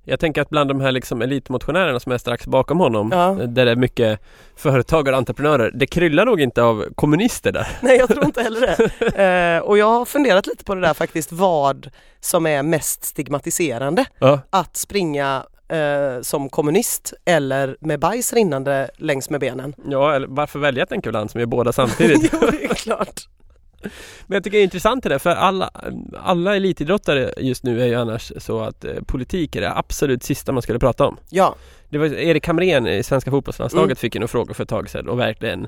Jag 0.03 0.19
tänker 0.19 0.41
att 0.41 0.49
bland 0.49 0.69
de 0.69 0.81
här 0.81 0.91
liksom 0.91 1.21
elitmotionärerna 1.21 1.99
som 1.99 2.11
är 2.11 2.17
strax 2.17 2.45
bakom 2.45 2.79
honom 2.79 3.09
Ja. 3.13 3.31
Där 3.47 3.65
det 3.65 3.71
är 3.71 3.75
mycket 3.75 4.19
företagare 4.55 5.15
och 5.15 5.17
entreprenörer 5.17 5.71
Det 5.73 5.85
kryllar 5.87 6.25
nog 6.25 6.41
inte 6.41 6.63
av 6.63 6.85
kommunister 6.95 7.51
där 7.51 7.67
Nej 7.81 7.97
jag 7.97 8.09
tror 8.09 8.25
inte 8.25 8.41
heller 8.43 8.61
det. 8.61 8.91
Eh, 9.21 9.59
och 9.59 9.77
jag 9.77 9.85
har 9.85 10.05
funderat 10.05 10.47
lite 10.47 10.63
på 10.63 10.75
det 10.75 10.81
där 10.81 10.93
faktiskt 10.93 11.31
vad 11.31 11.89
som 12.19 12.45
är 12.45 12.63
mest 12.63 13.03
stigmatiserande. 13.03 14.05
Ja, 14.19 14.39
Att 14.49 14.77
springa 14.77 15.43
eh, 15.69 16.21
som 16.21 16.49
kommunist 16.49 17.13
eller 17.25 17.77
med 17.79 17.99
bajs 17.99 18.33
rinnande 18.33 18.89
längs 18.97 19.29
med 19.29 19.39
benen. 19.39 19.73
ja 19.89 20.13
eller 20.15 20.27
varför 20.27 20.59
välja 20.59 20.83
ett 20.83 20.91
enkelland 20.91 21.31
som 21.31 21.39
gör 21.39 21.47
båda 21.47 21.71
samtidigt? 21.73 22.29
jo 22.41 22.47
det 22.51 22.63
är 22.65 22.73
klart. 22.73 23.21
Men 24.27 24.35
jag 24.35 24.43
tycker 24.43 24.57
det 24.57 24.61
är 24.61 24.63
intressant 24.63 25.03
det 25.03 25.09
där 25.09 25.19
för 25.19 25.29
alla, 25.29 25.69
alla 26.23 26.55
elitidrottare 26.55 27.33
just 27.37 27.63
nu 27.63 27.81
är 27.81 27.85
ju 27.85 27.95
annars 27.95 28.31
så 28.37 28.59
att 28.61 28.85
eh, 28.85 28.91
politik 29.05 29.55
är 29.55 29.61
det 29.61 29.77
absolut 29.77 30.23
sista 30.23 30.51
man 30.51 30.61
skulle 30.61 30.79
prata 30.79 31.05
om. 31.07 31.17
Ja, 31.29 31.55
Det 31.89 31.97
var 31.97 32.05
Erik 32.05 32.47
Hamrén 32.47 32.87
i 32.87 33.03
svenska 33.03 33.31
fotbollslandslaget 33.31 33.85
Mm. 33.87 33.95
fick 33.95 34.15
ju 34.15 34.19
några 34.19 34.27
frågor 34.27 34.53
för 34.53 34.63
ett 34.63 34.69
tag 34.69 34.89
sedan 34.89 35.09
och 35.09 35.19
verkligen 35.19 35.67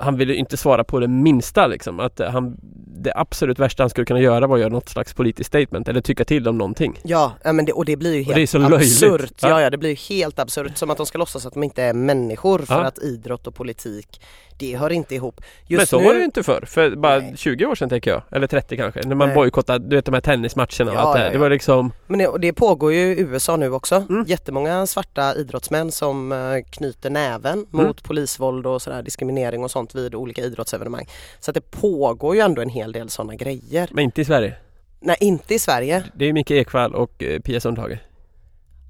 Han 0.00 0.16
ville 0.16 0.34
inte 0.34 0.56
svara 0.56 0.84
på 0.84 1.00
det 1.00 1.08
minsta 1.08 1.66
liksom. 1.66 2.00
Att 2.00 2.20
eh, 2.20 2.30
han, 2.30 2.56
det 3.02 3.12
absolut 3.16 3.58
värsta 3.58 3.82
han 3.82 3.90
skulle 3.90 4.04
kunna 4.04 4.20
göra 4.20 4.46
var 4.46 4.56
att 4.56 4.60
göra 4.60 4.72
något 4.72 4.88
slags 4.88 5.14
politiskt 5.14 5.48
statement 5.48 5.88
eller 5.88 6.00
tycka 6.00 6.24
till 6.24 6.48
om 6.48 6.58
någonting. 6.58 7.00
ja 7.02 7.32
ja, 7.44 7.52
men 7.52 7.64
det, 7.64 7.72
och 7.72 7.84
det 7.84 7.96
blir 7.96 8.14
ju 8.14 8.22
helt 8.22 8.54
absurt. 8.54 9.32
Ja. 9.40 9.48
Ja. 9.48 9.60
ja, 9.62 9.70
det 9.70 9.78
blir 9.78 9.90
ju 9.90 9.96
helt 9.96 10.38
absurt. 10.38 10.78
Som 10.78 10.90
att 10.90 10.96
de 10.96 11.06
ska 11.06 11.18
låtsas 11.18 11.46
att 11.46 11.52
de 11.54 11.62
inte 11.62 11.82
är 11.82 11.92
människor 11.92 12.58
för 12.58 12.74
Ja. 12.74 12.80
att 12.84 12.98
idrott 12.98 13.46
och 13.46 13.54
politik, 13.54 14.20
det 14.58 14.76
hör 14.76 14.90
inte 14.92 15.14
ihop. 15.14 15.40
Just 15.66 15.80
Men 15.80 15.86
så 15.86 15.98
nu, 15.98 16.04
var 16.04 16.12
det 16.12 16.18
ju 16.18 16.24
inte 16.24 16.42
förr, 16.42 16.64
för 16.66 16.90
bara 16.96 17.18
Nej. 17.18 17.34
20 17.36 17.66
år 17.66 17.74
sedan 17.74 17.88
tänker 17.88 18.10
jag, 18.10 18.22
eller 18.30 18.46
30 18.46 18.76
kanske, 18.76 19.00
när 19.06 19.14
man 19.14 19.34
bojkottade, 19.34 19.88
du 19.88 19.96
vet 19.96 20.04
de 20.04 20.14
här 20.14 20.20
tennismatcherna 20.20 20.90
och 20.90 20.96
Ja, 20.96 21.00
allt 21.00 21.16
det 21.16 21.22
här. 21.22 21.30
Det 21.30 21.38
var 21.38 21.50
liksom 21.50 21.92
Men 22.06 22.18
det, 22.18 22.28
och 22.28 22.40
det 22.40 22.52
pågår 22.52 22.92
ju 22.92 22.98
i 23.00 23.20
USA 23.20 23.56
nu 23.56 23.70
också. 23.72 23.94
Mm. 24.08 24.24
Jättemånga 24.28 24.86
svarta 24.86 25.34
idrottsmän 25.34 25.92
som 25.92 26.32
eh, 26.32 26.38
knyter 26.70 27.10
näven 27.10 27.66
Mm. 27.72 27.86
mot 27.86 28.02
polisvåld 28.02 28.66
och 28.66 28.82
sådär, 28.82 29.02
diskriminering 29.02 29.64
och 29.64 29.70
sånt 29.70 29.94
vid 29.94 30.14
olika 30.14 30.42
idrottsevenemang. 30.42 31.06
Så 31.40 31.50
att 31.50 31.54
det 31.54 31.70
pågår 31.70 32.34
ju 32.34 32.40
ändå 32.40 32.62
en 32.62 32.68
hel 32.68 32.91
del 32.92 33.10
sådana 33.10 33.34
grejer. 33.34 33.88
Men 33.92 34.04
inte 34.04 34.20
i 34.20 34.24
Sverige. 34.24 34.56
Nej, 35.00 35.16
inte 35.20 35.54
i 35.54 35.58
Sverige. 35.58 36.04
Det 36.14 36.24
är 36.24 36.32
Micke 36.32 36.50
Ekvall 36.50 36.94
och 36.94 37.22
eh, 37.22 37.40
Pia 37.40 37.60
Sundhage. 37.60 37.98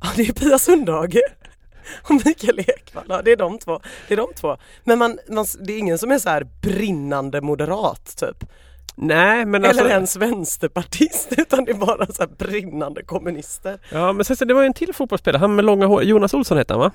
Ja, 0.03 0.09
det 0.17 0.29
är 0.29 0.33
Pia 0.33 0.59
Sundhage 0.59 1.21
och 2.03 2.27
Mikael 2.27 2.59
Ekvall. 2.61 3.05
Ja, 3.09 3.23
det 3.23 3.33
är 3.33 3.37
de 3.37 3.59
två. 3.59 3.81
Det 4.09 4.15
är 4.15 4.17
de 4.17 4.29
två. 4.35 4.57
Men 4.85 4.99
man, 4.99 5.19
man, 5.29 5.47
det 5.61 5.73
är 5.73 5.79
ingen 5.79 5.99
som 5.99 6.11
är 6.11 6.19
så 6.19 6.29
här 6.29 6.47
brinnande 6.63 7.41
moderat 7.41 8.17
typ. 8.17 8.45
Nej 8.95 9.45
men 9.45 9.65
alltså, 9.65 9.81
Eller 9.81 9.91
ens 9.91 10.17
vänsterpartist 10.17 11.29
utan 11.39 11.65
det 11.65 11.71
är 11.71 11.77
bara 11.77 12.07
så 12.07 12.23
här 12.23 12.31
brinnande 12.39 13.03
kommunister. 13.03 13.79
Ja 13.93 14.13
men 14.13 14.25
sen 14.25 14.37
så 14.37 14.45
det 14.45 14.55
var 14.55 14.63
ju 14.63 14.67
en 14.67 14.75
till 14.75 14.95
fotbollsspelare, 14.95 15.41
han 15.41 15.55
med 15.55 15.65
långa 15.65 15.87
hår, 15.87 16.03
Jonas 16.03 16.35
Olsson 16.35 16.59
hette 16.59 16.73
han 16.73 16.81
va? 16.81 16.93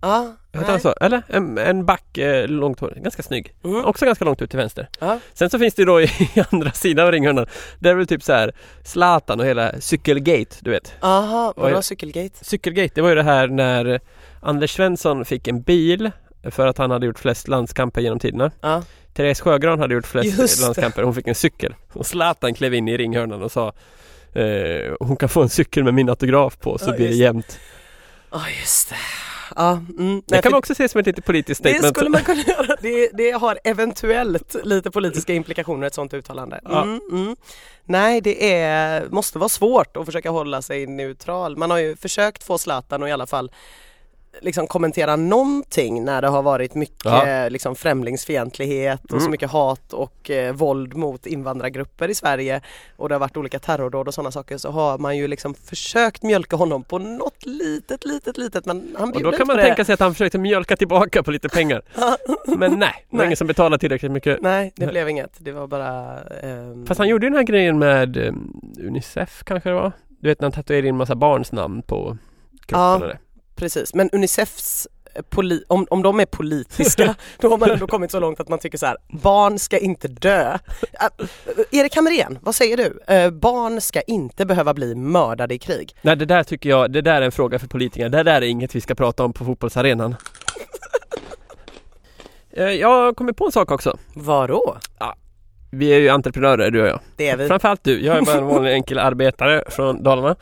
Ja, 0.00 0.36
Hette 0.52 0.70
han 0.70 0.80
så? 0.80 0.94
Eller? 1.00 1.22
En, 1.28 1.58
en 1.58 1.86
back, 1.86 2.18
eh, 2.18 2.48
långt 2.48 2.80
hår, 2.80 2.92
ganska 2.96 3.22
snygg. 3.22 3.54
Mm. 3.64 3.84
Också 3.84 4.06
ganska 4.06 4.24
långt 4.24 4.42
ut 4.42 4.50
till 4.50 4.58
vänster. 4.58 4.88
Ja. 4.98 5.18
Sen 5.34 5.50
så 5.50 5.58
finns 5.58 5.74
det 5.74 5.82
ju 5.82 5.86
då 5.86 6.00
i, 6.00 6.04
i 6.34 6.42
andra 6.52 6.72
sidan 6.72 7.06
av 7.06 7.12
ringhörnan, 7.12 7.46
där 7.78 7.90
är 7.90 7.94
väl 7.94 8.06
typ 8.06 8.22
så 8.22 8.32
här 8.32 8.52
Zlatan 8.84 9.40
och 9.40 9.46
hela 9.46 9.80
cykelgate, 9.80 10.56
du 10.60 10.70
vet. 10.70 10.94
Aha, 11.00 11.52
vadå 11.56 11.76
Oj. 11.76 11.82
cykelgate? 11.82 12.44
Cykelgate, 12.44 12.92
det 12.94 13.02
var 13.02 13.08
ju 13.08 13.14
det 13.14 13.22
här 13.22 13.48
när 13.48 14.00
Anders 14.40 14.74
Svensson 14.74 15.24
fick 15.24 15.48
en 15.48 15.62
bil 15.62 16.10
för 16.50 16.66
att 16.66 16.78
han 16.78 16.90
hade 16.90 17.06
gjort 17.06 17.18
flest 17.18 17.48
landskamper 17.48 18.00
genom 18.00 18.18
tiderna. 18.18 18.50
Ja. 18.60 18.82
Therese 19.14 19.40
Sjögran 19.40 19.80
hade 19.80 19.94
gjort 19.94 20.06
flest 20.06 20.38
Just 20.38 20.60
landskamper, 20.60 21.02
hon 21.02 21.14
fick 21.14 21.26
en 21.26 21.34
cykel. 21.34 21.74
Och 21.92 22.06
Zlatan 22.06 22.54
klev 22.54 22.74
in 22.74 22.88
i 22.88 22.96
ringhörnan 22.96 23.42
och 23.42 23.52
sa 23.52 23.72
eh, 24.32 24.94
Hon 25.00 25.16
kan 25.16 25.28
få 25.28 25.42
en 25.42 25.48
cykel 25.48 25.84
med 25.84 25.94
min 25.94 26.08
autograf 26.08 26.58
på 26.58 26.78
så 26.78 26.90
Ja, 26.90 26.96
blir 26.96 27.08
det 27.08 27.14
jämnt. 27.14 27.58
Ja 28.30 28.42
just 28.60 28.88
det. 28.88 28.96
Ja, 29.56 29.72
mm, 29.72 30.14
nej, 30.14 30.22
Det 30.26 30.42
kan 30.42 30.52
man 30.52 30.58
också 30.58 30.74
se 30.74 30.88
som 30.88 30.98
ett 31.00 31.06
lite 31.06 31.22
politiskt 31.22 31.62
det 31.62 31.68
statement. 31.68 31.96
skulle 31.96 32.10
man 32.10 32.24
kunna 32.24 32.42
göra. 32.46 32.76
Det, 32.80 33.10
det 33.14 33.30
har 33.30 33.58
eventuellt 33.64 34.56
lite 34.64 34.90
politiska 34.90 35.34
implikationer 35.34 35.86
ett 35.86 35.94
sånt 35.94 36.14
uttalande. 36.14 36.60
Ja. 36.64 36.82
Mm, 36.82 37.00
mm. 37.12 37.36
Nej, 37.84 38.20
det 38.20 38.52
är, 38.54 39.08
måste 39.10 39.38
vara 39.38 39.48
svårt 39.48 39.96
att 39.96 40.06
försöka 40.06 40.30
hålla 40.30 40.62
sig 40.62 40.86
neutral. 40.86 41.56
Man 41.56 41.70
har 41.70 41.78
ju 41.78 41.96
försökt 41.96 42.44
få 42.44 42.58
Zlatan 42.58 43.02
att 43.02 43.08
i 43.08 43.12
alla 43.12 43.26
fall 43.26 43.50
liksom 44.40 44.66
kommentera 44.66 45.16
någonting 45.16 46.04
när 46.04 46.22
det 46.22 46.28
har 46.28 46.42
varit 46.42 46.74
mycket 46.74 47.04
Ja. 47.04 47.48
liksom 47.48 47.74
främlingsfientlighet 47.74 49.04
och 49.04 49.10
så 49.10 49.16
Mm. 49.16 49.30
mycket 49.30 49.50
hat 49.50 49.92
och 49.92 50.30
eh, 50.30 50.52
våld 50.54 50.94
mot 50.96 51.26
invandrargrupper 51.26 52.08
i 52.08 52.14
Sverige 52.14 52.60
och 52.96 53.08
det 53.08 53.14
har 53.14 53.20
varit 53.20 53.36
olika 53.36 53.58
terrordåd 53.58 54.08
och 54.08 54.14
sådana 54.14 54.30
saker 54.30 54.58
så 54.58 54.70
har 54.70 54.98
man 54.98 55.16
ju 55.16 55.28
liksom 55.28 55.54
försökt 55.54 56.22
mjölka 56.22 56.56
honom 56.56 56.84
på 56.84 56.98
något 56.98 57.46
litet, 57.46 58.04
litet, 58.04 58.38
litet 58.38 58.66
men 58.66 58.96
han 58.98 59.12
Och 59.14 59.22
då 59.22 59.32
kan 59.32 59.46
man 59.46 59.56
det. 59.56 59.62
tänka 59.62 59.84
sig 59.84 59.92
att 59.92 60.00
han 60.00 60.12
försökte 60.14 60.38
mjölka 60.38 60.76
tillbaka 60.76 61.22
på 61.22 61.30
lite 61.30 61.48
pengar. 61.48 61.82
Men 62.56 62.78
nej, 62.78 63.06
det 63.10 63.16
var 63.16 63.18
Nej. 63.18 63.26
ingen 63.26 63.36
som 63.36 63.46
betalade 63.46 63.80
tillräckligt 63.80 64.12
mycket. 64.12 64.42
Nej, 64.42 64.72
det 64.76 64.84
Nej. 64.84 64.92
blev 64.92 65.08
inget. 65.08 65.30
Det 65.38 65.52
var 65.52 65.66
bara... 65.66 66.20
ehm, 66.42 66.86
Fast 66.86 66.98
han 66.98 67.08
gjorde 67.08 67.26
ju 67.26 67.30
den 67.30 67.36
här 67.36 67.44
grejen 67.44 67.78
med 67.78 68.16
eh, 68.16 68.32
Unicef 68.78 69.42
kanske 69.44 69.68
det 69.68 69.74
var? 69.74 69.92
Du 70.20 70.28
vet 70.28 70.40
när 70.40 70.46
han 70.46 70.52
tatuerade 70.52 70.88
in 70.88 70.96
massa 70.96 71.14
barns 71.14 71.52
namn 71.52 71.82
på 71.82 72.18
kroppen 72.66 72.80
Ja. 73.00 73.06
det. 73.06 73.18
Precis, 73.58 73.94
men 73.94 74.10
Unicefs 74.12 74.88
eh, 75.14 75.22
Poli- 75.30 75.62
om, 75.68 75.86
om 75.90 76.02
de 76.02 76.20
är 76.20 76.26
politiska, 76.26 77.14
då 77.40 77.48
har 77.50 77.58
man 77.58 77.70
ändå 77.70 77.86
kommit 77.86 78.10
så 78.10 78.20
långt 78.20 78.40
att 78.40 78.48
man 78.48 78.58
tycker 78.58 78.78
så 78.78 78.86
här, 78.86 78.96
barn 79.08 79.58
ska 79.58 79.78
inte 79.78 80.08
dö. 80.08 80.58
Äh, 80.92 81.06
Erik 81.70 81.96
Hamrén, 81.96 82.38
vad 82.42 82.54
säger 82.54 82.76
du? 82.76 83.14
Eh, 83.14 83.30
barn 83.30 83.80
ska 83.80 84.00
inte 84.00 84.46
behöva 84.46 84.74
bli 84.74 84.94
mördade 84.94 85.54
i 85.54 85.58
krig. 85.58 85.96
Nej 86.02 86.16
det 86.16 86.24
där 86.24 86.42
tycker 86.44 86.68
jag, 86.70 86.92
det 86.92 87.00
där 87.02 87.14
är 87.22 87.22
en 87.22 87.32
fråga 87.32 87.58
för 87.58 87.66
politikerna. 87.66 88.08
Det 88.08 88.22
där 88.22 88.42
är 88.42 88.46
inget 88.46 88.74
vi 88.74 88.80
ska 88.80 88.94
prata 88.94 89.24
om 89.24 89.32
på 89.32 89.44
fotbollsarenan. 89.44 90.14
Jag 92.80 93.16
kommer 93.16 93.32
på 93.32 93.46
en 93.46 93.52
sak 93.52 93.70
också. 93.70 93.98
Vadå? 94.14 94.76
Vi 95.70 95.88
är 95.88 95.98
ju 95.98 96.08
entreprenörer 96.08 96.70
du 96.70 96.82
och 96.82 96.88
jag. 96.88 97.00
Det 97.16 97.28
är 97.28 97.36
vi. 97.36 97.48
Framförallt 97.48 97.84
du, 97.84 98.04
jag 98.04 98.16
är 98.16 98.22
bara 98.22 98.38
en 98.38 98.46
vanlig 98.46 98.72
enkel 98.74 98.98
arbetare 98.98 99.64
från 99.70 100.02
Dalarna. 100.02 100.36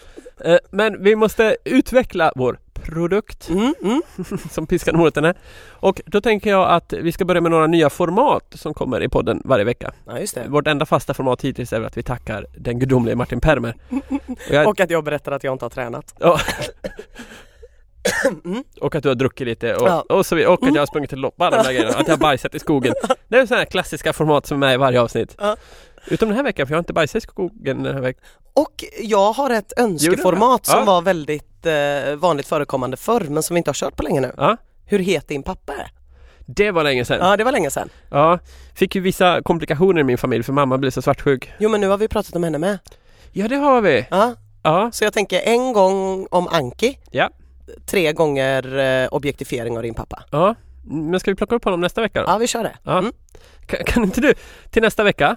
Men 0.71 1.03
vi 1.03 1.17
måste 1.17 1.57
utveckla 1.65 2.33
vår 2.37 2.59
produkt 2.87 3.49
Mm, 3.49 3.75
mm. 3.83 4.03
som 4.51 4.67
moroten 4.95 5.25
är. 5.25 5.35
Och 5.71 6.01
då 6.07 6.21
tänker 6.21 6.51
jag 6.51 6.71
att 6.71 6.93
vi 6.93 7.13
ska 7.13 7.25
börja 7.25 7.41
med 7.41 7.51
några 7.51 7.67
nya 7.67 7.91
format 7.91 8.45
som 8.55 8.75
kommer 8.75 9.03
i 9.03 9.09
podden 9.09 9.43
varje 9.45 9.65
vecka. 9.65 9.93
Ja, 10.07 10.19
just 10.19 10.35
det. 10.35 10.49
Vårt 10.49 10.67
enda 10.67 10.87
fasta 10.87 11.15
format 11.15 11.43
hittills 11.43 11.73
är 11.73 11.81
att 11.81 11.97
vi 11.97 12.03
tackar 12.03 12.47
den 12.59 12.79
gudomlige 12.79 13.17
Martin 13.17 13.41
Permer. 13.41 13.75
Och, 14.49 14.55
jag, 14.55 14.69
Och 14.69 14.81
att 14.81 14.91
jag 14.91 15.05
berättar 15.05 15.33
att 15.33 15.45
jag 15.45 15.55
inte 15.55 15.65
har 15.65 15.71
tränat. 15.71 16.15
ja, 16.19 16.39
Mm. 18.45 18.65
och 18.81 18.95
att 18.95 19.03
du 19.03 19.09
har 19.09 19.15
druckit 19.15 19.47
lite 19.47 19.75
och, 19.75 19.89
Ja. 19.89 20.05
och, 20.09 20.27
så, 20.27 20.47
och 20.53 20.63
att 20.67 20.75
jag 20.75 20.83
har 20.83 20.87
sprungit 20.87 21.11
till 21.11 21.19
lopp, 21.19 21.41
alla 21.41 21.57
de 21.57 21.63
där 21.63 21.73
grejerna. 21.73 21.95
Att 21.99 22.09
jag 22.09 22.15
har 22.15 22.21
bajsat 22.21 22.55
i 22.55 22.59
skogen. 22.59 22.95
Det 23.29 23.39
är 23.39 23.47
sådana 23.47 23.61
här 23.61 23.71
klassiska 23.71 24.13
format 24.13 24.47
som 24.47 24.57
är 24.63 24.67
med 24.67 24.75
i 24.75 24.77
varje 24.77 25.01
avsnitt. 25.01 25.35
Ja. 25.39 25.57
Utom 26.07 26.29
den 26.29 26.37
här 26.37 26.45
veckan, 26.45 26.67
för 26.67 26.73
jag 26.73 26.77
har 26.77 26.83
inte 26.83 26.93
bajsat 26.93 27.17
i 27.17 27.21
skogen 27.21 27.83
den 27.83 27.95
här 27.95 28.03
veckan. 28.03 28.25
Och 28.55 28.85
jag 29.03 29.33
har 29.33 29.51
ett 29.51 29.73
önskeformat 29.77 30.61
Ja. 30.67 30.73
som 30.73 30.85
var 30.85 31.03
väldigt 31.03 31.56
vanligt 32.17 32.47
förekommande 32.47 32.97
förr 32.97 33.21
men 33.29 33.43
som 33.43 33.55
vi 33.55 33.59
inte 33.59 33.69
har 33.71 33.75
kört 33.75 33.97
på 33.97 34.03
länge 34.03 34.21
nu. 34.21 34.33
Ja, 34.37 34.57
Hur 34.85 34.99
het 34.99 35.29
din 35.29 35.43
pappa 35.43 35.73
är? 35.73 35.91
det 36.49 36.71
var 36.71 36.85
länge 36.85 37.05
sedan. 37.05 37.19
Ja, 37.29 37.37
det 37.37 37.45
var 37.45 37.53
länge 37.53 37.71
sedan. 37.71 37.89
Ja, 38.11 38.39
fick 38.75 38.95
ju 38.95 39.01
vissa 39.01 39.43
komplikationer 39.43 40.01
i 40.01 40.05
min 40.05 40.19
familj 40.19 40.43
för 40.45 40.53
mamma 40.53 40.79
blev 40.79 40.91
så 40.91 41.03
svartsjuk. 41.03 41.53
Jo 41.59 41.69
men 41.69 41.81
nu 41.81 41.89
har 41.89 41.99
vi 41.99 42.09
pratat 42.09 42.37
om 42.37 42.45
henne 42.45 42.59
med. 42.59 42.79
Ja, 43.33 43.49
det 43.49 43.57
har 43.57 43.81
vi. 43.81 44.07
Ja, 44.11 44.35
Ja, 44.63 44.91
Så 44.93 45.05
jag 45.05 45.13
tänker 45.13 45.41
en 45.45 45.73
gång 45.73 46.27
om 46.31 46.49
Anki, 46.49 46.99
Ja. 47.11 47.31
tre 47.87 48.13
gånger 48.13 48.79
eh, 48.79 49.09
objektifiering 49.11 49.77
av 49.77 49.83
din 49.83 49.95
pappa. 49.95 50.23
ja. 50.31 50.55
Men 50.89 51.21
ska 51.21 51.31
vi 51.31 51.35
plocka 51.35 51.55
upp 51.55 51.65
honom 51.65 51.81
nästa 51.81 52.01
vecka 52.01 52.23
då? 52.23 52.29
Ja 52.31 52.39
vi 52.39 52.47
kör 52.47 52.63
det. 52.63 52.77
Ja. 52.83 52.99
Mm. 52.99 53.13
Kan, 53.67 53.85
kan 53.85 54.03
inte 54.05 54.21
du 54.21 54.35
till 54.71 54.83
nästa 54.83 55.05
vecka 55.05 55.37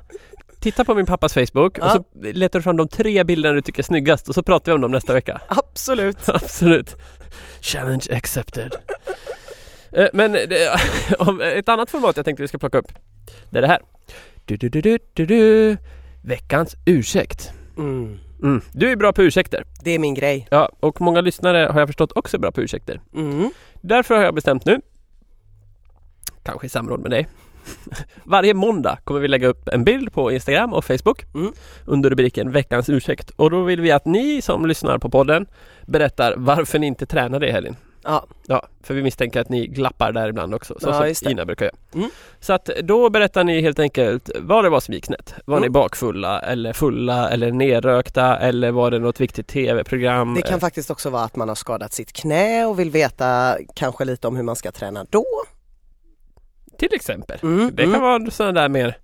titta 0.59 0.85
på 0.85 0.95
min 0.95 1.05
pappas 1.05 1.33
Facebook 1.33 1.77
och 1.77 1.83
Ja. 1.85 1.89
så 1.89 2.03
letar 2.31 2.59
du 2.59 2.63
fram 2.63 2.77
de 2.77 2.87
tre 2.87 3.23
bilderna 3.23 3.55
du 3.55 3.61
tycker 3.61 3.79
är 3.79 3.83
snyggast 3.83 4.29
och 4.29 4.35
så 4.35 4.43
pratar 4.43 4.71
vi 4.71 4.75
om 4.75 4.81
dem 4.81 4.91
nästa 4.91 5.13
vecka. 5.13 5.41
Absolut. 5.47 6.17
Absolut. 6.29 6.95
Challenge 7.61 8.05
accepted. 8.11 8.75
Eh, 9.91 10.07
Men 10.13 10.31
det, 10.31 10.79
om 11.19 11.41
ett 11.41 11.69
annat 11.69 11.89
format 11.89 12.15
jag 12.17 12.25
tänkte 12.25 12.43
vi 12.43 12.47
ska 12.47 12.57
plocka 12.57 12.77
upp. 12.77 12.91
Det 13.49 13.57
är 13.57 13.61
det 13.61 13.67
här. 13.67 13.79
Du, 14.45 14.57
du, 14.57 14.69
du, 14.69 14.81
du, 14.81 14.97
du, 15.13 15.25
du. 15.25 15.77
Veckans 16.23 16.75
ursäkt. 16.85 17.51
Mm. 17.77 18.17
Mm. 18.43 18.61
Du 18.71 18.91
är 18.91 18.95
bra 18.95 19.13
på 19.13 19.23
ursäkter. 19.23 19.63
Det 19.83 19.91
är 19.91 19.99
min 19.99 20.13
grej. 20.13 20.47
Ja, 20.51 20.69
och 20.79 21.01
många 21.01 21.21
lyssnare 21.21 21.57
har 21.71 21.79
jag 21.79 21.89
förstått 21.89 22.11
också 22.15 22.37
är 22.37 22.39
bra 22.41 22.51
på 22.51 22.61
ursäkter. 22.61 23.01
Mm. 23.15 23.49
Därför 23.81 24.15
har 24.15 24.23
jag 24.23 24.35
bestämt 24.35 24.65
nu, 24.65 24.81
kanske 26.43 26.65
i 26.67 26.69
samråd 26.69 26.99
med 26.99 27.11
dig, 27.11 27.27
varje 28.23 28.53
måndag 28.53 28.97
kommer 29.03 29.19
vi 29.19 29.27
lägga 29.27 29.47
upp 29.47 29.67
en 29.67 29.83
bild 29.83 30.13
på 30.13 30.31
Instagram 30.31 30.73
och 30.73 30.85
Facebook 30.85 31.25
Mm. 31.35 31.51
under 31.85 32.09
rubriken 32.09 32.51
veckans 32.51 32.89
ursäkt. 32.89 33.29
Och 33.29 33.51
då 33.51 33.63
vill 33.63 33.81
vi 33.81 33.91
att 33.91 34.05
ni 34.05 34.41
som 34.41 34.65
lyssnar 34.65 34.97
på 34.97 35.09
podden 35.09 35.47
berättar 35.85 36.33
varför 36.37 36.79
ni 36.79 36.87
inte 36.87 37.05
tränade 37.05 37.47
i 37.47 37.51
helgen. 37.51 37.75
Ja. 38.03 38.25
Ja, 38.47 38.67
för 38.83 38.93
vi 38.93 39.03
misstänker 39.03 39.41
att 39.41 39.49
ni 39.49 39.67
glappar 39.67 40.11
där 40.11 40.29
ibland 40.29 40.53
också, 40.55 40.75
så 40.79 40.89
Ja, 40.89 41.13
som. 41.15 41.31
Ina 41.31 41.45
brukar 41.45 41.65
göra. 41.65 41.75
Mm. 41.95 42.09
Så 42.39 42.53
att 42.53 42.65
då 42.83 43.09
berättar 43.09 43.43
ni 43.43 43.61
helt 43.61 43.79
enkelt 43.79 44.29
vad 44.39 44.63
det 44.65 44.69
var 44.69 44.79
som 44.79 44.93
gick 44.93 45.05
snett. 45.05 45.33
Var 45.45 45.57
Mm. 45.57 45.67
ni 45.67 45.69
bakfulla 45.69 46.39
eller 46.39 46.73
fulla 46.73 47.29
eller 47.29 47.51
nerrökta 47.51 48.37
eller 48.37 48.71
var 48.71 48.91
det 48.91 48.99
något 48.99 49.19
viktigt 49.19 49.47
tv-program? 49.47 50.33
Det 50.33 50.41
kan 50.41 50.59
faktiskt 50.59 50.91
också 50.91 51.09
vara 51.09 51.23
att 51.23 51.35
man 51.35 51.47
har 51.47 51.55
skadat 51.55 51.93
sitt 51.93 52.13
knä 52.13 52.65
och 52.65 52.79
vill 52.79 52.91
veta 52.91 53.57
kanske 53.75 54.05
lite 54.05 54.27
om 54.27 54.35
hur 54.35 54.43
man 54.43 54.55
ska 54.55 54.71
träna 54.71 55.05
då. 55.09 55.25
Till 56.79 56.93
exempel. 56.93 57.39
Mm, 57.43 57.75
Det 57.75 57.83
kan 57.83 57.95
mm. 57.95 58.01
vara 58.01 58.31
sådana 58.31 58.61
där 58.61 58.69
mer 58.69 58.97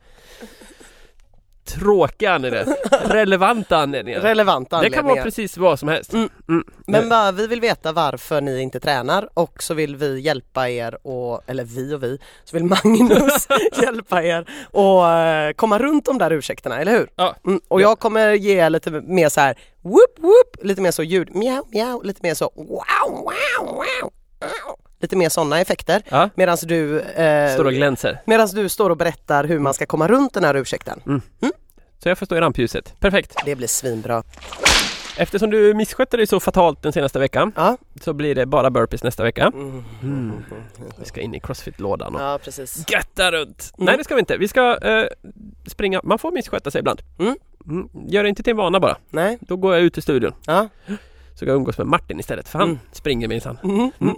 tråkiga 1.65 2.31
anledningar. 2.31 2.77
Relevanta 3.07 3.77
anledningar. 3.77 4.19
Relevanta 4.19 4.81
det 4.81 4.89
kan 4.89 4.99
anledningar. 4.99 5.15
vara 5.15 5.23
precis 5.23 5.57
vad 5.57 5.79
som 5.79 5.89
helst. 5.89 6.13
Mm. 6.13 6.29
Mm. 6.49 6.63
Men 6.88 7.09
bara, 7.09 7.31
vi 7.31 7.47
vill 7.47 7.61
veta 7.61 7.91
varför 7.91 8.41
ni 8.41 8.61
inte 8.61 8.79
tränar 8.79 9.29
och 9.33 9.63
så 9.63 9.73
vill 9.73 9.95
vi 9.95 10.19
hjälpa 10.19 10.69
er 10.69 11.07
och, 11.07 11.41
eller 11.47 11.63
vi 11.63 11.93
och 11.93 12.03
vi, 12.03 12.19
så 12.43 12.57
vill 12.57 12.63
Magnus 12.63 13.47
hjälpa 13.81 14.23
er 14.23 14.49
och 14.71 15.09
eh, 15.09 15.53
komma 15.53 15.79
runt 15.79 16.05
de 16.05 16.17
där 16.17 16.31
ursäkterna, 16.31 16.79
eller 16.79 16.91
hur? 16.91 17.09
Ja. 17.15 17.35
Mm, 17.45 17.61
och 17.67 17.81
jag 17.81 17.99
kommer 17.99 18.33
ge 18.33 18.69
lite 18.69 18.91
mer 18.91 19.29
så 19.29 19.41
här 19.41 19.57
whoop 19.81 20.19
whoop, 20.19 20.65
lite 20.65 20.81
mer 20.81 20.91
så 20.91 21.03
ljud, 21.03 21.35
mjau 21.35 21.63
mjau, 21.71 22.01
lite 22.03 22.19
mer 22.23 22.33
så 22.33 22.51
wow 22.55 23.11
wow 23.11 23.65
wow. 23.65 24.11
wow. 24.39 24.75
Lite 25.05 25.15
mer 25.15 25.29
sådana 25.29 25.59
effekter 25.61 26.01
Ja. 26.09 26.29
medan 26.35 26.57
du, 26.63 26.99
eh, 27.01 27.53
Står 27.53 27.65
och 27.65 27.73
glänser. 27.73 28.21
medans 28.25 28.51
du 28.51 28.69
står 28.69 28.89
och 28.89 28.97
berättar 28.97 29.43
hur 29.43 29.59
man 29.59 29.73
ska 29.73 29.85
komma 29.85 30.07
runt 30.07 30.33
den 30.33 30.43
här 30.43 30.55
ursäkten. 30.55 31.01
Så 32.03 32.09
jag 32.09 32.17
får 32.17 32.25
stå 32.25 32.35
i 32.35 32.39
rampljuset. 32.41 32.93
Perfekt. 32.99 33.35
Det 33.45 33.55
blir 33.55 33.67
svinbra. 33.67 34.23
Eftersom 35.17 35.49
du 35.49 35.73
misskötte 35.73 36.17
dig 36.17 36.27
så 36.27 36.39
fatalt 36.39 36.81
den 36.83 36.93
senaste 36.93 37.19
veckan 37.19 37.51
Ja. 37.55 37.77
så 38.01 38.13
blir 38.13 38.35
det 38.35 38.45
bara 38.45 38.69
burpees 38.69 39.03
nästa 39.03 39.23
vecka. 39.23 39.51
Mm. 39.53 39.83
Mm. 40.03 40.31
Vi 40.99 41.05
ska 41.05 41.21
in 41.21 41.35
i 41.35 41.39
crossfit-lådan 41.39 42.15
och 42.15 42.21
Ja 42.21 42.39
precis. 42.43 42.85
götta 42.91 43.31
runt. 43.31 43.71
Mm. 43.77 43.85
Nej 43.85 43.97
det 43.97 44.03
ska 44.03 44.15
vi 44.15 44.19
inte. 44.19 44.37
Vi 44.37 44.47
ska 44.47 44.77
eh, 44.77 45.05
springa. 45.67 46.01
Man 46.03 46.19
får 46.19 46.31
missköta 46.31 46.71
sig 46.71 46.79
ibland. 46.79 47.01
Mm. 47.19 47.35
Mm. 47.67 47.89
Gör 48.07 48.23
det 48.23 48.29
inte 48.29 48.43
till 48.43 48.51
en 48.51 48.57
vana 48.57 48.79
bara. 48.79 48.97
Nej. 49.09 49.37
Då 49.41 49.55
går 49.57 49.73
jag 49.75 49.83
ut 49.83 49.97
i 49.97 50.01
studion. 50.01 50.33
Ja. 50.45 50.67
Så 51.36 51.45
jag 51.45 51.56
umgås 51.56 51.78
med 51.78 51.88
Martin 51.88 52.19
istället 52.19 52.48
för 52.48 52.60
han 52.60 52.67
Mm. 52.67 52.80
springer 52.91 53.28
minsann. 53.28 53.58
Mm. 53.63 53.91
Mm. 54.02 54.15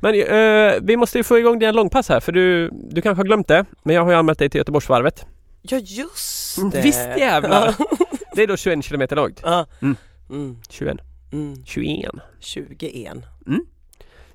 Men 0.00 0.14
eh, 0.14 0.74
vi 0.82 0.96
måste 0.96 1.18
ju 1.18 1.24
få 1.24 1.38
igång 1.38 1.58
dina 1.58 1.72
långpass 1.72 2.08
här 2.08 2.20
för 2.20 2.32
du, 2.32 2.70
du 2.72 3.02
kanske 3.02 3.20
har 3.20 3.24
glömt 3.26 3.48
det. 3.48 3.64
Men 3.82 3.94
jag 3.96 4.02
har 4.04 4.10
ju 4.10 4.16
anmält 4.16 4.38
dig 4.38 4.50
till 4.50 4.58
Göteborgsvarvet. 4.58 5.26
Ja 5.62 5.78
just 5.78 6.58
Mm, 6.58 6.70
det. 6.70 6.80
visst 6.80 6.98
jävlar. 7.18 7.74
Det 8.36 8.42
är 8.42 8.46
då 8.46 8.56
21 8.56 8.84
kilometer 8.84 9.16
långt. 9.16 9.40
Ja. 9.44 9.66
Mm. 9.82 9.96
Mm. 10.30 10.56
21. 10.70 10.96
Mm. 11.32 11.64
21. 11.64 12.10
21. 12.40 13.12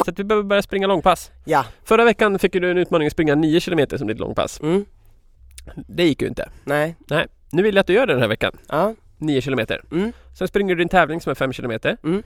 Så 0.05 0.11
att 0.11 0.19
vi 0.19 0.23
behöver 0.23 0.43
börja 0.47 0.61
springa 0.61 0.87
långpass. 0.87 1.31
Ja. 1.45 1.65
Förra 1.83 2.05
veckan 2.05 2.39
fick 2.39 2.53
du 2.53 2.71
en 2.71 2.77
utmaning 2.77 3.07
att 3.07 3.11
springa 3.13 3.35
9 3.35 3.59
kilometer 3.59 3.97
som 3.97 4.07
ditt 4.07 4.19
långpass. 4.19 4.59
Mm. 4.61 4.85
Det 5.87 6.03
gick 6.03 6.21
ju 6.21 6.27
inte. 6.27 6.49
Nej. 6.63 6.95
Nej. 7.07 7.27
Nu 7.51 7.61
vill 7.63 7.75
jag 7.75 7.81
att 7.81 7.87
du 7.87 7.93
gör 7.93 8.07
det 8.07 8.13
den 8.13 8.21
här 8.21 8.27
veckan. 8.29 8.57
Ja. 8.69 8.95
9 9.23 9.41
kilometer. 9.41 9.81
Mm. 9.91 10.11
Sen 10.33 10.47
springer 10.47 10.75
du 10.75 10.79
din 10.81 10.89
tävling 10.89 11.21
som 11.21 11.29
är 11.29 11.35
5 11.35 11.53
kilometer. 11.53 11.97
Mm. 12.03 12.23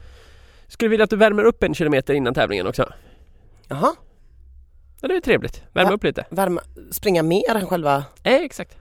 Skulle 0.68 0.90
vilja 0.90 1.04
att 1.04 1.10
du 1.10 1.16
värmer 1.16 1.44
upp 1.44 1.64
en 1.64 1.74
kilometer 1.76 2.14
innan 2.14 2.34
tävlingen 2.34 2.68
också. 2.68 2.94
Jaha. 3.68 3.96
Ja, 5.02 5.08
det 5.08 5.16
är 5.16 5.22
trevligt. 5.22 5.64
Värma 5.74 5.90
Ja. 5.90 5.96
upp 5.96 6.04
lite. 6.04 6.26
Värma, 6.30 6.62
springa 6.92 7.24
mer 7.24 7.56
än 7.56 7.68
själva... 7.68 8.06
Eh, 8.24 8.34
exakt. 8.36 8.78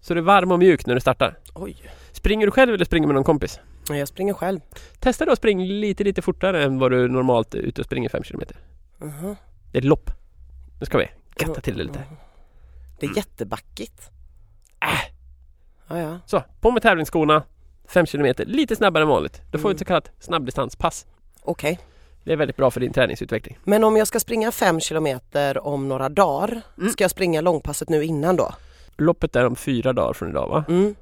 Så 0.00 0.14
du 0.14 0.20
är 0.20 0.24
varm 0.24 0.52
och 0.52 0.58
mjuk 0.58 0.86
när 0.86 0.94
du 0.94 1.00
startar. 1.00 1.38
Oj. 1.54 1.76
Springer 2.12 2.46
du 2.46 2.50
själv 2.52 2.74
eller 2.74 2.84
springer 2.84 3.06
med 3.06 3.14
någon 3.14 3.24
kompis? 3.24 3.60
Jag 3.88 4.08
springer 4.08 4.34
själv. 4.34 4.60
Testa 4.98 5.24
då 5.24 5.32
att 5.32 5.38
springa 5.38 5.64
lite, 5.64 6.04
lite 6.04 6.22
fortare 6.22 6.64
än 6.64 6.78
vad 6.78 6.90
du 6.90 7.08
normalt 7.08 7.54
är 7.54 7.58
ute 7.58 7.80
och 7.80 7.84
springer 7.84 8.08
5 8.08 8.22
kilometer. 8.24 8.56
Jaha. 9.00 9.36
Det 9.72 9.78
är 9.78 9.82
lopp. 9.82 10.10
Nu 10.80 10.86
ska 10.86 10.98
vi 10.98 11.08
gatta 11.36 11.60
till 11.60 11.76
det 11.78 11.84
lite. 11.84 12.02
Det 13.00 13.06
är 13.06 13.16
jättebackigt. 13.16 14.10
Äh. 14.80 15.11
Ja, 15.92 15.98
ja. 15.98 16.18
Så, 16.26 16.42
på 16.60 16.70
med 16.70 16.82
tävlingsskorna. 16.82 17.42
5 17.88 18.06
kilometer, 18.06 18.44
lite 18.44 18.76
snabbare 18.76 19.02
än 19.02 19.08
vanligt. 19.08 19.42
Då 19.50 19.58
får 19.58 19.68
vi 19.68 19.72
Mm. 19.72 19.74
ett 19.74 19.78
så 19.78 19.84
kallat 19.84 20.10
snabbdistanspass. 20.20 21.06
Okej. 21.42 21.78
Det 22.24 22.32
är 22.32 22.36
väldigt 22.36 22.56
bra 22.56 22.70
för 22.70 22.80
din 22.80 22.92
träningsutveckling. 22.92 23.58
Men 23.64 23.84
om 23.84 23.96
jag 23.96 24.06
ska 24.06 24.20
springa 24.20 24.52
fem 24.52 24.80
kilometer 24.80 25.66
om 25.66 25.88
några 25.88 26.08
dagar, 26.08 26.60
Mm. 26.78 26.92
ska 26.92 27.04
jag 27.04 27.10
springa 27.10 27.40
långpasset 27.40 27.88
nu 27.88 28.04
innan 28.04 28.36
då? 28.36 28.54
Loppet 28.96 29.36
är 29.36 29.46
om 29.46 29.56
fyra 29.56 29.92
dagar 29.92 30.12
från 30.12 30.28
idag 30.30 30.48
va? 30.48 30.64
Mm. 30.68 30.94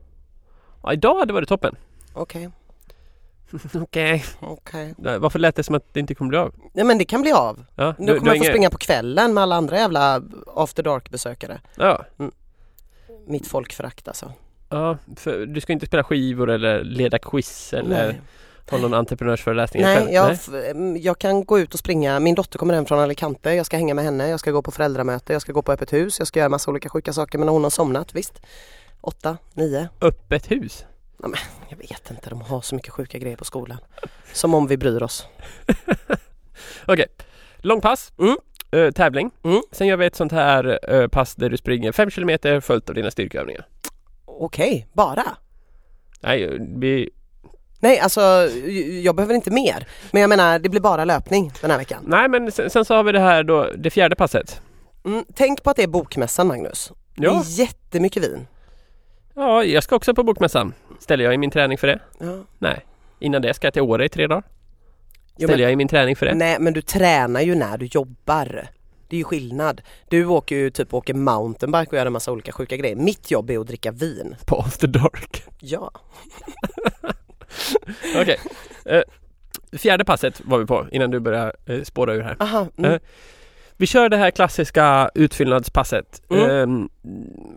Ja, 0.83 0.93
idag 0.93 1.19
hade 1.19 1.33
varit 1.33 1.49
toppen. 1.49 1.77
Okej, 2.13 2.49
Okej. 3.75 4.25
okej. 4.41 4.95
Varför 4.99 5.39
lät 5.39 5.57
det 5.57 5.63
som 5.63 5.75
att 5.75 5.95
det 5.95 6.01
inte 6.01 6.15
kommer 6.15 6.29
bli 6.29 6.39
av? 6.39 6.55
Nej 6.73 6.85
men 6.85 6.99
det 6.99 7.05
kan 7.05 7.23
bli 7.23 7.33
av. 7.33 7.65
Ja, 7.75 7.95
Nu 7.99 8.19
kommer 8.19 8.35
jag 8.35 8.39
få 8.45 8.51
springa 8.51 8.71
på 8.71 8.79
kvällen 8.79 9.35
med 9.35 9.43
alla 9.43 9.57
andra 9.57 9.77
jävla 9.77 10.23
after 10.47 10.83
dark 10.83 11.11
besökare. 11.11 11.61
Ja, 11.77 12.05
Mitt 13.27 13.47
folkförakt 13.47 14.09
alltså. 14.09 14.33
Ja 14.71 14.99
för 15.17 15.47
du 15.47 15.61
ska 15.61 15.73
inte 15.73 15.87
spela 15.87 16.05
skivor 16.05 16.51
eller 16.51 16.85
leda 16.85 17.19
quiz 17.19 17.73
eller 17.73 18.07
Nej, 18.07 18.21
ha 18.71 18.79
någon 18.79 18.95
entreprenörsföreläsning 18.95 19.83
Nej, 19.83 20.09
jag, 20.15 20.37
mm, 20.71 20.97
jag 20.97 21.19
kan 21.19 21.45
gå 21.45 21.59
ut 21.59 21.73
och 21.75 21.79
springa. 21.79 22.21
Min 22.21 22.35
dotter 22.35 22.59
kommer 22.59 22.75
hem 22.75 22.87
från 22.87 22.99
Alicante. 22.99 23.55
Jag 23.55 23.67
ska 23.67 23.77
hänga 23.77 23.95
med 23.95 24.05
henne. 24.05 24.29
Jag 24.29 24.41
ska 24.41 24.51
gå 24.51 24.63
på 24.63 24.71
föräldramöte. 24.71 25.33
Jag 25.33 25.43
ska 25.43 25.53
gå 25.53 25.63
på 25.63 25.73
öppet 25.73 25.93
hus. 25.93 26.19
Jag 26.19 26.29
ska 26.29 26.39
göra 26.39 26.49
massa 26.49 26.71
olika 26.71 26.89
sjuka 26.89 27.13
saker. 27.13 27.39
Men 27.39 27.47
när 27.47 27.53
hon 27.53 27.63
har 27.63 27.71
somnat, 27.71 28.15
visst. 28.15 28.41
Åtta, 29.01 29.39
nio. 29.55 29.89
Öppet 30.01 30.51
hus? 30.51 30.85
Jag 31.69 31.77
vet 31.77 32.11
inte. 32.11 32.31
De 32.31 32.41
har 32.41 32.61
så 32.61 32.75
mycket 32.75 32.93
sjuka 32.93 33.19
grejer 33.19 33.37
på 33.37 33.45
skolan. 33.45 33.79
Som 34.33 34.55
om 34.55 34.67
vi 34.67 34.77
bryr 34.77 35.03
oss. 35.03 35.27
Okej, 36.87 37.07
långpass, 37.59 38.13
Mm. 38.19 38.37
eh, 38.71 38.91
tävling. 38.93 39.31
Mm. 39.45 39.63
Sen 39.73 39.87
gör 39.87 39.97
vi 39.97 40.07
ett 40.07 40.17
sånt 40.17 40.33
här 40.33 40.79
eh, 40.95 41.09
pass 41.09 41.35
där 41.35 41.51
du 41.51 41.57
springer 41.57 41.93
5 41.93 42.11
km 42.11 42.61
följt 42.63 42.89
av 42.89 42.95
dina 42.95 43.11
styrkeövningar. 43.11 43.67
Okej, 44.41 44.87
bara? 44.93 45.25
Nej, 46.21 46.59
vi, 46.77 47.11
Nej, 47.81 47.99
alltså 47.99 48.21
jag 49.03 49.17
behöver 49.17 49.35
inte 49.35 49.51
mer. 49.51 49.89
Men 50.11 50.21
jag 50.23 50.29
menar, 50.29 50.59
det 50.59 50.69
blir 50.69 50.81
bara 50.81 51.05
löpning 51.05 51.53
den 51.61 51.71
här 51.71 51.79
veckan. 51.79 52.05
nej 52.07 52.29
men 52.29 52.53
sen, 52.53 52.71
sen 52.71 52.85
så 52.85 52.95
har 52.95 53.03
vi 53.05 53.13
det 53.13 53.21
här 53.21 53.43
då, 53.43 53.71
det 53.79 53.91
fjärde 53.91 54.17
passet. 54.17 54.61
Mm, 55.05 55.25
tänk 55.35 55.63
på 55.63 55.71
att 55.71 55.77
det 55.77 55.83
är 55.83 55.87
bokmässan 55.89 56.47
Magnus. 56.47 56.93
Det 57.17 57.25
Ja, 57.27 57.41
är 57.41 57.45
jättemycket 57.61 58.23
vin. 58.23 58.47
ja, 59.35 59.65
jag 59.65 59.83
ska 59.83 59.97
också 59.97 60.15
på 60.15 60.23
bokmässan. 60.23 60.75
Ställer 61.01 61.25
jag 61.25 61.35
i 61.35 61.39
min 61.39 61.51
träning 61.51 61.79
för 61.79 61.87
det? 61.87 62.01
Ja. 62.19 62.39
Nej. 62.59 62.85
Innan 63.19 63.43
det 63.43 63.55
ska 63.55 63.67
jag 63.67 63.73
till 63.73 63.83
Åre 63.83 64.05
i 64.05 64.09
tre 64.09 64.27
dagar. 64.27 64.43
Jo, 65.37 65.47
Ställer 65.47 65.53
men, 65.57 65.63
jag 65.63 65.73
i 65.73 65.77
min 65.77 65.89
träning 65.89 66.17
för 66.17 66.27
det? 66.27 66.35
nej 66.35 66.57
men 66.61 66.73
du 66.73 66.83
tränar 66.83 67.41
ju 67.41 67.55
när 67.55 67.79
du 67.79 67.87
jobbar. 67.87 68.67
Det 69.11 69.17
är 69.17 69.19
ju 69.19 69.25
skillnad. 69.25 69.81
Du 70.09 70.27
åker 70.27 70.57
ju 70.57 70.71
typ 70.71 70.95
åker 70.95 71.15
mountainbike 71.15 71.91
och 71.91 71.95
gör 71.97 72.07
en 72.07 72.13
massa 72.13 72.33
olika 72.33 72.53
sjuka 72.53 72.77
grejer. 72.77 72.97
Mitt 72.97 73.31
jobb 73.31 73.51
är 73.51 73.59
att 73.59 73.67
dricka 73.67 73.91
vin. 73.91 74.37
På 74.47 74.57
After 74.59 74.89
Dark. 74.89 75.43
Ja. 75.61 75.91
Okej. 78.21 78.39
Eh, 78.85 79.03
fjärde 79.79 80.05
passet 80.05 80.41
var 80.45 80.59
vi 80.59 80.67
på 80.67 80.87
innan 80.93 81.11
du 81.11 81.21
börjar 81.21 81.57
eh, 81.67 81.83
spåra 81.83 82.15
ur 82.15 82.23
här. 82.23 82.37
Aha. 82.41 82.67
Mm. 82.79 82.93
Eh, 82.93 82.99
Vi 83.77 83.87
kör 83.87 84.09
det 84.09 84.17
här 84.17 84.31
klassiska 84.31 85.11
utfyllnadspasset. 85.15 86.23
Mm. 86.31 86.51
Ehm, 86.51 86.89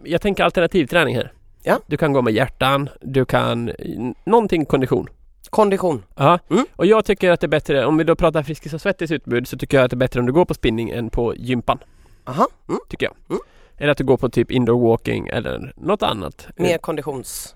jag 0.03 0.21
tänker 0.21 0.43
alternativträning 0.43 1.15
här. 1.15 1.33
Ja. 1.63 1.79
Du 1.87 1.97
kan 1.97 2.13
gå 2.13 2.21
med 2.21 2.33
hjärtan, 2.33 2.89
du 3.01 3.25
kan 3.25 3.71
någonting 4.25 4.65
kondition. 4.65 5.07
Kondition. 5.53 6.03
Ja. 6.15 6.39
Mm. 6.49 6.65
Och 6.75 6.85
jag 6.85 7.05
tycker 7.05 7.31
att 7.31 7.39
det 7.39 7.45
är 7.45 7.49
bättre, 7.49 7.85
om 7.85 7.97
vi 7.97 8.03
då 8.03 8.15
pratar 8.15 8.43
Friskis 8.43 8.73
och 8.73 8.81
Svettis 8.81 9.11
utbud 9.11 9.47
så 9.47 9.57
tycker 9.57 9.77
jag 9.77 9.83
att 9.83 9.91
det 9.91 9.95
är 9.95 9.97
bättre 9.97 10.19
om 10.19 10.25
du 10.25 10.31
går 10.33 10.45
på 10.45 10.53
spinning 10.53 10.89
än 10.89 11.09
på 11.09 11.35
gympan. 11.35 11.79
Aha. 12.25 12.47
Mm. 12.69 12.79
Tycker 12.89 13.05
jag. 13.05 13.15
Mm. 13.29 13.41
Eller 13.77 13.91
att 13.91 13.97
du 13.97 14.03
går 14.03 14.17
på 14.17 14.29
typ 14.29 14.51
indoor 14.51 14.87
walking 14.89 15.27
eller 15.27 15.73
något 15.77 16.03
annat. 16.03 16.47
Mer 16.57 16.77
konditions... 16.77 17.55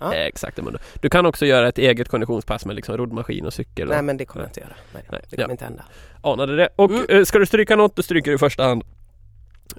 Ja. 0.00 0.14
Eh, 0.14 0.26
Exakt. 0.26 0.58
Du 1.00 1.08
kan 1.08 1.26
också 1.26 1.46
göra 1.46 1.68
ett 1.68 1.78
eget 1.78 2.08
konditionspass 2.08 2.66
med 2.66 2.76
liksom 2.76 2.96
roddmaskin 2.96 3.46
och 3.46 3.52
cykel. 3.52 3.88
Och 3.88 3.94
Nej 3.94 4.02
men 4.02 4.16
det 4.16 4.24
kommer 4.24 4.44
jag 4.44 4.48
inte 4.48 4.60
göra. 4.60 4.74
Nej, 4.94 5.02
Nej. 5.10 5.20
det 5.30 5.36
kommer 5.36 5.48
Ja. 5.48 5.52
inte 5.52 5.64
hända. 5.64 5.84
Anade 6.22 6.56
det. 6.56 6.68
Och 6.76 6.90
Mm. 6.90 7.04
eh, 7.08 7.24
ska 7.24 7.38
du 7.38 7.46
stryka 7.46 7.76
något, 7.76 7.96
då 7.96 8.02
stryker 8.02 8.30
du 8.30 8.34
i 8.34 8.38
första 8.38 8.64
hand 8.64 8.84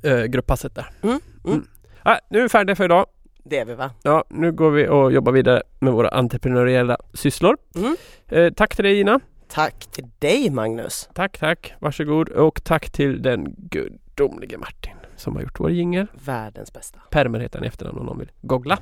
eh, 0.03 0.23
grupppasset 0.23 0.75
där. 0.75 0.89
Mm. 1.01 1.19
Mm. 1.45 1.67
Ah, 2.03 2.17
nu 2.29 2.39
är 2.39 2.43
vi 2.43 2.49
färdiga 2.49 2.75
för 2.75 2.83
idag. 2.85 3.05
Det 3.43 3.57
är 3.57 3.65
vi 3.65 3.73
va? 3.73 3.91
Ja, 4.03 4.23
nu 4.29 4.51
går 4.51 4.71
vi 4.71 4.87
och 4.87 5.11
jobbar 5.11 5.31
vidare 5.31 5.63
med 5.79 5.93
våra 5.93 6.09
entreprenöriella 6.09 6.97
sysslor. 7.13 7.57
Mm. 7.75 7.95
Eh, 8.27 8.53
tack 8.53 8.75
till 8.75 8.85
dig 8.85 8.99
Ina. 8.99 9.19
Tack 9.47 9.85
till 9.91 10.05
dig 10.19 10.49
Magnus. 10.49 11.09
Tack, 11.13 11.37
tack. 11.37 11.73
Varsågod. 11.79 12.29
Och 12.29 12.63
tack 12.63 12.89
till 12.89 13.21
den 13.21 13.55
gudomlige 13.57 14.57
Martin 14.57 14.93
som 15.15 15.35
har 15.35 15.41
gjort 15.41 15.59
vår 15.59 15.71
jingel. 15.71 16.07
Världens 16.25 16.73
bästa. 16.73 16.99
Permer 17.11 17.39
heter 17.39 17.59
han 17.59 17.65
i 17.65 17.67
efternamn 17.67 17.99
om 17.99 18.05
någon 18.05 18.19
vill 18.19 18.31
googla. 18.41 18.79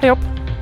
Hej 0.00 0.10
hopp! 0.10 0.55